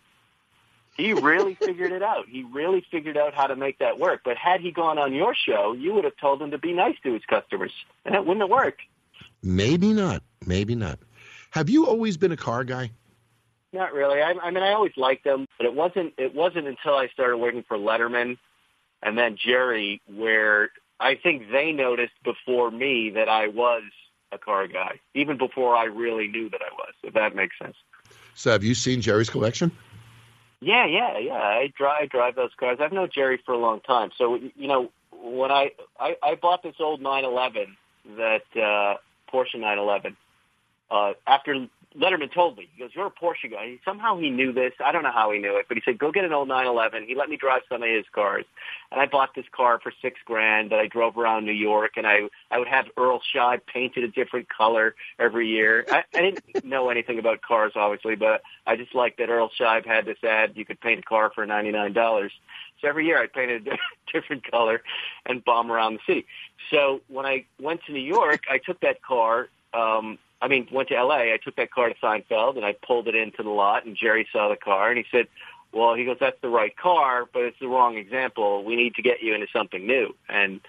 He 0.97 1.14
really 1.14 1.55
figured 1.61 1.90
it 1.90 2.03
out. 2.03 2.29
He 2.29 2.45
really 2.45 2.85
figured 2.90 3.16
out 3.16 3.35
how 3.35 3.47
to 3.47 3.57
make 3.57 3.79
that 3.79 3.99
work. 3.99 4.21
But 4.25 4.37
had 4.37 4.61
he 4.61 4.71
gone 4.71 4.99
on 4.99 5.14
your 5.14 5.35
show, 5.35 5.73
you 5.73 5.95
would 5.95 6.05
have 6.05 6.16
told 6.18 6.40
him 6.40 6.51
to 6.53 6.59
be 6.59 6.73
nice 6.73 6.97
to 7.03 7.14
his 7.14 7.25
customers, 7.25 7.73
and 8.05 8.14
it 8.14 8.21
wouldn't 8.21 8.42
have 8.42 8.51
worked. 8.51 8.83
Maybe 9.42 9.92
not. 9.92 10.23
Maybe 10.47 10.75
not. 10.75 11.01
Have 11.51 11.68
you 11.68 11.87
always 11.87 12.16
been 12.16 12.33
a 12.33 12.37
car 12.37 12.62
guy? 12.62 12.92
Not 13.73 13.95
really. 13.95 14.21
I, 14.21 14.33
I 14.43 14.51
mean, 14.51 14.63
I 14.63 14.73
always 14.73 14.93
liked 14.97 15.25
them, 15.25 15.47
but 15.57 15.67
it 15.67 15.75
wasn't. 15.75 16.15
It 16.19 16.35
wasn't 16.35 16.67
until 16.67 16.95
I 16.95 17.09
started 17.09 17.39
working 17.39 17.65
for 17.67 17.79
Letterman, 17.79 18.37
and 19.03 19.17
then 19.17 19.37
Jerry, 19.43 20.03
where 20.15 20.71
I 21.01 21.15
think 21.15 21.51
they 21.51 21.73
noticed 21.73 22.13
before 22.23 22.71
me 22.71 23.11
that 23.15 23.29
I 23.29 23.49
was 23.49 23.83
a 24.31 24.39
car 24.39 24.67
guy, 24.67 25.01
even 25.15 25.39
before 25.39 25.75
I 25.75 25.85
really 25.85 26.29
knew 26.29 26.51
that 26.51 26.61
I 26.61 26.73
was. 26.75 26.95
If 27.03 27.15
that 27.15 27.35
makes 27.35 27.59
sense. 27.59 27.77
So 28.35 28.51
have 28.51 28.65
you 28.65 28.75
seen 28.75 29.01
Jerry's 29.01 29.31
collection? 29.31 29.73
Yeah, 30.61 30.87
yeah, 30.87 31.19
yeah. 31.19 31.33
I 31.33 31.73
drive 31.77 32.11
drive 32.11 32.37
those 32.37 32.53
cars. 32.59 32.79
I've 32.81 32.93
known 32.93 33.09
Jerry 33.13 33.41
for 33.45 33.53
a 33.53 33.59
long 33.59 33.81
time. 33.81 34.11
So 34.17 34.37
you 34.37 34.69
know, 34.69 34.91
when 35.11 35.51
I 35.51 35.71
I, 35.99 36.17
I 36.23 36.35
bought 36.35 36.63
this 36.63 36.77
old 36.79 37.01
911, 37.01 37.77
that 38.17 38.43
uh, 38.55 38.97
Porsche 39.33 39.55
911, 39.55 40.17
uh, 40.91 41.13
after 41.27 41.67
Letterman 41.97 42.33
told 42.33 42.57
me, 42.57 42.69
he 42.75 42.83
goes, 42.83 42.91
"You're 42.95 43.07
a 43.07 43.11
Porsche 43.11 43.51
guy." 43.51 43.67
He, 43.67 43.81
somehow 43.85 44.19
he 44.19 44.31
knew 44.31 44.53
this. 44.53 44.73
I 44.85 44.93
don't 44.93 45.03
know 45.03 45.13
how 45.13 45.31
he 45.31 45.39
knew 45.39 45.57
it, 45.57 45.67
but 45.69 45.77
he 45.77 45.83
said, 45.85 45.99
"Go 45.99 46.11
get 46.11 46.25
an 46.25 46.33
old 46.33 46.49
911." 46.49 47.07
He 47.07 47.15
let 47.15 47.29
me 47.29 47.37
drive 47.37 47.63
some 47.69 47.83
of 47.83 47.89
his 47.89 48.07
cars, 48.13 48.45
and 48.91 49.01
I 49.01 49.07
bought 49.07 49.35
this 49.35 49.45
car 49.53 49.79
for 49.83 49.93
six 50.01 50.19
grand 50.25 50.71
that 50.71 50.79
I 50.79 50.87
drove 50.87 51.19
around 51.19 51.45
New 51.45 51.53
York, 51.53 51.93
and 51.97 52.07
I 52.07 52.29
I 52.51 52.59
would 52.59 52.69
have 52.69 52.87
Earl 52.97 53.21
Scheib 53.21 53.61
painted 53.67 54.05
a 54.05 54.09
different 54.09 54.49
color 54.49 54.95
every 55.19 55.49
year. 55.49 55.85
I, 55.91 56.05
I 56.15 56.21
didn't 56.21 56.65
know 56.65 56.89
anything 56.89 57.19
about 57.19 57.43
cars, 57.43 57.73
obviously, 57.77 58.15
but 58.15 58.43
I 58.67 58.77
just 58.77 58.95
liked 58.95 59.19
that 59.19 59.29
Earl 59.29 59.51
Scheib 59.59 59.87
had 59.87 60.07
this 60.07 60.23
ad: 60.25 60.53
you 60.57 60.65
could 60.65 60.81
paint 60.81 61.01
a 61.01 61.03
car 61.03 61.31
for 61.35 61.45
ninety 61.47 61.73
nine 61.73 61.93
dollars. 61.93 62.33
So 62.81 62.89
every 62.89 63.07
year 63.07 63.23
I 63.23 63.27
painted 63.27 63.69
a 63.69 63.77
different 64.13 64.51
color 64.51 64.83
and 65.27 65.45
bomb 65.45 65.71
around 65.71 65.95
the 65.95 66.01
city. 66.07 66.27
So 66.71 67.01
when 67.09 67.27
I 67.27 67.45
went 67.61 67.85
to 67.85 67.93
New 67.93 68.01
York, 68.01 68.45
I 68.51 68.59
took 68.59 68.81
that 68.81 69.03
car. 69.03 69.49
Um, 69.75 70.19
I 70.43 70.49
mean, 70.49 70.67
went 70.73 70.89
to 70.89 70.97
L.A. 70.97 71.33
I 71.33 71.39
took 71.43 71.57
that 71.57 71.71
car 71.71 71.89
to 71.89 71.95
Seinfeld 71.95 72.57
and 72.57 72.67
I 72.67 72.73
pulled 72.73 73.07
it 73.07 73.15
into 73.15 73.43
the 73.43 73.51
lot, 73.51 73.87
and 73.87 73.97
Jerry 73.97 74.29
saw 74.33 74.49
the 74.49 74.57
car 74.57 74.91
and 74.91 74.99
he 74.99 75.05
said, 75.11 75.29
"Well, 75.73 75.95
he 75.95 76.05
goes, 76.05 76.17
that's 76.19 76.41
the 76.43 76.49
right 76.49 76.77
car, 76.77 77.27
but 77.33 77.43
it's 77.45 77.59
the 77.61 77.69
wrong 77.69 77.97
example. 77.97 78.65
We 78.65 78.77
need 78.77 78.97
to 78.97 79.03
get 79.03 79.23
you 79.23 79.35
into 79.35 79.47
something 79.53 79.87
new." 79.87 80.15
And 80.29 80.61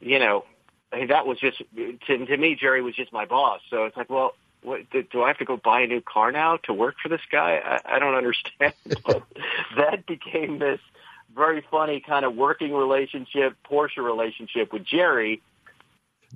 you 0.00 0.18
know, 0.18 0.44
that 0.92 1.26
was 1.26 1.38
just 1.38 1.62
to, 1.76 2.26
to 2.26 2.36
me. 2.36 2.54
Jerry 2.54 2.82
was 2.82 2.94
just 2.94 3.12
my 3.12 3.24
boss. 3.24 3.60
So 3.70 3.84
it's 3.84 3.96
like, 3.96 4.10
well, 4.10 4.34
what, 4.62 4.80
do 4.90 5.22
I 5.22 5.28
have 5.28 5.38
to 5.38 5.44
go 5.44 5.56
buy 5.56 5.80
a 5.80 5.86
new 5.86 6.00
car 6.00 6.32
now 6.32 6.58
to 6.64 6.72
work 6.72 6.96
for 7.02 7.08
this 7.08 7.20
guy? 7.30 7.60
I, 7.64 7.96
I 7.96 7.98
don't 7.98 8.14
understand. 8.14 8.74
but 9.06 9.22
that 9.76 10.06
became 10.06 10.58
this 10.58 10.80
very 11.34 11.64
funny 11.70 12.00
kind 12.00 12.24
of 12.24 12.34
working 12.34 12.72
relationship, 12.72 13.56
Porsche 13.70 13.98
relationship 13.98 14.72
with 14.72 14.84
Jerry. 14.84 15.42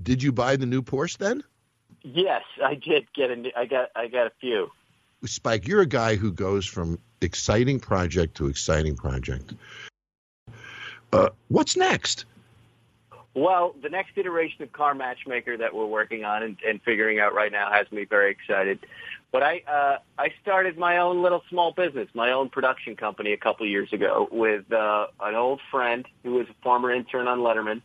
Did 0.02 0.22
you 0.22 0.32
buy 0.32 0.56
the 0.56 0.66
new 0.66 0.82
Porsche 0.82 1.18
then? 1.18 1.44
Yes, 2.14 2.42
I 2.64 2.74
did 2.74 3.12
get 3.12 3.30
a. 3.30 3.52
I 3.54 3.66
got. 3.66 3.90
I 3.94 4.08
got 4.08 4.26
a 4.26 4.32
few. 4.40 4.70
Spike, 5.26 5.68
you're 5.68 5.82
a 5.82 5.86
guy 5.86 6.16
who 6.16 6.32
goes 6.32 6.64
from 6.64 6.98
exciting 7.20 7.80
project 7.80 8.36
to 8.36 8.46
exciting 8.46 8.96
project. 8.96 9.52
Uh, 11.12 11.28
what's 11.48 11.76
next? 11.76 12.24
Well, 13.34 13.74
the 13.82 13.90
next 13.90 14.16
iteration 14.16 14.62
of 14.62 14.72
Car 14.72 14.94
Matchmaker 14.94 15.58
that 15.58 15.74
we're 15.74 15.86
working 15.86 16.24
on 16.24 16.42
and, 16.42 16.56
and 16.66 16.80
figuring 16.82 17.18
out 17.18 17.34
right 17.34 17.52
now 17.52 17.70
has 17.70 17.90
me 17.92 18.04
very 18.04 18.30
excited. 18.30 18.78
But 19.30 19.42
I 19.42 19.62
uh, 19.68 19.98
I 20.18 20.32
started 20.40 20.78
my 20.78 20.98
own 20.98 21.22
little 21.22 21.42
small 21.50 21.72
business, 21.72 22.08
my 22.14 22.32
own 22.32 22.48
production 22.48 22.96
company 22.96 23.32
a 23.32 23.36
couple 23.36 23.66
years 23.66 23.92
ago 23.92 24.28
with 24.32 24.72
uh, 24.72 25.08
an 25.20 25.34
old 25.34 25.60
friend 25.70 26.06
who 26.22 26.34
was 26.34 26.46
a 26.48 26.54
former 26.62 26.90
intern 26.90 27.28
on 27.28 27.40
Letterman, 27.40 27.82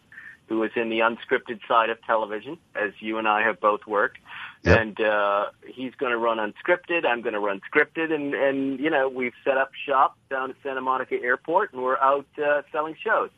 who 0.50 0.60
was 0.60 0.72
in 0.76 0.90
the 0.90 1.00
unscripted 1.00 1.60
side 1.68 1.90
of 1.90 2.02
television, 2.04 2.58
as 2.76 2.92
you 3.00 3.18
and 3.18 3.28
I 3.28 3.42
have 3.44 3.60
both 3.60 3.88
worked. 3.88 4.18
Yep. 4.64 4.80
And 4.80 5.02
uh, 5.02 5.46
he's 5.68 5.94
going 5.96 6.12
to 6.12 6.18
run 6.18 6.38
unscripted. 6.38 7.06
I'm 7.06 7.22
going 7.22 7.34
to 7.34 7.40
run 7.40 7.62
scripted, 7.74 8.12
and 8.14 8.34
and 8.34 8.80
you 8.80 8.90
know 8.90 9.10
we've 9.10 9.34
set 9.44 9.58
up 9.58 9.72
shop 9.86 10.18
down 10.30 10.50
at 10.52 10.56
Santa 10.64 10.82
Monica 10.82 11.16
Airport, 11.22 11.74
and 11.74 11.82
we're 11.82 11.98
out 11.98 12.26
uh, 12.44 12.62
selling 12.72 12.96
shows 13.04 13.30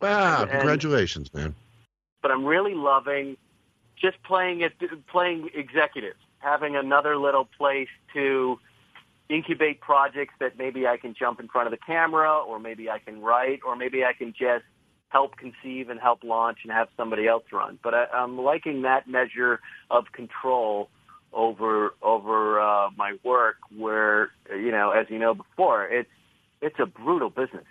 Wow, 0.00 0.42
And- 0.42 0.50
congratulations, 0.50 1.32
man. 1.34 1.54
but 2.22 2.30
I'm 2.30 2.44
really 2.44 2.74
loving 2.74 3.36
just 4.00 4.22
playing 4.22 4.62
it, 4.62 4.72
playing 5.08 5.50
executive, 5.54 6.14
having 6.38 6.74
another 6.74 7.16
little 7.18 7.44
place 7.58 7.88
to 8.14 8.58
incubate 9.28 9.80
projects 9.80 10.34
that 10.40 10.58
maybe 10.58 10.86
I 10.86 10.96
can 10.96 11.14
jump 11.14 11.38
in 11.38 11.48
front 11.48 11.66
of 11.66 11.70
the 11.70 11.76
camera, 11.86 12.38
or 12.38 12.58
maybe 12.58 12.90
I 12.90 12.98
can 12.98 13.20
write, 13.20 13.60
or 13.64 13.76
maybe 13.76 14.04
I 14.04 14.14
can 14.14 14.32
just 14.32 14.64
help 15.10 15.36
conceive 15.36 15.90
and 15.90 16.00
help 16.00 16.24
launch 16.24 16.58
and 16.62 16.72
have 16.72 16.88
somebody 16.96 17.26
else 17.28 17.44
run. 17.52 17.78
But 17.82 17.94
I, 17.94 18.06
I'm 18.14 18.38
liking 18.38 18.82
that 18.82 19.08
measure 19.08 19.60
of 19.90 20.10
control 20.12 20.88
over 21.32 21.94
over 22.02 22.60
uh, 22.60 22.90
my 22.96 23.16
work, 23.22 23.56
where 23.76 24.30
you 24.50 24.70
know, 24.70 24.90
as 24.90 25.06
you 25.10 25.18
know 25.18 25.34
before, 25.34 25.86
it's 25.86 26.10
it's 26.62 26.78
a 26.78 26.86
brutal 26.86 27.30
business. 27.30 27.66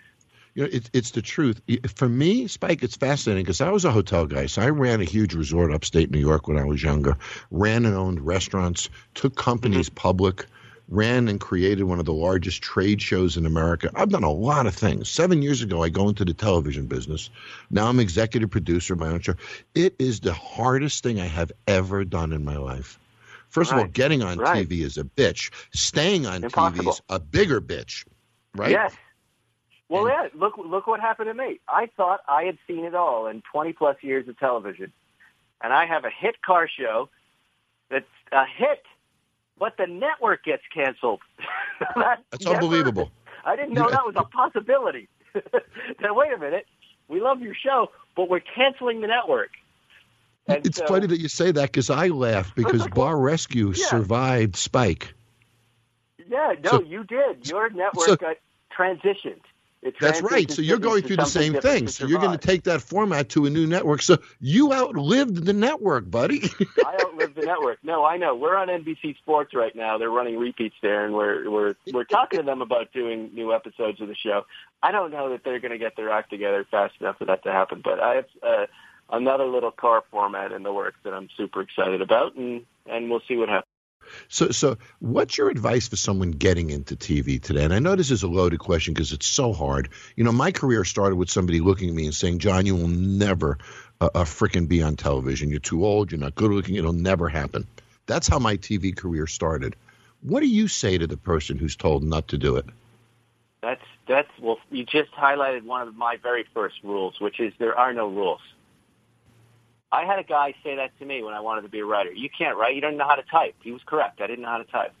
You 0.54 0.64
know, 0.64 0.68
it's 0.72 0.90
it's 0.92 1.10
the 1.12 1.22
truth. 1.22 1.60
For 1.94 2.08
me, 2.08 2.46
Spike, 2.46 2.82
it's 2.82 2.96
fascinating 2.96 3.44
because 3.44 3.60
I 3.60 3.70
was 3.70 3.84
a 3.84 3.90
hotel 3.90 4.26
guy. 4.26 4.46
So 4.46 4.62
I 4.62 4.70
ran 4.70 5.00
a 5.00 5.04
huge 5.04 5.34
resort 5.34 5.72
upstate 5.72 6.10
New 6.10 6.18
York 6.18 6.48
when 6.48 6.58
I 6.58 6.64
was 6.64 6.82
younger. 6.82 7.16
Ran 7.50 7.84
and 7.86 7.94
owned 7.94 8.20
restaurants, 8.20 8.90
took 9.14 9.36
companies 9.36 9.88
public, 9.88 10.46
ran 10.90 11.28
and 11.28 11.40
created 11.40 11.84
one 11.84 12.00
of 12.00 12.04
the 12.04 12.12
largest 12.12 12.60
trade 12.62 13.00
shows 13.00 13.36
in 13.36 13.46
America. 13.46 13.90
I've 13.94 14.10
done 14.10 14.24
a 14.24 14.30
lot 14.30 14.66
of 14.66 14.74
things. 14.74 15.08
Seven 15.08 15.40
years 15.40 15.62
ago, 15.62 15.82
I 15.82 15.88
go 15.88 16.08
into 16.08 16.24
the 16.24 16.34
television 16.34 16.86
business. 16.86 17.30
Now 17.70 17.86
I'm 17.86 18.00
executive 18.00 18.50
producer 18.50 18.94
of 18.94 19.00
my 19.00 19.08
own 19.08 19.20
show. 19.20 19.34
It 19.74 19.94
is 19.98 20.20
the 20.20 20.34
hardest 20.34 21.02
thing 21.02 21.20
I 21.20 21.26
have 21.26 21.52
ever 21.66 22.04
done 22.04 22.32
in 22.32 22.44
my 22.44 22.56
life. 22.56 22.98
First 23.48 23.72
of 23.72 23.78
all, 23.78 23.86
getting 23.86 24.22
on 24.22 24.38
Right. 24.38 24.68
TV 24.68 24.82
is 24.82 24.96
a 24.96 25.04
bitch. 25.04 25.50
Staying 25.72 26.26
on 26.26 26.42
TV 26.42 26.88
is 26.88 27.02
a 27.08 27.18
bigger 27.18 27.60
bitch, 27.60 28.04
right? 28.54 28.70
Yes. 28.70 28.94
Well, 29.88 30.08
yeah. 30.08 30.28
Look, 30.34 30.56
look 30.56 30.86
what 30.86 31.00
happened 31.00 31.28
to 31.28 31.34
me. 31.34 31.58
I 31.68 31.86
thought 31.96 32.20
I 32.28 32.44
had 32.44 32.58
seen 32.68 32.84
it 32.84 32.94
all 32.94 33.26
in 33.26 33.42
20 33.50 33.72
plus 33.72 33.96
years 34.02 34.28
of 34.28 34.38
television, 34.38 34.92
and 35.60 35.72
I 35.72 35.86
have 35.86 36.04
a 36.04 36.10
hit 36.10 36.40
car 36.42 36.68
show 36.68 37.08
that's 37.90 38.06
a 38.30 38.44
hit, 38.46 38.84
but 39.60 39.76
the 39.76 39.86
network 39.86 40.42
gets 40.44 40.62
canceled. 40.74 41.20
That 41.94 42.24
That's 42.30 42.44
unbelievable. 42.46 43.10
I 43.44 43.56
didn't 43.56 43.72
know 43.74 43.84
You- 43.84 43.90
that 43.92 44.04
was 44.04 44.14
a 44.18 44.24
possibility. 44.24 45.08
now, 46.02 46.14
wait 46.14 46.32
a 46.32 46.36
minute. 46.38 46.66
We 47.08 47.20
love 47.20 47.40
your 47.40 47.54
show, 47.54 47.90
but 48.16 48.28
we're 48.28 48.40
canceling 48.40 49.00
the 49.00 49.06
network. 49.06 49.50
And 50.46 50.66
It's 50.66 50.78
so- 50.78 50.86
funny 50.86 51.06
that 51.06 51.18
you 51.20 51.28
say 51.28 51.50
that 51.52 51.70
because 51.72 51.88
I 51.90 52.08
laugh 52.08 52.54
because 52.54 52.86
Bar 52.94 53.16
Rescue 53.18 53.68
Yeah. 53.74 53.86
survived 53.86 54.56
Spike. 54.56 55.14
Yeah, 56.28 56.52
no, 56.62 56.70
So- 56.70 56.82
you 56.82 57.04
did. 57.04 57.48
Your 57.48 57.70
network 57.70 58.06
so- 58.08 58.16
got 58.16 58.36
transitioned. 58.76 59.40
That's 59.98 60.20
right. 60.20 60.50
So 60.50 60.60
you're 60.60 60.78
going 60.78 61.02
through 61.04 61.16
the 61.16 61.24
same 61.24 61.54
thing. 61.54 61.88
So 61.88 62.06
you're 62.06 62.20
going 62.20 62.36
to 62.36 62.46
take 62.46 62.64
that 62.64 62.82
format 62.82 63.30
to 63.30 63.46
a 63.46 63.50
new 63.50 63.66
network. 63.66 64.02
So 64.02 64.18
you 64.38 64.74
outlived 64.74 65.44
the 65.46 65.54
network, 65.54 66.10
buddy. 66.10 66.42
I 66.84 66.98
outlived 67.00 67.34
the 67.34 67.46
network. 67.46 67.78
No, 67.82 68.04
I 68.04 68.18
know. 68.18 68.34
We're 68.34 68.56
on 68.56 68.68
NBC 68.68 69.16
Sports 69.18 69.54
right 69.54 69.74
now. 69.74 69.96
They're 69.96 70.10
running 70.10 70.38
repeats 70.38 70.74
there, 70.82 71.06
and 71.06 71.14
we're 71.14 71.48
we're 71.50 71.74
we're 71.92 72.04
talking 72.04 72.40
to 72.40 72.44
them 72.44 72.60
about 72.60 72.92
doing 72.92 73.30
new 73.32 73.54
episodes 73.54 74.00
of 74.02 74.08
the 74.08 74.14
show. 74.14 74.44
I 74.82 74.92
don't 74.92 75.10
know 75.10 75.30
that 75.30 75.44
they're 75.44 75.60
going 75.60 75.72
to 75.72 75.78
get 75.78 75.96
their 75.96 76.10
act 76.10 76.30
together 76.30 76.66
fast 76.70 76.94
enough 77.00 77.18
for 77.18 77.24
that 77.26 77.42
to 77.44 77.52
happen, 77.52 77.80
but 77.82 78.00
I 78.00 78.16
have 78.16 78.26
uh, 78.42 78.66
another 79.10 79.44
little 79.44 79.70
car 79.70 80.02
format 80.10 80.52
in 80.52 80.62
the 80.62 80.72
works 80.72 80.98
that 81.04 81.14
I'm 81.14 81.28
super 81.36 81.62
excited 81.62 82.02
about, 82.02 82.34
and 82.34 82.66
and 82.86 83.10
we'll 83.10 83.22
see 83.26 83.36
what 83.36 83.48
happens. 83.48 83.69
So, 84.28 84.50
so 84.50 84.76
what's 84.98 85.36
your 85.38 85.50
advice 85.50 85.88
for 85.88 85.96
someone 85.96 86.30
getting 86.30 86.70
into 86.70 86.96
TV 86.96 87.40
today? 87.40 87.64
And 87.64 87.72
I 87.72 87.78
know 87.78 87.96
this 87.96 88.10
is 88.10 88.22
a 88.22 88.28
loaded 88.28 88.60
question 88.60 88.94
because 88.94 89.12
it's 89.12 89.26
so 89.26 89.52
hard. 89.52 89.90
You 90.16 90.24
know, 90.24 90.32
my 90.32 90.52
career 90.52 90.84
started 90.84 91.16
with 91.16 91.30
somebody 91.30 91.60
looking 91.60 91.88
at 91.88 91.94
me 91.94 92.06
and 92.06 92.14
saying, 92.14 92.38
"Jon, 92.38 92.66
you 92.66 92.76
will 92.76 92.88
never 92.88 93.58
uh, 94.00 94.10
uh, 94.14 94.24
frickin' 94.24 94.68
be 94.68 94.82
on 94.82 94.96
television. 94.96 95.50
You're 95.50 95.60
too 95.60 95.84
old. 95.84 96.10
You're 96.10 96.20
not 96.20 96.34
good 96.34 96.50
looking. 96.50 96.76
It'll 96.76 96.92
never 96.92 97.28
happen." 97.28 97.66
That's 98.06 98.26
how 98.26 98.38
my 98.38 98.56
TV 98.56 98.96
career 98.96 99.26
started. 99.26 99.76
What 100.22 100.40
do 100.40 100.46
you 100.46 100.68
say 100.68 100.98
to 100.98 101.06
the 101.06 101.16
person 101.16 101.56
who's 101.56 101.76
told 101.76 102.02
not 102.02 102.28
to 102.28 102.38
do 102.38 102.56
it? 102.56 102.66
That's 103.62 103.84
that's 104.08 104.30
well. 104.40 104.58
You 104.70 104.84
just 104.84 105.12
highlighted 105.12 105.64
one 105.64 105.86
of 105.86 105.94
my 105.94 106.16
very 106.22 106.44
first 106.54 106.76
rules, 106.82 107.20
which 107.20 107.40
is 107.40 107.52
there 107.58 107.78
are 107.78 107.92
no 107.92 108.08
rules. 108.08 108.40
I 109.92 110.04
had 110.04 110.18
a 110.18 110.22
guy 110.22 110.54
say 110.62 110.76
that 110.76 110.96
to 110.98 111.04
me 111.04 111.22
when 111.22 111.34
I 111.34 111.40
wanted 111.40 111.62
to 111.62 111.68
be 111.68 111.80
a 111.80 111.84
writer. 111.84 112.12
You 112.12 112.28
can't 112.30 112.56
write. 112.56 112.74
You 112.74 112.80
don't 112.80 112.96
know 112.96 113.08
how 113.08 113.16
to 113.16 113.22
type. 113.22 113.56
He 113.62 113.72
was 113.72 113.82
correct. 113.84 114.20
I 114.20 114.26
didn't 114.26 114.42
know 114.42 114.48
how 114.48 114.58
to 114.58 114.64
type. 114.64 114.92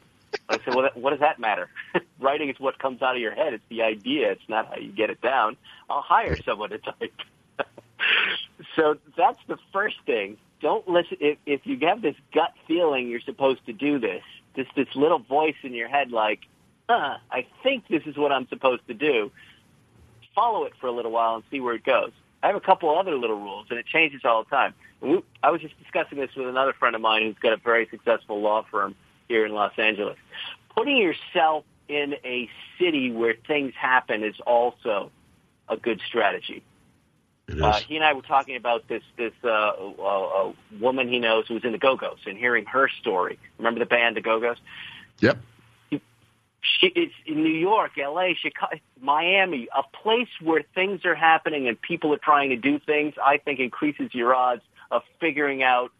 I 0.48 0.58
said, 0.64 0.74
well, 0.74 0.90
what 0.94 1.10
does 1.10 1.20
that 1.20 1.38
matter? 1.38 1.68
Writing 2.20 2.50
is 2.50 2.58
what 2.58 2.78
comes 2.78 3.02
out 3.02 3.14
of 3.14 3.22
your 3.22 3.34
head. 3.34 3.54
It's 3.54 3.64
the 3.68 3.82
idea. 3.82 4.32
It's 4.32 4.48
not 4.48 4.68
how 4.68 4.76
you 4.76 4.90
get 4.90 5.10
it 5.10 5.20
down. 5.20 5.56
I'll 5.88 6.02
hire 6.02 6.36
someone 6.42 6.70
to 6.70 6.78
type. 6.78 7.14
so 8.76 8.96
that's 9.16 9.38
the 9.46 9.58
first 9.72 9.96
thing. 10.06 10.38
Don't 10.60 10.86
listen. 10.88 11.16
If, 11.20 11.38
if 11.46 11.60
you 11.64 11.78
have 11.86 12.02
this 12.02 12.16
gut 12.34 12.52
feeling 12.66 13.08
you're 13.08 13.20
supposed 13.20 13.64
to 13.66 13.72
do 13.72 13.98
this, 13.98 14.22
this 14.54 14.66
this 14.76 14.88
little 14.94 15.18
voice 15.18 15.56
in 15.62 15.72
your 15.72 15.88
head, 15.88 16.10
like, 16.10 16.40
huh, 16.88 17.16
I 17.30 17.46
think 17.62 17.88
this 17.88 18.02
is 18.06 18.16
what 18.16 18.32
I'm 18.32 18.46
supposed 18.48 18.86
to 18.88 18.94
do. 18.94 19.32
Follow 20.34 20.64
it 20.64 20.72
for 20.80 20.86
a 20.86 20.92
little 20.92 21.12
while 21.12 21.36
and 21.36 21.44
see 21.50 21.60
where 21.60 21.74
it 21.74 21.84
goes. 21.84 22.12
I 22.42 22.48
have 22.48 22.56
a 22.56 22.60
couple 22.60 22.96
other 22.96 23.16
little 23.16 23.38
rules, 23.38 23.66
and 23.70 23.78
it 23.78 23.86
changes 23.86 24.22
all 24.24 24.44
the 24.44 24.50
time. 24.50 24.74
And 25.02 25.10
we, 25.10 25.22
I 25.42 25.50
was 25.50 25.60
just 25.60 25.78
discussing 25.78 26.18
this 26.18 26.30
with 26.34 26.48
another 26.48 26.72
friend 26.72 26.94
of 26.94 27.02
mine 27.02 27.22
who's 27.22 27.38
got 27.40 27.52
a 27.52 27.56
very 27.56 27.86
successful 27.90 28.40
law 28.40 28.64
firm 28.70 28.94
here 29.28 29.44
in 29.44 29.52
Los 29.52 29.72
Angeles. 29.78 30.16
Putting 30.74 30.96
yourself 30.96 31.64
in 31.88 32.14
a 32.24 32.48
city 32.78 33.10
where 33.10 33.34
things 33.46 33.74
happen 33.74 34.24
is 34.24 34.36
also 34.46 35.10
a 35.68 35.76
good 35.76 36.00
strategy. 36.06 36.62
Uh, 37.50 37.80
he 37.80 37.96
and 37.96 38.04
I 38.04 38.12
were 38.12 38.22
talking 38.22 38.54
about 38.54 38.86
this 38.86 39.02
this 39.16 39.32
uh, 39.42 39.48
uh, 39.48 40.02
uh, 40.02 40.52
woman 40.78 41.08
he 41.08 41.18
knows 41.18 41.48
who 41.48 41.54
was 41.54 41.64
in 41.64 41.72
the 41.72 41.78
Go 41.78 41.96
Go's 41.96 42.20
and 42.26 42.38
hearing 42.38 42.64
her 42.66 42.88
story. 42.88 43.40
Remember 43.58 43.80
the 43.80 43.86
band 43.86 44.16
the 44.16 44.20
Go 44.20 44.38
Go's? 44.38 44.56
yep. 45.18 45.38
She, 46.62 46.88
it's 46.88 47.14
in 47.26 47.42
New 47.42 47.48
York, 47.48 47.92
L.A., 47.98 48.34
Chicago, 48.34 48.76
Miami, 49.00 49.68
a 49.76 49.82
place 49.96 50.28
where 50.42 50.62
things 50.74 51.04
are 51.04 51.14
happening 51.14 51.68
and 51.68 51.80
people 51.80 52.12
are 52.12 52.18
trying 52.18 52.50
to 52.50 52.56
do 52.56 52.78
things. 52.78 53.14
I 53.22 53.38
think 53.38 53.60
increases 53.60 54.14
your 54.14 54.34
odds 54.34 54.62
of 54.90 55.02
figuring 55.20 55.62
out 55.62 55.90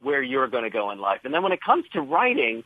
where 0.00 0.22
you're 0.22 0.46
going 0.46 0.64
to 0.64 0.70
go 0.70 0.90
in 0.90 0.98
life. 0.98 1.20
And 1.24 1.32
then 1.32 1.42
when 1.42 1.52
it 1.52 1.60
comes 1.62 1.84
to 1.92 2.00
writing, 2.00 2.64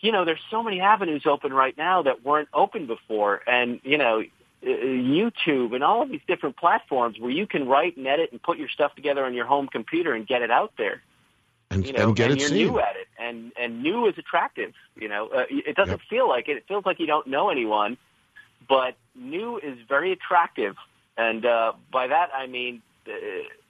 you 0.00 0.12
know, 0.12 0.24
there's 0.24 0.40
so 0.50 0.62
many 0.62 0.80
avenues 0.80 1.22
open 1.24 1.52
right 1.52 1.76
now 1.76 2.02
that 2.02 2.24
weren't 2.24 2.48
open 2.52 2.86
before, 2.86 3.42
and 3.46 3.80
you 3.82 3.96
know, 3.96 4.22
uh, 4.62 4.66
YouTube 4.66 5.74
and 5.74 5.82
all 5.82 6.02
of 6.02 6.10
these 6.10 6.20
different 6.26 6.56
platforms 6.56 7.18
where 7.18 7.30
you 7.30 7.46
can 7.46 7.66
write 7.66 7.96
and 7.96 8.06
edit 8.06 8.30
and 8.32 8.42
put 8.42 8.58
your 8.58 8.68
stuff 8.68 8.94
together 8.94 9.24
on 9.24 9.34
your 9.34 9.46
home 9.46 9.68
computer 9.68 10.12
and 10.12 10.26
get 10.26 10.42
it 10.42 10.50
out 10.50 10.72
there 10.76 11.02
And, 11.70 11.84
you 11.86 11.92
know, 11.92 12.08
and 12.08 12.16
get 12.16 12.30
and 12.30 12.34
it 12.38 12.40
you're 12.40 12.48
seen. 12.50 12.58
new 12.72 12.78
at 12.80 12.96
it, 12.96 13.08
and 13.18 13.52
and 13.58 13.82
new 13.82 14.06
is 14.06 14.16
attractive. 14.18 14.72
You 14.94 15.08
know, 15.08 15.28
uh, 15.28 15.44
it 15.50 15.74
doesn't 15.76 16.00
Yep. 16.00 16.08
feel 16.08 16.28
like 16.28 16.48
it. 16.48 16.56
It 16.58 16.64
feels 16.68 16.86
like 16.86 17.00
you 17.00 17.06
don't 17.06 17.26
know 17.26 17.48
anyone, 17.50 17.96
but 18.68 18.94
new 19.14 19.58
is 19.58 19.76
very 19.88 20.12
attractive, 20.12 20.76
and 21.16 21.44
uh, 21.44 21.72
by 21.92 22.06
that 22.06 22.30
I 22.34 22.46
mean 22.46 22.82
uh, 23.08 23.12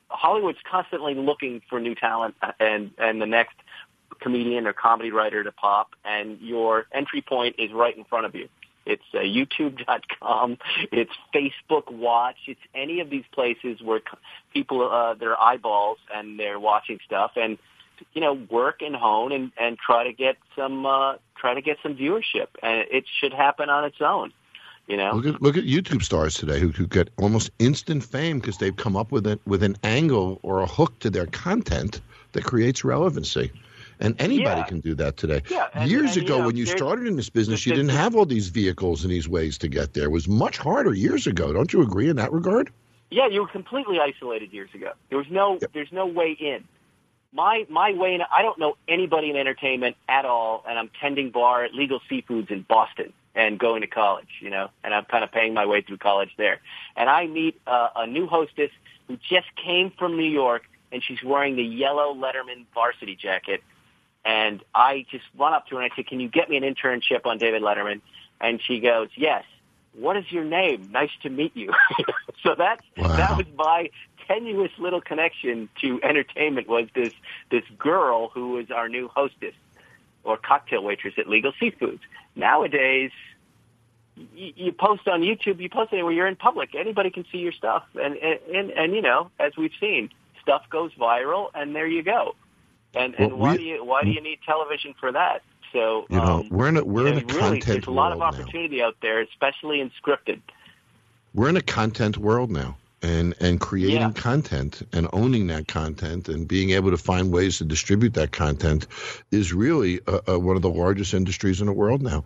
Hollywood's 0.09 0.59
constantly 0.70 1.14
looking 1.14 1.62
for 1.70 1.80
new 1.80 1.94
talent 1.94 2.34
and 2.61 2.90
and 2.99 3.20
the 3.20 3.26
next 3.26 3.57
comedian 4.20 4.66
or 4.66 4.72
comedy 4.74 5.11
writer 5.11 5.42
to 5.42 5.53
pop, 5.53 5.88
and 6.05 6.38
your 6.40 6.86
entry 6.92 7.22
point 7.22 7.57
is 7.59 7.72
right 7.72 7.97
in 7.97 8.05
front 8.05 8.26
of 8.26 8.34
you. 8.34 8.49
It's 8.84 9.03
uh, 9.14 9.18
YouTube.com. 9.18 10.59
It's 10.92 11.11
Facebook 11.34 11.90
Watch. 11.90 12.36
It's 12.47 12.61
any 12.74 13.01
of 13.01 13.11
these 13.11 13.24
places 13.32 13.80
where 13.82 14.01
people, 14.53 14.88
uh, 14.88 15.14
their 15.14 15.40
eyeballs 15.40 15.99
and 16.14 16.38
they're 16.38 16.61
watching 16.61 16.99
stuff 17.05 17.32
and, 17.36 17.59
you 18.12 18.20
know, 18.20 18.34
work 18.51 18.82
and 18.82 18.94
hone 18.97 19.32
and, 19.32 19.53
and 19.59 19.78
try 19.78 20.05
to 20.05 20.12
get 20.12 20.36
some, 20.57 20.86
uh, 20.86 21.14
try 21.38 21.55
to 21.55 21.61
get 21.61 21.78
some 21.82 21.97
viewership. 21.97 22.49
And 22.62 22.84
it 22.90 23.05
should 23.20 23.32
happen 23.32 23.68
on 23.70 23.84
its 23.84 24.01
own, 24.01 24.32
you 24.86 24.97
know? 24.97 25.12
Look 25.14 25.34
at 25.34 25.42
look 25.42 25.57
at 25.57 25.64
YouTube 25.64 26.03
stars 26.03 26.34
today 26.34 26.59
who, 26.61 26.68
who 26.68 26.86
get 26.86 27.11
almost 27.18 27.51
instant 27.59 28.05
fame 28.05 28.38
because 28.40 28.59
they've 28.59 28.76
come 28.76 28.97
up 28.97 29.12
with 29.12 29.26
it 29.26 29.40
with 29.47 29.62
an 29.62 29.76
angle 29.82 30.38
or 30.42 30.61
a 30.61 30.66
hook 30.66 30.99
to 31.01 31.11
their 31.11 31.26
content 31.26 32.01
that 32.32 32.44
creates 32.44 32.84
relevancy. 32.84 33.51
And 33.99 34.14
anybody 34.20 34.61
Yeah. 34.61 34.66
can 34.66 34.80
do 34.80 34.94
that 34.97 35.16
today. 35.16 35.42
Yeah, 35.51 35.68
and- 35.72 35.90
years 35.90 36.16
and, 36.16 36.28
you 36.28 36.34
ago, 36.34 36.38
know, 36.40 36.47
when 36.47 36.57
you 36.57 36.66
started 36.66 37.07
in 37.07 37.16
this 37.16 37.30
business, 37.30 37.64
you 37.64 37.72
didn't 37.72 37.90
have 37.97 38.14
all 38.14 38.26
these 38.26 38.49
vehicles 38.49 39.05
and 39.05 39.11
these 39.11 39.26
ways 39.26 39.57
to 39.59 39.68
get 39.68 39.94
there. 39.94 40.05
It 40.05 40.11
was 40.11 40.28
much 40.28 40.59
harder 40.59 40.92
years 40.92 41.26
ago. 41.26 41.53
Don't 41.55 41.72
you 41.72 41.80
agree 41.80 42.11
in 42.11 42.16
that 42.16 42.30
regard? 42.30 42.70
Yeah, 43.11 43.26
you 43.28 43.40
were 43.40 43.47
completely 43.49 43.99
isolated 44.01 44.53
years 44.53 44.68
ago. 44.74 44.92
There 45.09 45.16
was 45.16 45.28
no 45.30 45.59
Yep. 45.62 45.72
there's 45.72 45.92
no 45.92 46.05
way 46.07 46.32
in. 46.32 46.64
My 47.37 47.66
my 47.68 47.93
way 47.93 48.14
in 48.14 48.22
I 48.34 48.41
don't 48.41 48.59
know 48.59 48.76
anybody 48.89 49.28
in 49.28 49.37
entertainment 49.37 49.97
at 50.09 50.24
all 50.24 50.64
and 50.66 50.78
I'm 50.78 50.91
tending 51.01 51.30
bar 51.30 51.64
at 51.64 51.74
Legal 51.74 52.01
Seafoods 52.11 52.51
in 52.51 52.62
Boston 52.62 53.12
and 53.34 53.59
going 53.59 53.82
to 53.82 53.87
college, 53.87 54.41
you 54.41 54.49
know, 54.49 54.70
and 54.82 54.95
I'm 54.95 55.05
kind 55.05 55.22
of 55.22 55.30
paying 55.30 55.53
my 55.53 55.66
way 55.66 55.82
through 55.82 55.99
college 55.99 56.30
there. 56.39 56.61
And 56.97 57.11
I 57.11 57.26
meet 57.26 57.61
uh, 57.66 57.91
a 57.95 58.07
new 58.07 58.26
hostess 58.26 58.70
who 59.07 59.18
just 59.18 59.49
came 59.62 59.93
from 59.99 60.16
New 60.16 60.30
York 60.30 60.62
and 60.91 61.05
she's 61.05 61.22
wearing 61.22 61.57
the 61.57 61.62
yellow 61.62 62.14
Letterman 62.14 62.64
varsity 62.74 63.14
jacket 63.14 63.62
and 64.24 64.64
I 64.74 65.05
just 65.11 65.24
run 65.39 65.53
up 65.53 65.66
to 65.68 65.76
her 65.76 65.82
and 65.82 65.93
I 65.93 65.95
say, 65.95 66.05
"Can 66.05 66.20
you 66.20 66.28
get 66.28 66.49
me 66.49 66.57
an 66.57 66.64
internship 66.64 67.26
on 67.26 67.37
David 67.37 67.62
Letterman?" 67.62 68.01
And 68.41 68.61
she 68.62 68.80
goes, 68.80 69.11
"Yes." 69.14 69.45
What 69.99 70.18
is 70.18 70.30
your 70.30 70.45
name? 70.45 70.91
Nice 70.93 71.12
to 71.22 71.30
meet 71.30 71.57
you. 71.57 71.72
so 72.43 72.55
that 72.57 72.80
Wow. 72.99 73.14
that 73.16 73.37
was 73.37 73.47
my 73.57 73.89
tenuous 74.27 74.70
little 74.79 75.01
connection 75.01 75.68
to 75.81 76.01
entertainment 76.03 76.68
was 76.68 76.89
this 76.95 77.12
this 77.51 77.64
girl 77.79 78.29
who 78.29 78.51
was 78.51 78.70
our 78.70 78.89
new 78.89 79.09
hostess 79.09 79.55
or 80.24 80.37
cocktail 80.37 80.83
waitress 80.83 81.14
at 81.18 81.29
Legal 81.29 81.53
Seafoods. 81.61 82.01
Nowadays, 82.35 83.12
you, 84.35 84.53
you 84.57 84.72
post 84.72 85.07
on 85.09 85.20
YouTube, 85.20 85.61
you 85.61 85.68
post 85.68 85.93
anywhere 85.93 86.12
you're 86.12 86.27
in 86.27 86.37
public. 86.37 86.74
Anybody 86.74 87.11
can 87.11 87.24
see 87.31 87.39
your 87.39 87.53
stuff, 87.53 87.85
and 87.95 88.16
and 88.16 88.39
and, 88.55 88.70
and 88.70 88.95
you 88.95 89.03
know, 89.03 89.31
as 89.39 89.57
we've 89.57 89.72
seen, 89.81 90.11
stuff 90.43 90.62
goes 90.70 90.93
viral, 90.95 91.51
and 91.55 91.74
there 91.74 91.87
you 91.87 92.03
go. 92.03 92.35
And 92.95 93.14
and 93.18 93.33
Well, 93.33 93.41
why 93.41 93.53
we- 93.53 93.59
do 93.59 93.64
you 93.64 93.85
why 93.85 94.03
do 94.03 94.11
you 94.11 94.20
need 94.22 94.39
television 94.47 94.95
for 94.99 95.12
that? 95.12 95.43
So 95.72 96.07
You 96.09 96.16
know, 96.16 96.22
um, 96.22 96.49
we're 96.49 96.68
in 96.68 96.77
a 96.79 96.85
we're 96.85 97.09
in 97.09 97.18
a 97.18 97.27
really, 97.27 97.41
content 97.41 97.64
there's 97.66 97.87
a 97.87 97.91
lot 97.91 98.12
of 98.12 98.18
world 98.18 98.35
now. 98.35 98.41
opportunity 98.41 98.81
out 98.83 98.97
there, 99.03 99.20
especially 99.20 99.81
in 99.81 99.91
scripted. 100.03 100.41
we're 101.35 101.49
in 101.51 101.57
a 101.57 101.62
content 101.62 102.16
world 102.16 102.51
now 102.51 102.79
and 103.03 103.34
and 103.40 103.61
creating 103.61 104.01
Yeah. 104.01 104.11
content 104.12 104.82
and 104.92 105.09
owning 105.12 105.47
that 105.49 105.68
content 105.68 106.28
and 106.28 106.49
being 106.49 106.70
able 106.70 106.90
to 106.90 106.97
find 106.97 107.30
ways 107.32 107.59
to 107.59 107.64
distribute 107.64 108.14
that 108.14 108.32
content 108.32 108.86
is 109.30 109.53
really 109.53 110.01
uh, 110.07 110.20
uh, 110.28 110.38
one 110.38 110.57
of 110.57 110.62
the 110.62 110.70
largest 110.70 111.12
industries 111.14 111.61
in 111.61 111.66
the 111.66 111.72
world 111.72 112.03
now. 112.03 112.24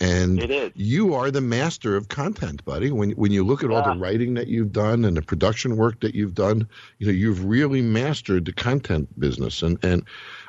And 0.00 0.42
It 0.42 0.50
is. 0.50 0.72
you 0.74 1.14
are 1.14 1.30
the 1.30 1.40
master 1.40 1.96
of 1.96 2.08
content 2.08 2.64
buddy. 2.64 2.90
When 2.90 3.10
when 3.12 3.32
you 3.32 3.44
look 3.44 3.62
at 3.62 3.70
all 3.70 3.82
the 3.82 3.98
writing 3.98 4.34
that 4.34 4.48
you've 4.48 4.72
done 4.72 5.04
and 5.04 5.16
the 5.16 5.22
production 5.22 5.76
work 5.76 6.00
that 6.00 6.14
you've 6.14 6.34
done 6.34 6.68
you 6.98 7.06
know 7.06 7.12
you've 7.12 7.44
really 7.44 7.82
mastered 7.82 8.44
the 8.44 8.52
content 8.52 9.08
business. 9.18 9.62
And 9.62 9.78
and 9.84 10.02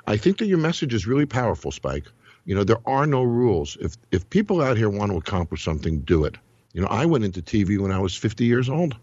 I 0.08 0.18
think 0.18 0.38
that 0.40 0.48
your 0.48 0.58
message 0.58 0.94
is 0.94 1.06
really 1.08 1.26
powerful 1.28 1.72
spike. 1.72 2.06
You 2.46 2.56
know 2.56 2.64
there 2.64 2.82
are 2.88 3.06
no 3.06 3.24
rules. 3.24 3.78
If 3.82 3.98
if 4.12 4.30
people 4.30 4.62
out 4.62 4.78
here 4.78 4.90
want 4.90 5.12
to 5.12 5.18
accomplish 5.18 5.64
something 5.64 6.00
do 6.02 6.24
it. 6.26 6.38
You 6.74 6.82
know, 6.82 6.88
I 6.88 7.06
went 7.06 7.24
into 7.26 7.42
TV 7.42 7.80
when 7.80 7.92
I 7.92 7.98
was 8.00 8.16
50 8.16 8.46
years 8.46 8.70
old. 8.70 8.96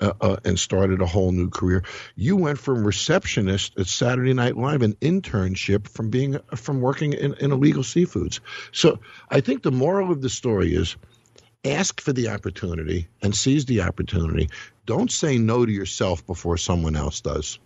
Uh, 0.00 0.12
uh, 0.20 0.36
and 0.44 0.58
started 0.58 1.00
a 1.00 1.06
whole 1.06 1.32
new 1.32 1.50
career. 1.50 1.84
You 2.16 2.36
went 2.36 2.58
from 2.58 2.84
receptionist 2.84 3.78
at 3.78 3.86
Saturday 3.86 4.34
Night 4.34 4.56
Live, 4.56 4.82
an 4.82 4.94
internship 4.94 5.88
from 5.88 6.10
being 6.10 6.38
from 6.54 6.80
working 6.80 7.12
in, 7.12 7.34
in 7.34 7.52
illegal 7.52 7.82
seafoods. 7.82 8.40
So 8.72 8.98
I 9.30 9.40
think 9.40 9.62
the 9.62 9.72
moral 9.72 10.10
of 10.10 10.20
the 10.20 10.28
story 10.28 10.74
is 10.74 10.96
ask 11.64 12.00
for 12.00 12.12
the 12.12 12.28
opportunity 12.28 13.08
and 13.22 13.34
seize 13.34 13.64
the 13.64 13.82
opportunity. 13.82 14.48
Don't 14.86 15.10
say 15.10 15.38
no 15.38 15.64
to 15.64 15.72
yourself 15.72 16.26
before 16.26 16.56
someone 16.58 16.96
else 16.96 17.20
does. 17.20 17.58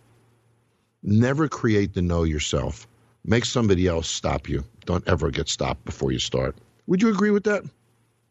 Never 1.03 1.47
create 1.47 1.93
the 1.93 2.01
no 2.01 2.23
yourself. 2.23 2.87
Make 3.25 3.45
somebody 3.45 3.87
else 3.87 4.07
stop 4.07 4.47
you. 4.47 4.63
Don't 4.85 5.07
ever 5.07 5.29
get 5.29 5.49
stopped 5.49 5.83
before 5.85 6.11
you 6.11 6.19
start. 6.19 6.55
Would 6.87 7.01
you 7.01 7.09
agree 7.09 7.31
with 7.31 7.43
that? 7.43 7.63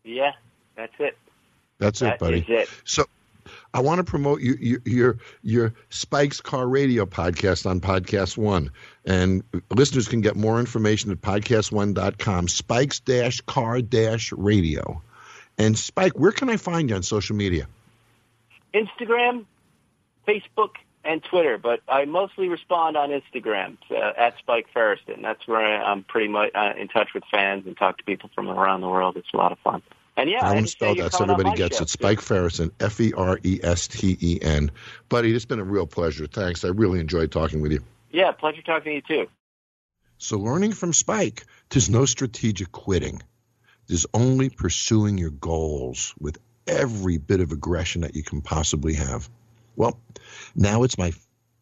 Yeah, 0.04 0.32
that's 0.74 0.94
it. 0.98 1.16
That's 1.78 2.00
That 2.00 2.14
it, 2.14 2.18
buddy. 2.18 2.44
it. 2.48 2.68
So 2.84 3.04
I 3.74 3.80
want 3.80 3.98
to 3.98 4.04
promote 4.04 4.40
your, 4.40 4.80
your 4.84 5.18
your 5.42 5.74
Spike's 5.90 6.40
Car 6.40 6.66
Radio 6.66 7.04
podcast 7.04 7.68
on 7.68 7.80
Podcast 7.80 8.36
One, 8.36 8.70
and 9.04 9.42
listeners 9.70 10.08
can 10.08 10.20
get 10.20 10.36
more 10.36 10.58
information 10.58 11.10
at 11.10 11.20
podcastone.com. 11.20 12.48
Spike's 12.48 13.00
dash 13.00 13.40
car 13.42 13.80
dash 13.82 14.32
radio, 14.32 15.02
and 15.58 15.78
Spike, 15.78 16.18
where 16.18 16.32
can 16.32 16.48
I 16.48 16.56
find 16.56 16.88
you 16.88 16.96
on 16.96 17.02
social 17.02 17.36
media? 17.36 17.68
Instagram, 18.74 19.44
Facebook, 20.26 20.76
and 21.04 21.22
Twitter, 21.22 21.58
but 21.58 21.80
I 21.88 22.04
mostly 22.04 22.48
respond 22.48 22.96
on 22.96 23.10
Instagram 23.10 23.78
uh, 23.90 24.12
at 24.16 24.38
Spike 24.38 24.66
Feresten. 24.74 25.22
That's 25.22 25.46
where 25.46 25.82
I'm 25.82 26.04
pretty 26.04 26.28
much 26.28 26.50
uh, 26.54 26.72
in 26.76 26.88
touch 26.88 27.14
with 27.14 27.24
fans 27.30 27.66
and 27.66 27.76
talk 27.76 27.98
to 27.98 28.04
people 28.04 28.30
from 28.34 28.48
around 28.48 28.80
the 28.80 28.88
world. 28.88 29.16
It's 29.16 29.32
a 29.32 29.36
lot 29.36 29.52
of 29.52 29.58
fun. 29.60 29.82
And 30.18 30.28
yeah, 30.28 30.44
I 30.44 30.52
want 30.52 30.66
to 30.66 30.72
spell 30.72 30.96
that 30.96 31.12
so 31.12 31.22
everybody 31.22 31.56
gets 31.56 31.76
show, 31.76 31.84
it. 31.84 31.88
Spike 31.88 32.18
Feresten, 32.18 32.72
F 32.80 33.00
E 33.00 33.12
R 33.12 33.38
E 33.44 33.60
S 33.62 33.86
T 33.86 34.18
E 34.20 34.38
N. 34.42 34.72
Buddy, 35.08 35.32
it's 35.32 35.44
been 35.44 35.60
a 35.60 35.64
real 35.64 35.86
pleasure. 35.86 36.26
Thanks. 36.26 36.64
I 36.64 36.68
really 36.68 36.98
enjoyed 36.98 37.30
talking 37.30 37.60
with 37.60 37.70
you. 37.70 37.84
Yeah, 38.10 38.32
pleasure 38.32 38.62
talking 38.62 38.90
to 38.90 38.94
you 38.96 39.02
too. 39.24 39.30
So, 40.18 40.38
learning 40.38 40.72
from 40.72 40.92
Spike, 40.92 41.46
there's 41.70 41.88
no 41.88 42.04
strategic 42.04 42.72
quitting. 42.72 43.22
There's 43.86 44.06
only 44.12 44.50
pursuing 44.50 45.18
your 45.18 45.30
goals 45.30 46.14
with 46.18 46.38
every 46.66 47.18
bit 47.18 47.38
of 47.38 47.52
aggression 47.52 48.00
that 48.00 48.16
you 48.16 48.24
can 48.24 48.40
possibly 48.40 48.94
have. 48.94 49.30
Well, 49.76 50.00
now 50.56 50.82
it's 50.82 50.98
my 50.98 51.12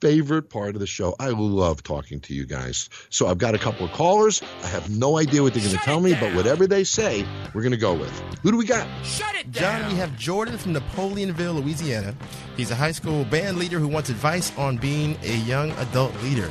favorite 0.01 0.51
part 0.51 0.75
of 0.75 0.81
the 0.81 0.87
show. 0.87 1.15
I 1.19 1.29
love 1.29 1.83
talking 1.83 2.21
to 2.21 2.35
you 2.35 2.47
guys. 2.47 2.89
So, 3.11 3.27
I've 3.27 3.39
got 3.39 3.55
a 3.55 3.59
couple 3.59 3.87
of 3.87 3.93
callers. 3.93 4.43
I 4.63 4.69
have 4.69 4.91
no 4.91 5.19
idea 5.19 5.43
what 5.43 5.55
they're 5.55 5.63
going 5.63 5.77
to 5.77 5.83
tell 5.83 6.01
me, 6.01 6.15
but 6.15 6.35
whatever 6.35 6.67
they 6.67 6.85
say, 6.85 7.27
we're 7.55 7.63
going 7.63 7.73
to 7.73 7.79
go 7.79 7.95
with. 7.95 8.11
Who 8.43 8.51
do 8.51 8.57
we 8.59 8.67
got? 8.67 8.87
Shut 9.05 9.35
it 9.35 9.53
down. 9.53 9.83
Jon, 9.83 9.93
we 9.93 9.99
have 9.99 10.17
Jordan 10.19 10.59
from 10.59 10.73
Napoleonville, 10.75 11.55
Louisiana. 11.55 12.15
He's 12.57 12.71
a 12.71 12.75
high 12.75 12.93
school 12.93 13.25
band 13.25 13.59
leader 13.59 13.79
who 13.79 13.89
wants 13.89 14.11
advice 14.11 14.57
on 14.59 14.77
being 14.77 15.17
a 15.23 15.37
young 15.39 15.71
adult 15.73 16.15
leader. 16.23 16.51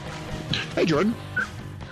Hey, 0.73 0.85
Jordan. 0.85 1.15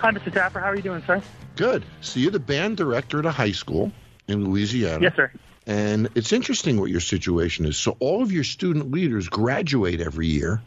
Hi, 0.00 0.10
Mr. 0.10 0.32
Taffer. 0.32 0.60
How 0.60 0.70
are 0.70 0.76
you 0.76 0.82
doing, 0.82 1.02
sir? 1.06 1.22
Good. 1.56 1.84
So, 2.00 2.20
you're 2.20 2.30
the 2.30 2.40
band 2.40 2.76
director 2.76 3.18
at 3.20 3.26
a 3.26 3.30
high 3.30 3.52
school 3.52 3.92
in 4.28 4.44
Louisiana. 4.44 5.02
Yes, 5.02 5.16
sir. 5.16 5.30
And 5.66 6.10
it's 6.14 6.32
interesting 6.32 6.78
what 6.78 6.90
your 6.90 7.00
situation 7.00 7.64
is. 7.64 7.76
So 7.76 7.96
all 7.98 8.22
of 8.22 8.32
your 8.32 8.44
student 8.44 8.90
leaders 8.90 9.28
graduate 9.28 10.00
every 10.00 10.26
year. 10.26 10.60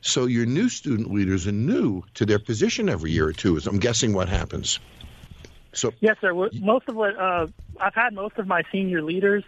So 0.00 0.26
your 0.26 0.46
new 0.46 0.68
student 0.68 1.12
leaders 1.12 1.46
are 1.46 1.52
new 1.52 2.02
to 2.14 2.26
their 2.26 2.38
position 2.38 2.88
every 2.88 3.10
year 3.10 3.26
or 3.26 3.32
two. 3.32 3.56
Is 3.56 3.66
I'm 3.66 3.78
guessing 3.78 4.12
what 4.12 4.28
happens. 4.28 4.78
So 5.72 5.92
Yes, 6.00 6.16
sir. 6.20 6.32
Most 6.32 6.88
of 6.88 6.96
what 6.96 7.18
uh, 7.18 7.46
I've 7.80 7.94
had 7.94 8.14
most 8.14 8.38
of 8.38 8.46
my 8.46 8.62
senior 8.72 9.02
leaders 9.02 9.44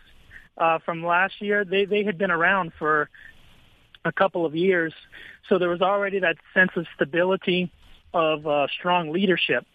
uh, 0.59 0.79
from 0.85 1.05
last 1.05 1.41
year. 1.41 1.65
They 1.65 1.85
they 1.85 2.05
had 2.05 2.19
been 2.19 2.31
around 2.31 2.73
for 2.79 3.09
a 4.05 4.13
couple 4.13 4.45
of 4.45 4.55
years, 4.55 4.93
so 5.49 5.59
there 5.59 5.69
was 5.69 5.83
already 5.83 6.21
that 6.21 6.37
sense 6.55 6.71
of 6.77 6.87
stability 6.95 7.73
of 8.13 8.47
uh, 8.47 8.67
strong 8.79 9.11
leadership, 9.11 9.67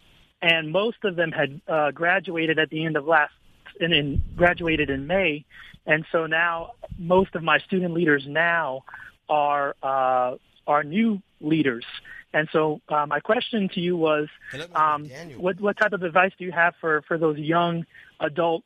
and 0.42 0.72
most 0.72 0.98
of 1.04 1.16
them 1.16 1.32
had 1.32 1.62
uh, 1.68 1.92
graduated 1.92 2.60
at 2.60 2.70
the 2.70 2.86
end 2.86 2.98
of 2.98 3.06
last 3.06 3.34
and 3.80 3.94
in 3.94 4.22
graduated 4.36 4.90
in 4.90 5.08
May, 5.08 5.46
and 5.86 6.06
so 6.12 6.28
now 6.28 6.74
most 6.98 7.36
of 7.36 7.44
my 7.44 7.60
student 7.60 7.94
leaders 7.94 8.26
now 8.28 8.84
are 9.30 9.76
uh, 9.82 10.36
are 10.68 10.84
new 10.84 11.22
leaders. 11.42 11.86
And 12.34 12.50
so 12.52 12.82
uh, 12.90 13.06
my 13.06 13.20
question 13.20 13.70
to 13.76 13.80
you 13.80 13.96
was, 13.96 14.28
um, 14.76 15.10
what 15.38 15.60
what 15.60 15.78
type 15.78 15.94
of 15.94 16.04
advice 16.04 16.32
do 16.38 16.46
you 16.46 16.52
have 16.52 16.74
for 16.82 17.04
for 17.08 17.18
those 17.18 17.38
young 17.38 17.86
adult 18.20 18.64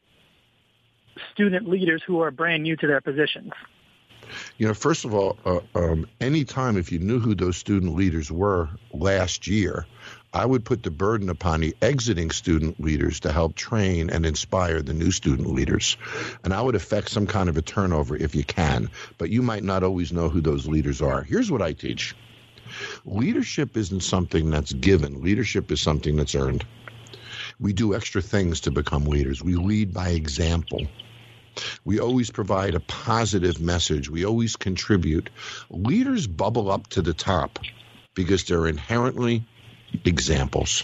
student 1.34 1.68
leaders 1.68 2.02
who 2.06 2.22
are 2.22 2.32
brand 2.32 2.64
new 2.64 2.76
to 2.78 2.88
their 2.88 3.02
positions? 3.02 3.52
You 4.58 4.68
know, 4.68 4.74
first 4.74 5.06
of 5.06 5.14
all, 5.14 5.38
uh, 5.46 5.60
um, 5.76 6.08
anytime 6.20 6.78
if 6.78 6.92
you 6.92 7.00
knew 7.00 7.20
who 7.20 7.36
those 7.36 7.58
student 7.58 7.96
leaders 7.96 8.32
were 8.32 8.70
last 8.94 9.48
year, 9.48 9.86
I 10.34 10.46
would 10.46 10.66
put 10.66 10.84
the 10.84 10.92
burden 10.92 11.30
upon 11.30 11.62
the 11.62 11.76
exiting 11.82 12.32
student 12.32 12.80
leaders 12.80 13.22
to 13.22 13.32
help 13.32 13.56
train 13.56 14.10
and 14.10 14.26
inspire 14.26 14.82
the 14.82 14.94
new 14.94 15.12
student 15.12 15.50
leaders. 15.50 15.98
And 16.44 16.54
I 16.54 16.62
would 16.62 16.76
affect 16.76 17.10
some 17.10 17.28
kind 17.28 17.50
of 17.50 17.58
a 17.58 17.62
turnover 17.62 18.16
if 18.16 18.36
you 18.36 18.44
can, 18.44 18.90
but 19.18 19.30
you 19.30 19.42
might 19.42 19.64
not 19.64 19.84
always 19.84 20.12
know 20.12 20.30
who 20.30 20.42
those 20.42 20.68
leaders 20.68 21.02
are. 21.02 21.24
Here's 21.24 21.52
what 21.52 21.62
I 21.62 21.74
teach 21.74 22.16
leadership 23.06 23.78
isn't 23.78 24.04
something 24.04 24.50
that's 24.52 24.74
given, 24.74 25.22
leadership 25.22 25.72
is 25.72 25.80
something 25.80 26.18
that's 26.18 26.36
earned. 26.36 26.66
We 27.60 27.74
do 27.74 27.96
extra 27.96 28.22
things 28.22 28.62
to 28.62 28.72
become 28.72 29.06
leaders, 29.06 29.42
we 29.42 29.56
lead 29.56 29.94
by 29.94 30.10
example. 30.10 30.88
We 31.84 32.00
always 32.00 32.30
provide 32.30 32.76
a 32.76 32.80
positive 32.80 33.60
message. 33.60 34.12
We 34.12 34.26
always 34.26 34.56
contribute. 34.56 35.32
Leaders 35.72 36.28
bubble 36.28 36.70
up 36.70 36.86
to 36.90 37.02
the 37.02 37.16
top 37.16 37.58
because 38.14 38.44
they're 38.44 38.68
inherently 38.68 39.48
examples. 40.06 40.84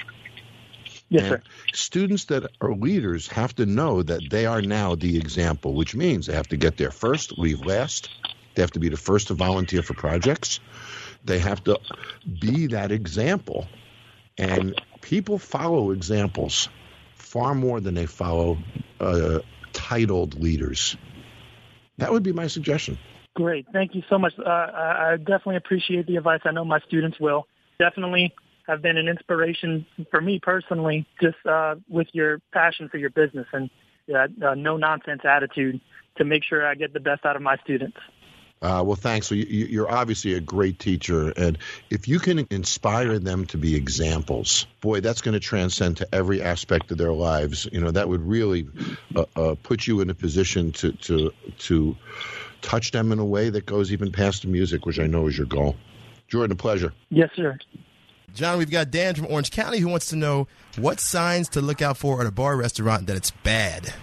Yes, 1.10 1.24
And 1.24 1.32
sir. 1.32 1.42
Students 1.74 2.26
that 2.26 2.52
are 2.62 2.74
leaders 2.74 3.28
have 3.28 3.56
to 3.56 3.66
know 3.66 4.02
that 4.02 4.30
they 4.30 4.46
are 4.46 4.62
now 4.62 4.96
the 4.96 5.18
example, 5.18 5.74
which 5.74 5.96
means 5.96 6.26
they 6.26 6.34
have 6.34 6.48
to 6.50 6.58
get 6.58 6.78
there 6.78 6.92
first, 6.92 7.38
leave 7.38 7.62
last. 7.62 8.10
They 8.56 8.62
have 8.62 8.72
to 8.72 8.80
be 8.80 8.90
the 8.90 8.98
first 8.98 9.28
to 9.28 9.34
volunteer 9.34 9.82
for 9.82 9.94
projects. 9.94 10.60
They 11.26 11.40
have 11.40 11.64
to 11.66 11.80
be 12.40 12.68
that 12.68 12.92
example. 12.92 13.68
And 14.38 14.80
people 15.02 15.38
follow 15.38 15.92
examples 15.92 16.70
far 17.16 17.56
more 17.56 17.80
than 17.80 17.94
they 17.96 18.06
follow 18.06 18.58
uh, 19.00 19.40
titled 19.72 20.40
leaders. 20.40 20.98
That 21.98 22.12
would 22.12 22.24
be 22.24 22.34
my 22.34 22.48
suggestion. 22.48 22.98
Great. 23.36 23.66
Thank 23.74 23.96
you 23.96 24.04
so 24.10 24.18
much. 24.20 24.34
Uh, 24.38 24.50
I 24.50 25.14
I 25.14 25.18
definitely 25.18 25.56
appreciate 25.58 26.06
the 26.06 26.18
advice. 26.18 26.42
I 26.46 26.52
know 26.52 26.66
my 26.66 26.80
students 26.82 27.20
will. 27.20 27.48
Definitely 27.80 28.34
have 28.68 28.82
been 28.82 28.98
an 28.98 29.08
inspiration 29.08 29.86
for 30.10 30.22
me 30.22 30.40
personally, 30.40 31.06
just 31.22 31.38
uh, 31.46 31.76
with 31.90 32.08
your 32.14 32.40
passion 32.52 32.90
for 32.90 32.98
your 32.98 33.10
business 33.10 33.48
and 33.54 33.70
uh, 34.14 34.28
uh, 34.46 34.56
no 34.56 34.78
nonsense 34.78 35.22
attitude 35.24 35.80
to 36.18 36.26
make 36.26 36.44
sure 36.44 36.66
I 36.66 36.76
get 36.76 36.94
the 36.94 37.00
best 37.00 37.26
out 37.26 37.36
of 37.36 37.42
my 37.42 37.58
students. 37.58 37.98
Uh, 38.62 38.82
well, 38.82 38.96
thanks. 38.96 39.28
So 39.28 39.36
you, 39.36 39.66
you're 39.66 39.92
obviously 39.92 40.36
a 40.36 40.40
great 40.40 40.80
teacher, 40.80 41.34
and 41.36 41.58
if 41.90 42.08
you 42.08 42.18
can 42.20 42.48
inspire 42.50 43.20
them 43.20 43.46
to 43.48 43.58
be 43.58 43.76
examples, 43.76 44.68
boy, 44.80 45.02
that's 45.02 45.20
going 45.20 45.34
to 45.34 45.42
transcend 45.42 45.98
to 45.98 46.16
every 46.16 46.42
aspect 46.42 46.90
of 46.92 46.98
their 46.98 47.12
lives. 47.12 47.68
You 47.70 47.82
know, 47.82 47.92
that 47.92 48.08
would 48.08 48.22
really 48.22 48.70
uh, 49.14 49.26
uh, 49.36 49.56
put 49.62 49.86
you 49.86 50.00
in 50.00 50.10
a 50.10 50.14
position 50.14 50.72
to 50.74 50.94
to 50.94 51.34
to 51.60 51.98
touch 52.62 52.92
them 52.92 53.12
in 53.12 53.20
a 53.20 53.26
way 53.26 53.50
that 53.50 53.66
goes 53.66 53.92
even 53.92 54.14
past 54.14 54.44
the 54.44 54.48
music, 54.48 54.86
which 54.86 54.98
I 54.98 55.08
know 55.08 55.28
is 55.28 55.38
your 55.38 55.48
goal. 55.48 55.76
Jordan, 56.30 56.54
a 56.54 56.56
pleasure. 56.56 56.94
Yes, 57.10 57.32
sir. 57.36 57.58
Jon, 58.34 58.58
we've 58.58 58.72
got 58.72 58.90
Dan 58.90 59.14
from 59.14 59.28
Orange 59.28 59.52
County 59.52 59.78
who 59.78 59.88
wants 59.88 60.08
to 60.08 60.16
know 60.16 60.48
what 60.78 61.00
signs 61.00 61.50
to 61.50 61.62
look 61.62 61.84
out 61.84 61.98
for 61.98 62.20
at 62.20 62.26
a 62.26 62.32
bar 62.32 62.58
restaurant 62.58 63.06
that 63.06 63.16
it's 63.16 63.30
bad. 63.30 63.94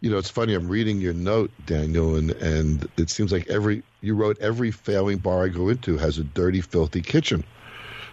You 0.00 0.10
know, 0.10 0.18
it's 0.18 0.30
funny. 0.30 0.54
I'm 0.54 0.68
reading 0.68 1.00
your 1.00 1.14
note, 1.14 1.50
Daniel, 1.66 2.14
and 2.14 2.30
and 2.32 2.88
it 2.96 3.10
seems 3.10 3.32
like 3.32 3.48
every 3.48 3.82
you 4.02 4.14
wrote 4.14 4.38
every 4.38 4.70
failing 4.70 5.18
bar 5.18 5.44
I 5.44 5.48
go 5.48 5.68
into 5.68 5.96
has 5.96 6.18
a 6.18 6.24
dirty, 6.24 6.60
filthy 6.60 7.00
kitchen, 7.00 7.42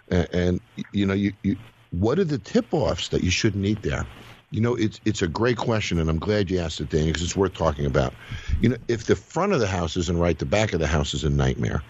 and, 0.09 0.27
and 0.33 0.61
you 0.91 1.05
know, 1.05 1.13
you, 1.13 1.33
you 1.43 1.55
what 1.91 2.17
are 2.17 2.23
the 2.23 2.37
tip-offs 2.37 3.09
that 3.09 3.23
you 3.23 3.29
shouldn't 3.29 3.65
eat 3.65 3.81
there? 3.83 4.07
You 4.51 4.59
know, 4.59 4.75
it's 4.75 4.99
it's 5.05 5.21
a 5.21 5.29
great 5.29 5.55
question, 5.55 5.97
and 5.97 6.09
I'm 6.09 6.19
glad 6.19 6.51
you 6.51 6.59
asked 6.59 6.81
it, 6.81 6.89
Daniel, 6.89 7.07
because 7.07 7.23
it's 7.23 7.37
worth 7.37 7.53
talking 7.53 7.85
about. 7.85 8.13
You 8.59 8.69
know, 8.69 8.77
if 8.89 9.05
the 9.05 9.15
front 9.15 9.53
of 9.53 9.61
the 9.61 9.67
house 9.67 9.95
isn't 9.95 10.19
right, 10.19 10.37
the 10.37 10.45
back 10.45 10.73
of 10.73 10.81
the 10.81 10.87
house 10.87 11.13
is 11.13 11.23
a 11.23 11.29
nightmare. 11.29 11.81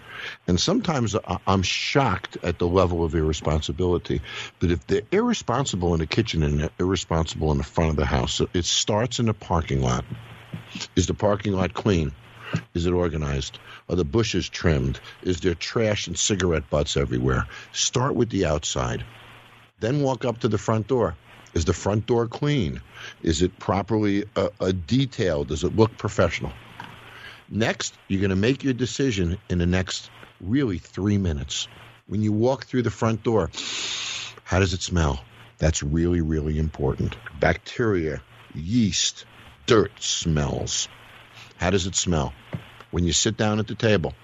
And 0.46 0.60
sometimes 0.60 1.16
I'm 1.48 1.62
shocked 1.62 2.38
at 2.44 2.60
the 2.60 2.68
level 2.68 3.04
of 3.04 3.16
irresponsibility. 3.16 4.20
But 4.60 4.70
if 4.70 4.86
they're 4.86 5.02
irresponsible 5.10 5.92
in 5.94 5.98
the 5.98 6.06
kitchen 6.06 6.44
and 6.44 6.70
irresponsible 6.78 7.50
in 7.50 7.58
the 7.58 7.64
front 7.64 7.90
of 7.90 7.96
the 7.96 8.06
house, 8.06 8.40
it 8.54 8.64
starts 8.64 9.18
in 9.18 9.26
the 9.26 9.34
parking 9.34 9.82
lot. 9.82 10.04
Is 10.94 11.08
the 11.08 11.14
parking 11.14 11.54
lot 11.54 11.74
clean? 11.74 12.12
Is 12.74 12.86
it 12.86 12.92
organized? 12.92 13.58
Are 13.88 13.96
the 13.96 14.04
bushes 14.04 14.48
trimmed? 14.48 15.00
Is 15.22 15.40
there 15.40 15.54
trash 15.54 16.06
and 16.06 16.16
cigarette 16.16 16.70
butts 16.70 16.96
everywhere? 16.96 17.48
Start 17.72 18.14
with 18.14 18.30
the 18.30 18.46
outside. 18.46 19.04
Then 19.80 20.02
walk 20.02 20.24
up 20.24 20.38
to 20.40 20.48
the 20.48 20.58
front 20.58 20.86
door. 20.86 21.16
Is 21.54 21.64
the 21.64 21.72
front 21.72 22.06
door 22.06 22.26
clean? 22.26 22.80
Is 23.22 23.42
it 23.42 23.58
properly 23.58 24.24
uh, 24.36 24.48
uh, 24.60 24.72
detailed? 24.86 25.48
Does 25.48 25.64
it 25.64 25.76
look 25.76 25.96
professional? 25.98 26.52
Next, 27.50 27.94
you're 28.08 28.20
going 28.20 28.30
to 28.30 28.36
make 28.36 28.64
your 28.64 28.72
decision 28.72 29.38
in 29.50 29.58
the 29.58 29.66
next 29.66 30.10
really 30.40 30.78
three 30.78 31.18
minutes. 31.18 31.68
When 32.06 32.22
you 32.22 32.32
walk 32.32 32.64
through 32.64 32.82
the 32.82 32.90
front 32.90 33.22
door, 33.22 33.50
how 34.44 34.60
does 34.60 34.72
it 34.72 34.82
smell? 34.82 35.22
That's 35.58 35.82
really, 35.82 36.22
really 36.22 36.58
important. 36.58 37.16
Bacteria, 37.38 38.22
yeast, 38.54 39.26
dirt 39.66 39.92
smells. 40.02 40.88
How 41.56 41.70
does 41.70 41.86
it 41.86 41.94
smell? 41.94 42.32
When 42.90 43.04
you 43.04 43.12
sit 43.12 43.36
down 43.36 43.58
at 43.58 43.66
the 43.66 43.74
table, 43.74 44.14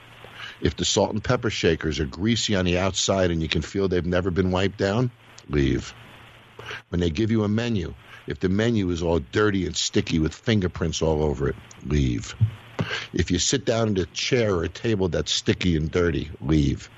if 0.61 0.77
the 0.77 0.85
salt 0.85 1.13
and 1.13 1.23
pepper 1.23 1.51
shakers 1.51 2.01
are 2.01 2.07
greasy 2.07 2.57
on 2.57 2.65
the 2.65 2.79
outside 2.79 3.31
and 3.31 3.43
you 3.43 3.49
can 3.49 3.63
feel 3.63 3.89
they've 3.89 4.05
never 4.05 4.31
been 4.31 4.51
wiped 4.51 4.79
down, 4.79 5.11
leave. 5.49 5.95
When 6.89 7.01
they 7.01 7.11
give 7.11 7.31
you 7.31 7.45
a 7.45 7.49
menu, 7.49 7.95
if 8.27 8.41
the 8.41 8.49
menu 8.49 8.91
is 8.91 9.03
all 9.03 9.21
dirty 9.33 9.67
and 9.67 9.77
sticky 9.77 10.19
with 10.19 10.35
fingerprints 10.35 11.03
all 11.03 11.23
over 11.23 11.49
it, 11.49 11.57
leave. 11.87 12.35
If 13.13 13.31
you 13.31 13.39
sit 13.39 13.65
down 13.65 13.91
at 13.91 13.99
a 13.99 14.07
chair 14.07 14.55
or 14.55 14.65
a 14.65 14.69
table 14.69 15.09
that's 15.09 15.33
sticky 15.33 15.77
and 15.77 15.91
dirty, 15.91 16.31
leave. 16.41 16.91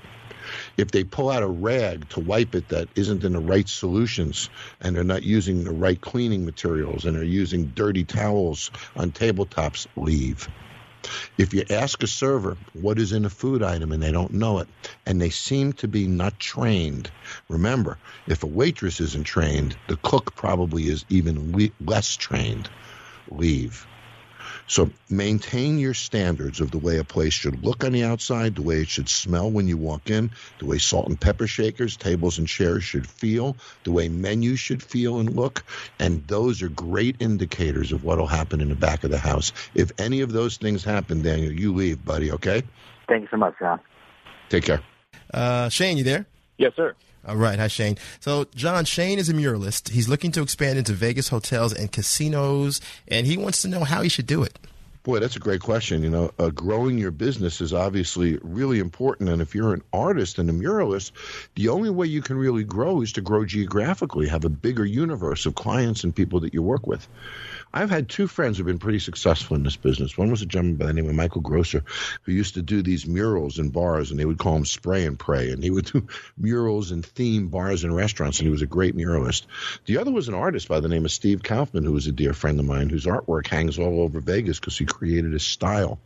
If 0.77 0.91
they 0.91 1.03
pull 1.03 1.29
out 1.29 1.43
a 1.43 1.47
rag 1.47 2.09
to 2.09 2.19
wipe 2.19 2.55
it 2.55 2.69
that 2.69 2.89
isn't 2.95 3.23
in 3.23 3.33
the 3.33 3.39
right 3.39 3.67
solutions 3.67 4.49
and 4.81 4.95
they're 4.95 5.03
not 5.03 5.23
using 5.23 5.63
the 5.63 5.71
right 5.71 5.99
cleaning 5.99 6.45
materials 6.45 7.05
and 7.05 7.15
are 7.17 7.23
using 7.23 7.67
dirty 7.67 8.03
towels 8.03 8.71
on 8.95 9.11
tabletops, 9.11 9.87
leave. 9.95 10.49
If 11.37 11.53
you 11.53 11.63
ask 11.69 12.03
a 12.03 12.07
server 12.07 12.57
what 12.73 12.99
is 12.99 13.11
in 13.11 13.25
a 13.25 13.29
food 13.29 13.63
item 13.63 13.91
and 13.91 14.03
they 14.03 14.11
don't 14.11 14.33
know 14.33 14.59
it, 14.59 14.67
and 15.05 15.19
they 15.21 15.29
seem 15.29 15.73
to 15.73 15.87
be 15.87 16.07
not 16.07 16.39
trained, 16.39 17.11
remember, 17.49 17.97
if 18.27 18.43
a 18.43 18.47
waitress 18.47 18.99
isn't 19.01 19.25
trained, 19.25 19.77
the 19.87 19.97
cook 19.97 20.35
probably 20.35 20.87
is 20.87 21.05
even 21.09 21.57
le- 21.57 21.69
less 21.85 22.15
trained. 22.15 22.69
Leave. 23.31 23.87
So 24.71 24.89
maintain 25.09 25.79
your 25.79 25.93
standards 25.93 26.61
of 26.61 26.71
the 26.71 26.77
way 26.77 26.97
a 26.97 27.03
place 27.03 27.33
should 27.33 27.61
look 27.61 27.83
on 27.83 27.91
the 27.91 28.05
outside, 28.05 28.55
the 28.55 28.61
way 28.61 28.77
it 28.77 28.87
should 28.87 29.09
smell 29.09 29.51
when 29.51 29.67
you 29.67 29.75
walk 29.75 30.09
in, 30.09 30.31
the 30.59 30.65
way 30.65 30.77
salt 30.77 31.09
and 31.09 31.19
pepper 31.19 31.45
shakers, 31.45 31.97
tables 31.97 32.37
and 32.37 32.47
chairs 32.47 32.81
should 32.81 33.05
feel, 33.05 33.57
the 33.83 33.91
way 33.91 34.07
menus 34.07 34.61
should 34.61 34.81
feel 34.81 35.19
and 35.19 35.35
look, 35.35 35.65
and 35.99 36.25
those 36.27 36.61
are 36.61 36.69
great 36.69 37.17
indicators 37.19 37.91
of 37.91 38.05
what 38.05 38.17
will 38.17 38.27
happen 38.27 38.61
in 38.61 38.69
the 38.69 38.75
back 38.75 39.03
of 39.03 39.11
the 39.11 39.17
house. 39.17 39.51
If 39.75 39.91
any 39.99 40.21
of 40.21 40.31
those 40.31 40.55
things 40.55 40.85
happen, 40.85 41.21
Daniel, 41.21 41.51
you 41.51 41.73
leave, 41.73 42.05
buddy, 42.05 42.31
okay? 42.31 42.63
Thank 43.09 43.23
you 43.23 43.27
so 43.29 43.35
much, 43.35 43.55
Jon. 43.59 43.81
Take 44.47 44.63
care. 44.63 44.79
Uh, 45.33 45.67
Shane, 45.67 45.97
you 45.97 46.05
there? 46.05 46.25
Yes, 46.57 46.71
sir. 46.77 46.95
All 47.27 47.37
right. 47.37 47.59
Hi, 47.59 47.67
Shane. 47.67 47.97
So, 48.19 48.45
Jon, 48.55 48.85
Shane 48.85 49.19
is 49.19 49.29
a 49.29 49.33
muralist. 49.33 49.89
He's 49.89 50.09
looking 50.09 50.31
to 50.31 50.41
expand 50.41 50.79
into 50.79 50.93
Vegas 50.93 51.27
hotels 51.27 51.71
and 51.73 51.91
casinos, 51.91 52.81
and 53.07 53.27
he 53.27 53.37
wants 53.37 53.61
to 53.61 53.67
know 53.67 53.83
how 53.83 54.01
he 54.01 54.09
should 54.09 54.25
do 54.25 54.41
it. 54.41 54.57
Boy, 55.03 55.19
that's 55.19 55.35
a 55.35 55.39
great 55.39 55.61
question. 55.61 56.03
You 56.03 56.11
know, 56.11 56.31
uh, 56.37 56.49
growing 56.49 56.99
your 56.99 57.09
business 57.09 57.59
is 57.59 57.73
obviously 57.73 58.37
really 58.43 58.77
important. 58.77 59.29
And 59.29 59.41
if 59.41 59.55
you're 59.55 59.73
an 59.73 59.81
artist 59.91 60.37
and 60.37 60.47
a 60.47 60.53
muralist, 60.53 61.11
the 61.55 61.69
only 61.69 61.89
way 61.89 62.05
you 62.05 62.21
can 62.21 62.37
really 62.37 62.63
grow 62.63 63.01
is 63.01 63.11
to 63.13 63.21
grow 63.21 63.43
geographically, 63.43 64.27
have 64.27 64.45
a 64.45 64.49
bigger 64.49 64.85
universe 64.85 65.47
of 65.47 65.55
clients 65.55 66.03
and 66.03 66.15
people 66.15 66.39
that 66.41 66.53
you 66.53 66.61
work 66.61 66.85
with. 66.85 67.07
I've 67.73 67.89
had 67.89 68.09
two 68.09 68.27
friends 68.27 68.57
who've 68.57 68.67
been 68.67 68.79
pretty 68.79 68.99
successful 68.99 69.55
in 69.55 69.63
this 69.63 69.77
business. 69.77 70.17
One 70.17 70.29
was 70.29 70.41
a 70.41 70.45
gentleman 70.45 70.75
by 70.75 70.87
the 70.87 70.93
name 70.93 71.07
of 71.07 71.15
Michael 71.15 71.41
Grosser, 71.41 71.83
who 72.23 72.33
used 72.33 72.55
to 72.55 72.61
do 72.61 72.81
these 72.81 73.07
murals 73.07 73.59
in 73.59 73.69
bars, 73.69 74.11
and 74.11 74.19
they 74.19 74.25
would 74.25 74.39
call 74.39 74.57
him 74.57 74.65
spray 74.65 75.05
and 75.05 75.17
pray. 75.17 75.51
And 75.51 75.63
he 75.63 75.69
would 75.69 75.85
do 75.85 76.05
murals 76.37 76.91
in 76.91 77.01
theme 77.01 77.47
bars 77.47 77.85
and 77.85 77.95
restaurants, 77.95 78.39
and 78.39 78.47
he 78.47 78.51
was 78.51 78.61
a 78.61 78.67
great 78.67 78.95
muralist. 78.95 79.45
The 79.85 79.99
other 79.99 80.11
was 80.11 80.27
an 80.27 80.33
artist 80.33 80.67
by 80.67 80.81
the 80.81 80.89
name 80.89 81.05
of 81.05 81.11
Steve 81.11 81.43
Kaufman, 81.43 81.85
who 81.85 81.93
was 81.93 82.07
a 82.07 82.11
dear 82.11 82.33
friend 82.33 82.59
of 82.59 82.65
mine, 82.65 82.89
whose 82.89 83.05
artwork 83.05 83.47
hangs 83.47 83.79
all 83.79 84.01
over 84.01 84.19
Vegas 84.19 84.59
because 84.59 84.77
he 84.77 84.85
created 84.85 85.33
a 85.33 85.39
style 85.39 85.99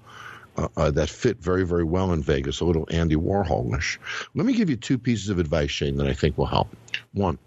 uh, 0.57 0.67
uh, 0.77 0.91
that 0.91 1.09
fit 1.09 1.37
very, 1.41 1.65
very 1.65 1.83
well 1.83 2.13
in 2.13 2.21
Vegas, 2.21 2.61
a 2.61 2.65
little 2.65 2.87
Andy 2.89 3.15
Warholish. 3.15 3.97
Let 4.33 4.45
me 4.45 4.53
give 4.53 4.69
you 4.69 4.75
two 4.75 4.97
pieces 4.97 5.29
of 5.29 5.39
advice, 5.39 5.71
Shane, 5.71 5.97
that 5.97 6.07
I 6.07 6.13
think 6.13 6.37
will 6.37 6.45
help. 6.45 6.75
One, 7.13 7.37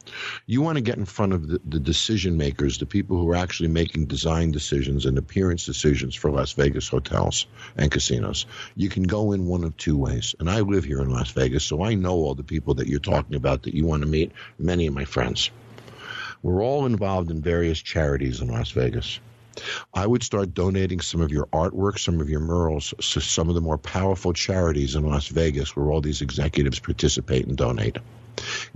you 0.46 0.62
want 0.62 0.76
to 0.76 0.82
get 0.82 0.98
in 0.98 1.04
front 1.04 1.32
of 1.32 1.48
the, 1.48 1.60
the 1.64 1.80
decision 1.80 2.36
makers, 2.36 2.78
the 2.78 2.86
people 2.86 3.18
who 3.18 3.30
are 3.30 3.36
actually 3.36 3.68
making 3.68 4.06
design 4.06 4.50
decisions 4.50 5.06
and 5.06 5.16
appearance 5.16 5.64
decisions 5.64 6.14
for 6.14 6.30
Las 6.30 6.52
Vegas 6.52 6.88
hotels 6.88 7.46
and 7.76 7.90
casinos. 7.90 8.46
You 8.76 8.88
can 8.88 9.04
go 9.04 9.32
in 9.32 9.46
one 9.46 9.64
of 9.64 9.76
two 9.76 9.96
ways. 9.96 10.34
And 10.38 10.50
I 10.50 10.60
live 10.60 10.84
here 10.84 11.00
in 11.00 11.10
Las 11.10 11.30
Vegas, 11.30 11.64
so 11.64 11.82
I 11.82 11.94
know 11.94 12.14
all 12.14 12.34
the 12.34 12.42
people 12.42 12.74
that 12.74 12.88
you're 12.88 13.00
talking 13.00 13.36
about 13.36 13.62
that 13.62 13.74
you 13.74 13.86
want 13.86 14.02
to 14.02 14.08
meet, 14.08 14.32
many 14.58 14.86
of 14.86 14.94
my 14.94 15.04
friends. 15.04 15.50
We're 16.42 16.62
all 16.62 16.86
involved 16.86 17.30
in 17.30 17.42
various 17.42 17.80
charities 17.80 18.40
in 18.40 18.48
Las 18.48 18.70
Vegas. 18.70 19.18
I 19.94 20.06
would 20.06 20.22
start 20.22 20.54
donating 20.54 21.00
some 21.00 21.20
of 21.20 21.30
your 21.30 21.46
artwork, 21.46 21.98
some 21.98 22.20
of 22.20 22.28
your 22.28 22.40
murals 22.40 22.94
to 22.98 23.20
some 23.20 23.48
of 23.48 23.54
the 23.54 23.60
more 23.60 23.78
powerful 23.78 24.32
charities 24.32 24.94
in 24.94 25.06
Las 25.06 25.28
Vegas 25.28 25.74
where 25.74 25.90
all 25.90 26.00
these 26.00 26.22
executives 26.22 26.78
participate 26.78 27.46
and 27.46 27.56
donate. 27.56 27.98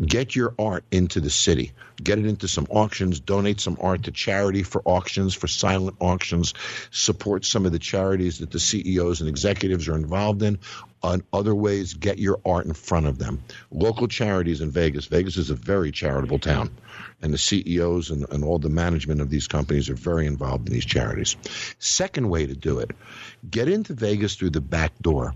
Get 0.05 0.35
your 0.35 0.55
art 0.59 0.85
into 0.91 1.21
the 1.21 1.31
city. 1.31 1.73
Get 2.03 2.19
it 2.19 2.27
into 2.27 2.49
some 2.49 2.67
auctions. 2.71 3.21
Donate 3.21 3.61
some 3.61 3.79
art 3.81 4.05
to 4.05 4.11
charity 4.11 4.63
for 4.63 4.83
auctions, 4.85 5.35
for 5.35 5.47
silent 5.47 5.97
auctions. 6.01 6.55
Support 6.91 7.45
some 7.45 7.67
of 7.67 7.73
the 7.73 7.79
charities 7.79 8.39
that 8.39 8.51
the 8.51 8.59
CEOs 8.59 9.21
and 9.21 9.29
executives 9.29 9.89
are 9.89 9.95
involved 9.95 10.43
in. 10.43 10.59
On 11.03 11.23
other 11.33 11.55
ways, 11.55 11.95
get 11.95 12.19
your 12.19 12.41
art 12.45 12.67
in 12.67 12.75
front 12.75 13.07
of 13.07 13.19
them. 13.19 13.43
Local 13.71 14.09
charities 14.09 14.61
in 14.61 14.71
Vegas. 14.71 15.07
Vegas 15.07 15.37
is 15.37 15.51
a 15.51 15.55
very 15.55 15.93
charitable 15.93 16.39
town 16.39 16.71
and 17.21 17.33
the 17.33 17.39
CEOs 17.39 18.11
and, 18.11 18.27
and 18.31 18.45
all 18.45 18.59
the 18.59 18.69
management 18.69 19.21
of 19.21 19.31
these 19.31 19.47
companies 19.47 19.89
are 19.89 19.95
very 19.95 20.27
involved 20.27 20.69
in 20.69 20.75
these 20.75 20.85
charities. 20.85 21.37
Second 21.79 22.29
way 22.29 22.47
to 22.47 22.55
do 22.55 22.79
it, 22.79 22.91
get 23.51 23.69
into 23.69 23.95
Vegas 23.95 24.35
through 24.35 24.51
the 24.51 24.61
back 24.61 24.93
door. 25.01 25.35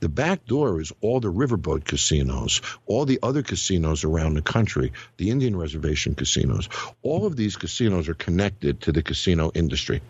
The 0.00 0.08
back 0.08 0.46
door 0.46 0.80
is 0.80 0.92
all 1.00 1.20
the 1.20 1.32
riverboat 1.32 1.84
casinos, 1.84 2.60
all 2.86 3.04
the 3.04 3.18
other 3.22 3.42
casinos 3.42 4.04
around 4.04 4.34
the 4.34 4.42
country, 4.42 4.92
the 5.16 5.30
Indian 5.30 5.56
reservation 5.56 6.14
casinos. 6.14 6.68
All 7.02 7.26
of 7.26 7.36
these 7.36 7.56
casinos 7.56 8.08
are 8.08 8.14
connected 8.14 8.80
to 8.82 8.92
the 8.92 9.02
casino 9.02 9.50
industry. 9.54 10.00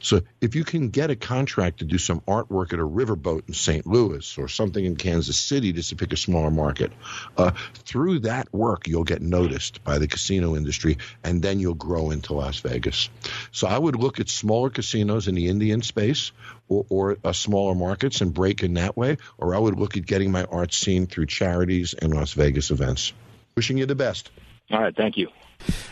So 0.00 0.20
if 0.40 0.54
you 0.54 0.64
can 0.64 0.90
get 0.90 1.10
a 1.10 1.16
contract 1.16 1.78
to 1.78 1.84
do 1.84 1.98
some 1.98 2.20
artwork 2.20 2.72
at 2.72 2.78
a 2.78 2.86
riverboat 2.86 3.48
in 3.48 3.54
St. 3.54 3.86
Louis 3.86 4.38
or 4.38 4.48
something 4.48 4.84
in 4.84 4.96
Kansas 4.96 5.38
City, 5.38 5.72
just 5.72 5.90
to 5.90 5.96
pick 5.96 6.12
a 6.12 6.16
smaller 6.16 6.50
market, 6.50 6.92
uh, 7.36 7.52
through 7.74 8.20
that 8.20 8.52
work 8.52 8.88
you'll 8.88 9.04
get 9.04 9.22
noticed 9.22 9.82
by 9.84 9.98
the 9.98 10.08
casino 10.08 10.56
industry, 10.56 10.98
and 11.24 11.42
then 11.42 11.60
you'll 11.60 11.74
grow 11.74 12.10
into 12.10 12.34
Las 12.34 12.60
Vegas. 12.60 13.08
So 13.52 13.66
I 13.66 13.78
would 13.78 13.96
look 13.96 14.20
at 14.20 14.28
smaller 14.28 14.70
casinos 14.70 15.28
in 15.28 15.34
the 15.34 15.48
Indian 15.48 15.82
space 15.82 16.32
or, 16.68 16.86
or 16.88 17.16
uh, 17.24 17.32
smaller 17.32 17.74
markets 17.74 18.20
and 18.20 18.32
break 18.32 18.62
in 18.62 18.74
that 18.74 18.96
way, 18.96 19.16
or 19.38 19.54
I 19.54 19.58
would 19.58 19.78
look 19.78 19.96
at 19.96 20.06
getting 20.06 20.30
my 20.30 20.44
art 20.44 20.72
seen 20.72 21.06
through 21.06 21.26
charities 21.26 21.94
and 21.94 22.14
Las 22.14 22.32
Vegas 22.32 22.70
events. 22.70 23.12
Wishing 23.56 23.78
you 23.78 23.86
the 23.86 23.94
best. 23.94 24.30
All 24.70 24.80
right, 24.80 24.94
thank 24.94 25.16
you. 25.16 25.28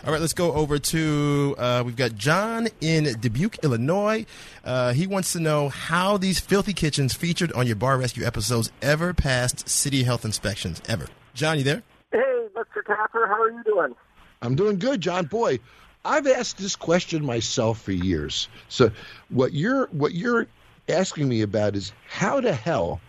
All 0.06 0.12
right, 0.12 0.20
let's 0.20 0.34
go 0.34 0.52
over 0.52 0.78
to 0.78 1.56
uh, 1.58 1.82
we've 1.84 1.96
got 1.96 2.14
John 2.14 2.68
in 2.80 3.18
Dubuque, 3.20 3.58
Illinois. 3.64 4.24
Uh, 4.64 4.92
he 4.92 5.06
wants 5.06 5.32
to 5.32 5.40
know 5.40 5.68
how 5.68 6.16
these 6.16 6.38
filthy 6.38 6.72
kitchens 6.72 7.12
featured 7.12 7.52
on 7.52 7.66
your 7.66 7.74
bar 7.76 7.98
rescue 7.98 8.24
episodes 8.24 8.70
ever 8.80 9.12
passed 9.12 9.68
city 9.68 10.04
health 10.04 10.24
inspections. 10.24 10.80
Ever, 10.88 11.08
John, 11.34 11.58
you 11.58 11.64
there? 11.64 11.82
Hey, 12.12 12.46
Mr. 12.54 12.84
Taffer, 12.86 13.26
how 13.26 13.42
are 13.42 13.50
you 13.50 13.64
doing? 13.64 13.96
I'm 14.42 14.54
doing 14.54 14.78
good, 14.78 15.00
John. 15.00 15.26
Boy, 15.26 15.58
I've 16.04 16.26
asked 16.28 16.58
this 16.58 16.76
question 16.76 17.24
myself 17.26 17.80
for 17.82 17.92
years. 17.92 18.48
So 18.68 18.92
what 19.30 19.52
you're 19.54 19.86
what 19.88 20.14
you're 20.14 20.46
asking 20.88 21.28
me 21.28 21.42
about 21.42 21.74
is 21.74 21.92
how 22.08 22.40
the 22.40 22.52
hell 22.52 23.00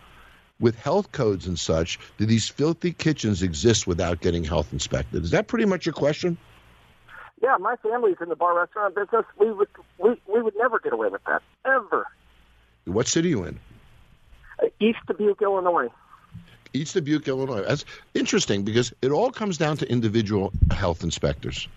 with 0.59 0.77
health 0.77 1.11
codes 1.11 1.47
and 1.47 1.59
such 1.59 1.99
do 2.17 2.25
these 2.25 2.49
filthy 2.49 2.91
kitchens 2.91 3.43
exist 3.43 3.87
without 3.87 4.21
getting 4.21 4.43
health 4.43 4.73
inspected? 4.73 5.23
Is 5.23 5.31
that 5.31 5.47
pretty 5.47 5.65
much 5.65 5.85
your 5.85 5.93
question? 5.93 6.37
Yeah, 7.41 7.57
my 7.59 7.75
family's 7.77 8.17
in 8.21 8.29
the 8.29 8.35
bar 8.35 8.57
restaurant 8.57 8.95
business. 8.95 9.25
We 9.37 9.51
would 9.51 9.67
we, 9.99 10.19
we 10.27 10.41
would 10.41 10.55
never 10.57 10.79
get 10.79 10.93
away 10.93 11.09
with 11.09 11.23
that 11.25 11.43
ever. 11.65 12.07
What 12.85 13.07
city 13.07 13.29
are 13.29 13.37
you 13.37 13.43
in? 13.43 13.59
Uh, 14.61 14.67
East 14.79 14.99
Dubuque, 15.07 15.41
Illinois. 15.41 15.89
East 16.73 16.95
Dubuque, 16.95 17.27
Illinois. 17.27 17.63
That's 17.67 17.85
interesting 18.13 18.63
because 18.63 18.93
it 19.01 19.11
all 19.11 19.31
comes 19.31 19.57
down 19.57 19.77
to 19.77 19.91
individual 19.91 20.51
health 20.71 21.03
inspectors. 21.03 21.67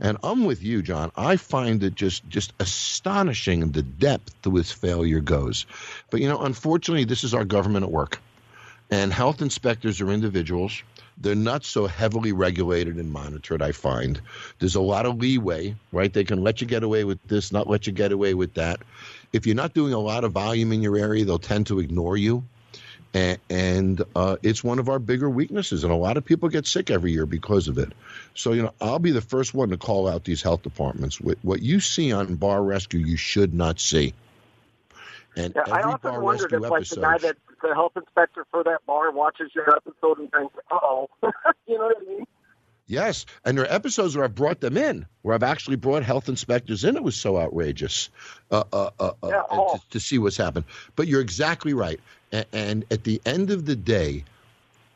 And 0.00 0.16
I'm 0.22 0.44
with 0.44 0.62
you, 0.62 0.82
John. 0.82 1.10
I 1.16 1.36
find 1.36 1.82
it 1.82 1.96
just 1.96 2.28
just 2.28 2.52
astonishing 2.60 3.72
the 3.72 3.82
depth 3.82 4.40
to 4.42 4.50
which 4.50 4.72
failure 4.72 5.20
goes. 5.20 5.66
But 6.10 6.20
you 6.20 6.28
know, 6.28 6.40
unfortunately, 6.42 7.04
this 7.04 7.24
is 7.24 7.34
our 7.34 7.44
government 7.44 7.84
at 7.84 7.90
work. 7.90 8.20
And 8.90 9.12
health 9.12 9.42
inspectors 9.42 10.00
are 10.00 10.10
individuals. 10.10 10.82
They're 11.20 11.34
not 11.34 11.64
so 11.64 11.86
heavily 11.86 12.32
regulated 12.32 12.96
and 12.96 13.12
monitored, 13.12 13.60
I 13.60 13.72
find. 13.72 14.20
There's 14.60 14.76
a 14.76 14.80
lot 14.80 15.04
of 15.04 15.18
leeway, 15.18 15.74
right? 15.92 16.12
They 16.12 16.24
can 16.24 16.42
let 16.42 16.60
you 16.60 16.66
get 16.66 16.82
away 16.82 17.04
with 17.04 17.18
this, 17.26 17.52
not 17.52 17.68
let 17.68 17.86
you 17.86 17.92
get 17.92 18.12
away 18.12 18.34
with 18.34 18.54
that. 18.54 18.80
If 19.32 19.46
you're 19.46 19.56
not 19.56 19.74
doing 19.74 19.92
a 19.92 19.98
lot 19.98 20.24
of 20.24 20.32
volume 20.32 20.72
in 20.72 20.80
your 20.80 20.96
area, 20.96 21.24
they'll 21.24 21.38
tend 21.38 21.66
to 21.66 21.80
ignore 21.80 22.16
you. 22.16 22.44
And, 23.14 23.38
and 23.50 24.02
uh, 24.14 24.36
it's 24.42 24.62
one 24.62 24.78
of 24.78 24.88
our 24.88 24.98
bigger 24.98 25.28
weaknesses. 25.28 25.82
And 25.82 25.92
a 25.92 25.96
lot 25.96 26.16
of 26.16 26.24
people 26.24 26.48
get 26.50 26.66
sick 26.66 26.90
every 26.90 27.12
year 27.12 27.26
because 27.26 27.68
of 27.68 27.78
it. 27.78 27.92
So, 28.34 28.52
you 28.52 28.62
know, 28.62 28.72
I'll 28.80 28.98
be 28.98 29.10
the 29.10 29.20
first 29.20 29.54
one 29.54 29.70
to 29.70 29.76
call 29.76 30.08
out 30.08 30.24
these 30.24 30.42
health 30.42 30.62
departments. 30.62 31.20
What, 31.20 31.38
what 31.42 31.60
you 31.60 31.80
see 31.80 32.12
on 32.12 32.36
Bar 32.36 32.62
Rescue, 32.62 33.00
you 33.00 33.16
should 33.16 33.54
not 33.54 33.80
see 33.80 34.14
And 35.36 35.54
Yeah, 35.56 35.62
I 35.66 35.78
every 35.80 35.92
often 35.92 36.10
bar 36.12 36.22
rescue 36.22 36.64
if, 36.64 36.70
like, 36.70 36.82
episode, 36.82 37.36
the 37.62 37.68
guy 37.68 37.68
that's 37.68 37.70
the 37.70 37.74
health 37.74 37.92
inspector 37.96 38.46
for 38.50 38.64
that 38.64 38.84
bar 38.86 39.10
watches 39.10 39.50
your 39.54 39.74
episode 39.74 40.18
and 40.18 40.30
thinks, 40.30 40.54
"Oh, 40.70 41.08
you 41.66 41.78
know 41.78 41.86
what 41.86 41.96
I 42.00 42.04
mean?" 42.04 42.26
Yes, 42.86 43.26
and 43.44 43.58
there 43.58 43.66
are 43.66 43.72
episodes 43.72 44.16
where 44.16 44.24
I've 44.24 44.34
brought 44.34 44.60
them 44.60 44.78
in, 44.78 45.06
where 45.20 45.34
I've 45.34 45.42
actually 45.42 45.76
brought 45.76 46.02
health 46.02 46.28
inspectors 46.30 46.84
in. 46.84 46.96
It 46.96 47.02
was 47.02 47.16
so 47.16 47.36
outrageous 47.36 48.08
uh, 48.50 48.64
uh, 48.72 48.90
uh, 48.98 49.12
uh, 49.22 49.28
Yeah, 49.28 49.42
and 49.50 49.60
oh. 49.60 49.76
to, 49.76 49.90
to 49.90 50.00
see 50.00 50.16
what's 50.16 50.38
happened. 50.38 50.64
But 50.96 51.06
you're 51.06 51.20
exactly 51.20 51.74
right. 51.74 52.00
And, 52.32 52.46
and 52.54 52.84
at 52.90 53.04
the 53.04 53.20
end 53.26 53.50
of 53.50 53.66
the 53.66 53.76
day, 53.76 54.24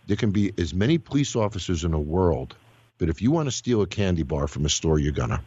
there 0.07 0.17
can 0.17 0.31
be 0.31 0.55
as 0.57 0.73
many 0.73 0.97
police 0.97 1.37
officers 1.37 1.85
in 1.85 1.91
the 1.91 1.99
world, 1.99 2.55
but 2.97 3.11
if 3.11 3.21
you 3.21 3.31
want 3.31 3.49
to 3.49 3.51
steal 3.51 3.83
a 3.83 3.87
candy 3.87 4.23
bar 4.23 4.49
from 4.49 4.65
a 4.65 4.71
store, 4.71 4.99
you're 4.99 5.13
gonna. 5.13 5.43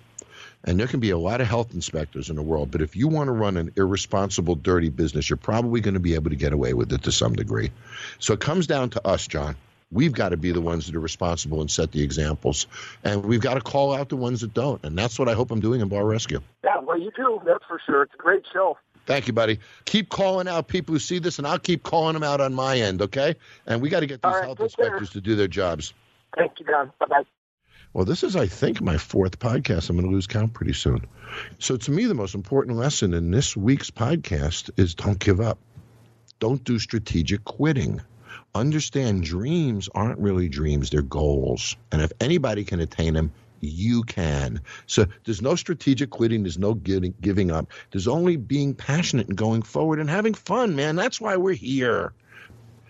And 0.65 0.79
there 0.79 0.87
can 0.87 0.99
be 0.99 1.11
a 1.11 1.17
lot 1.17 1.41
of 1.41 1.47
health 1.47 1.73
inspectors 1.73 2.29
in 2.29 2.35
the 2.35 2.41
world, 2.41 2.71
but 2.71 2.81
if 2.81 2.95
you 2.95 3.07
want 3.07 3.27
to 3.27 3.31
run 3.31 3.55
an 3.55 3.71
irresponsible, 3.75 4.55
dirty 4.55 4.89
business, 4.89 5.29
you're 5.29 5.37
probably 5.37 5.79
going 5.79 5.93
to 5.93 5.99
be 5.99 6.15
able 6.15 6.31
to 6.31 6.35
get 6.35 6.53
away 6.53 6.73
with 6.73 6.91
it 6.91 7.03
to 7.03 7.11
some 7.11 7.33
degree. 7.33 7.71
So 8.19 8.33
it 8.33 8.39
comes 8.39 8.65
down 8.65 8.89
to 8.91 9.07
us, 9.07 9.27
John. 9.27 9.55
We've 9.91 10.11
got 10.11 10.29
to 10.29 10.37
be 10.37 10.51
the 10.51 10.61
ones 10.61 10.87
that 10.87 10.95
are 10.95 10.99
responsible 10.99 11.61
and 11.61 11.69
set 11.69 11.91
the 11.91 12.01
examples. 12.01 12.65
And 13.03 13.23
we've 13.23 13.39
got 13.39 13.53
to 13.53 13.61
call 13.61 13.93
out 13.93 14.09
the 14.09 14.15
ones 14.15 14.41
that 14.41 14.53
don't. 14.53 14.83
And 14.83 14.97
that's 14.97 15.19
what 15.19 15.29
I 15.29 15.33
hope 15.33 15.51
I'm 15.51 15.59
doing 15.59 15.79
in 15.79 15.87
Bar 15.87 16.03
Rescue. 16.03 16.41
Yeah, 16.63 16.79
well, 16.79 16.99
you 16.99 17.11
do. 17.15 17.39
That's 17.45 17.63
for 17.65 17.79
sure. 17.85 18.01
It's 18.01 18.13
a 18.15 18.17
great 18.17 18.43
show. 18.51 18.77
Thank 19.05 19.27
you, 19.27 19.33
buddy. 19.33 19.59
Keep 19.85 20.09
calling 20.09 20.47
out 20.47 20.67
people 20.67 20.93
who 20.93 20.99
see 20.99 21.19
this, 21.19 21.37
and 21.37 21.45
I'll 21.45 21.59
keep 21.59 21.83
calling 21.83 22.13
them 22.13 22.23
out 22.23 22.41
on 22.41 22.55
my 22.55 22.79
end, 22.79 23.03
okay? 23.03 23.35
And 23.67 23.81
we 23.81 23.89
got 23.89 23.99
to 23.99 24.07
get 24.07 24.23
these 24.23 24.33
right, 24.33 24.43
health 24.43 24.57
take 24.57 24.75
care. 24.75 24.85
inspectors 24.85 25.11
to 25.11 25.21
do 25.21 25.35
their 25.35 25.47
jobs. 25.47 25.93
Thank 26.35 26.59
you, 26.59 26.65
Don. 26.65 26.91
Bye 26.99 27.05
bye. 27.05 27.23
Well, 27.95 28.03
this 28.03 28.23
is, 28.25 28.35
I 28.35 28.47
think, 28.47 28.81
my 28.81 28.97
fourth 28.97 29.39
podcast. 29.39 29.89
I'm 29.89 29.95
going 29.95 30.09
to 30.09 30.13
lose 30.13 30.27
count 30.27 30.51
pretty 30.51 30.73
soon. 30.73 31.07
So, 31.59 31.77
to 31.77 31.91
me, 31.91 32.03
the 32.03 32.13
most 32.13 32.35
important 32.35 32.75
lesson 32.75 33.13
in 33.13 33.31
this 33.31 33.55
week's 33.55 33.89
podcast 33.89 34.69
is 34.75 34.95
don't 34.95 35.17
give 35.17 35.39
up. 35.39 35.59
Don't 36.41 36.61
do 36.61 36.77
strategic 36.77 37.45
quitting. 37.45 38.01
Understand 38.53 39.23
dreams 39.23 39.87
aren't 39.95 40.19
really 40.19 40.49
dreams, 40.49 40.89
they're 40.89 41.01
goals. 41.03 41.77
And 41.89 42.01
if 42.01 42.11
anybody 42.19 42.65
can 42.65 42.81
attain 42.81 43.13
them, 43.13 43.31
you 43.61 44.03
can. 44.03 44.59
So 44.87 45.05
there's 45.23 45.41
no 45.41 45.55
strategic 45.55 46.09
quitting, 46.09 46.43
there's 46.43 46.59
no 46.59 46.73
giving, 46.73 47.49
up. 47.49 47.71
There's 47.91 48.09
only 48.09 48.35
being 48.35 48.73
passionate 48.73 49.29
and 49.29 49.37
going 49.37 49.61
forward 49.61 50.01
and 50.01 50.09
having 50.09 50.33
fun, 50.33 50.75
man. 50.75 50.97
That's 50.97 51.21
why 51.21 51.37
we're 51.37 51.53
here. 51.53 52.11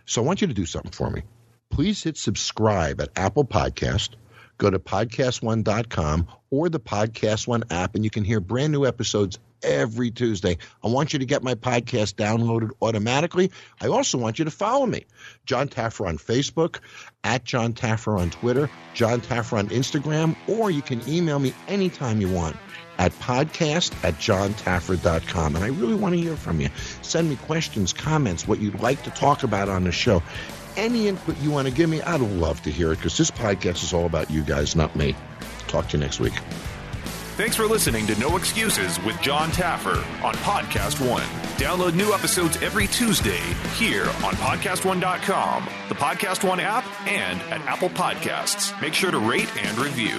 So 0.08 0.24
I 0.24 0.26
want 0.26 0.42
you 0.42 0.48
to 0.48 0.54
do 0.56 0.66
something 0.66 0.92
for 0.92 1.12
me. 1.12 1.22
Please 1.70 2.02
hit 2.02 2.18
subscribe 2.18 3.00
at 3.02 3.10
Apple 3.16 3.46
Podcast. 3.46 4.16
Go 4.58 4.70
to 4.70 4.80
podcast1.com 4.80 6.28
or 6.50 6.70
the 6.70 6.80
Podcast 6.80 7.48
One 7.48 7.64
app, 7.70 7.96
and 7.96 8.04
you 8.04 8.10
can 8.10 8.24
hear 8.24 8.40
brand 8.40 8.72
new 8.72 8.86
episodes 8.86 9.38
every 9.64 10.12
Tuesday. 10.12 10.58
I 10.84 10.88
want 10.88 11.14
you 11.14 11.20
to 11.20 11.26
get 11.26 11.44
my 11.44 11.56
podcast 11.56 12.16
downloaded 12.16 12.72
automatically. 12.82 13.52
I 13.82 13.88
also 13.88 14.18
want 14.18 14.40
you 14.40 14.46
to 14.46 14.52
follow 14.52 14.86
me, 14.86 15.06
Jon 15.46 15.68
Taffer 15.68 16.08
on 16.08 16.18
Facebook, 16.18 16.80
at 17.24 17.44
Jon 17.44 17.74
Taffer 17.74 18.20
on 18.20 18.30
Twitter, 18.30 18.70
Jon 18.94 19.22
Taffer 19.22 19.58
on 19.58 19.70
Instagram, 19.70 20.36
or 20.48 20.72
you 20.72 20.82
can 20.82 21.02
email 21.10 21.40
me 21.40 21.54
anytime 21.68 22.22
you 22.22 22.32
want 22.32 22.56
at 22.98 23.12
podcast 23.20 23.94
at 24.04 24.14
jontaffer.com. 24.16 25.56
And 25.56 25.66
I 25.66 25.68
really 25.68 25.96
want 25.96 26.16
to 26.16 26.22
hear 26.22 26.36
from 26.36 26.62
you. 26.62 26.70
Send 27.02 27.30
me 27.30 27.36
questions, 27.36 27.92
comments, 27.92 28.48
what 28.48 28.60
you'd 28.60 28.80
like 28.80 29.04
to 29.04 29.10
talk 29.12 29.44
about 29.44 29.70
on 29.70 29.84
the 29.84 29.92
show. 29.92 30.24
Any 30.78 31.08
input 31.08 31.38
you 31.38 31.52
want 31.52 31.68
to 31.68 31.74
give 31.74 31.90
me, 31.90 32.02
I'd 32.02 32.20
love 32.22 32.62
to 32.64 32.72
hear 32.72 32.92
it 32.92 32.98
because 32.98 33.18
this 33.18 33.32
podcast 33.32 33.84
is 33.84 33.94
all 33.94 34.06
about 34.06 34.30
you 34.30 34.44
guys, 34.44 34.76
not 34.76 34.96
me. 34.96 35.16
Talk 35.68 35.88
to 35.90 35.98
you 35.98 36.04
next 36.04 36.20
week. 36.20 36.34
Thanks 37.38 37.56
for 37.56 37.66
listening 37.66 38.08
to 38.08 38.18
No 38.18 38.38
Excuses 38.38 38.98
with 39.04 39.20
Jon 39.22 39.50
Taffer 39.52 39.98
on 40.24 40.34
Podcast 40.36 41.06
One. 41.06 41.24
Download 41.58 41.94
new 41.94 42.14
episodes 42.14 42.56
every 42.62 42.88
Tuesday 42.88 43.42
here 43.76 44.06
on 44.24 44.34
PodcastOne.com, 44.36 45.68
the 45.90 45.96
Podcast 45.96 46.48
One 46.48 46.62
app, 46.62 46.86
and 47.08 47.42
at 47.52 47.62
Apple 47.68 47.90
Podcasts. 47.90 48.80
Make 48.82 48.94
sure 48.94 49.12
to 49.12 49.20
rate 49.20 49.54
and 49.66 49.78
review. 49.78 50.18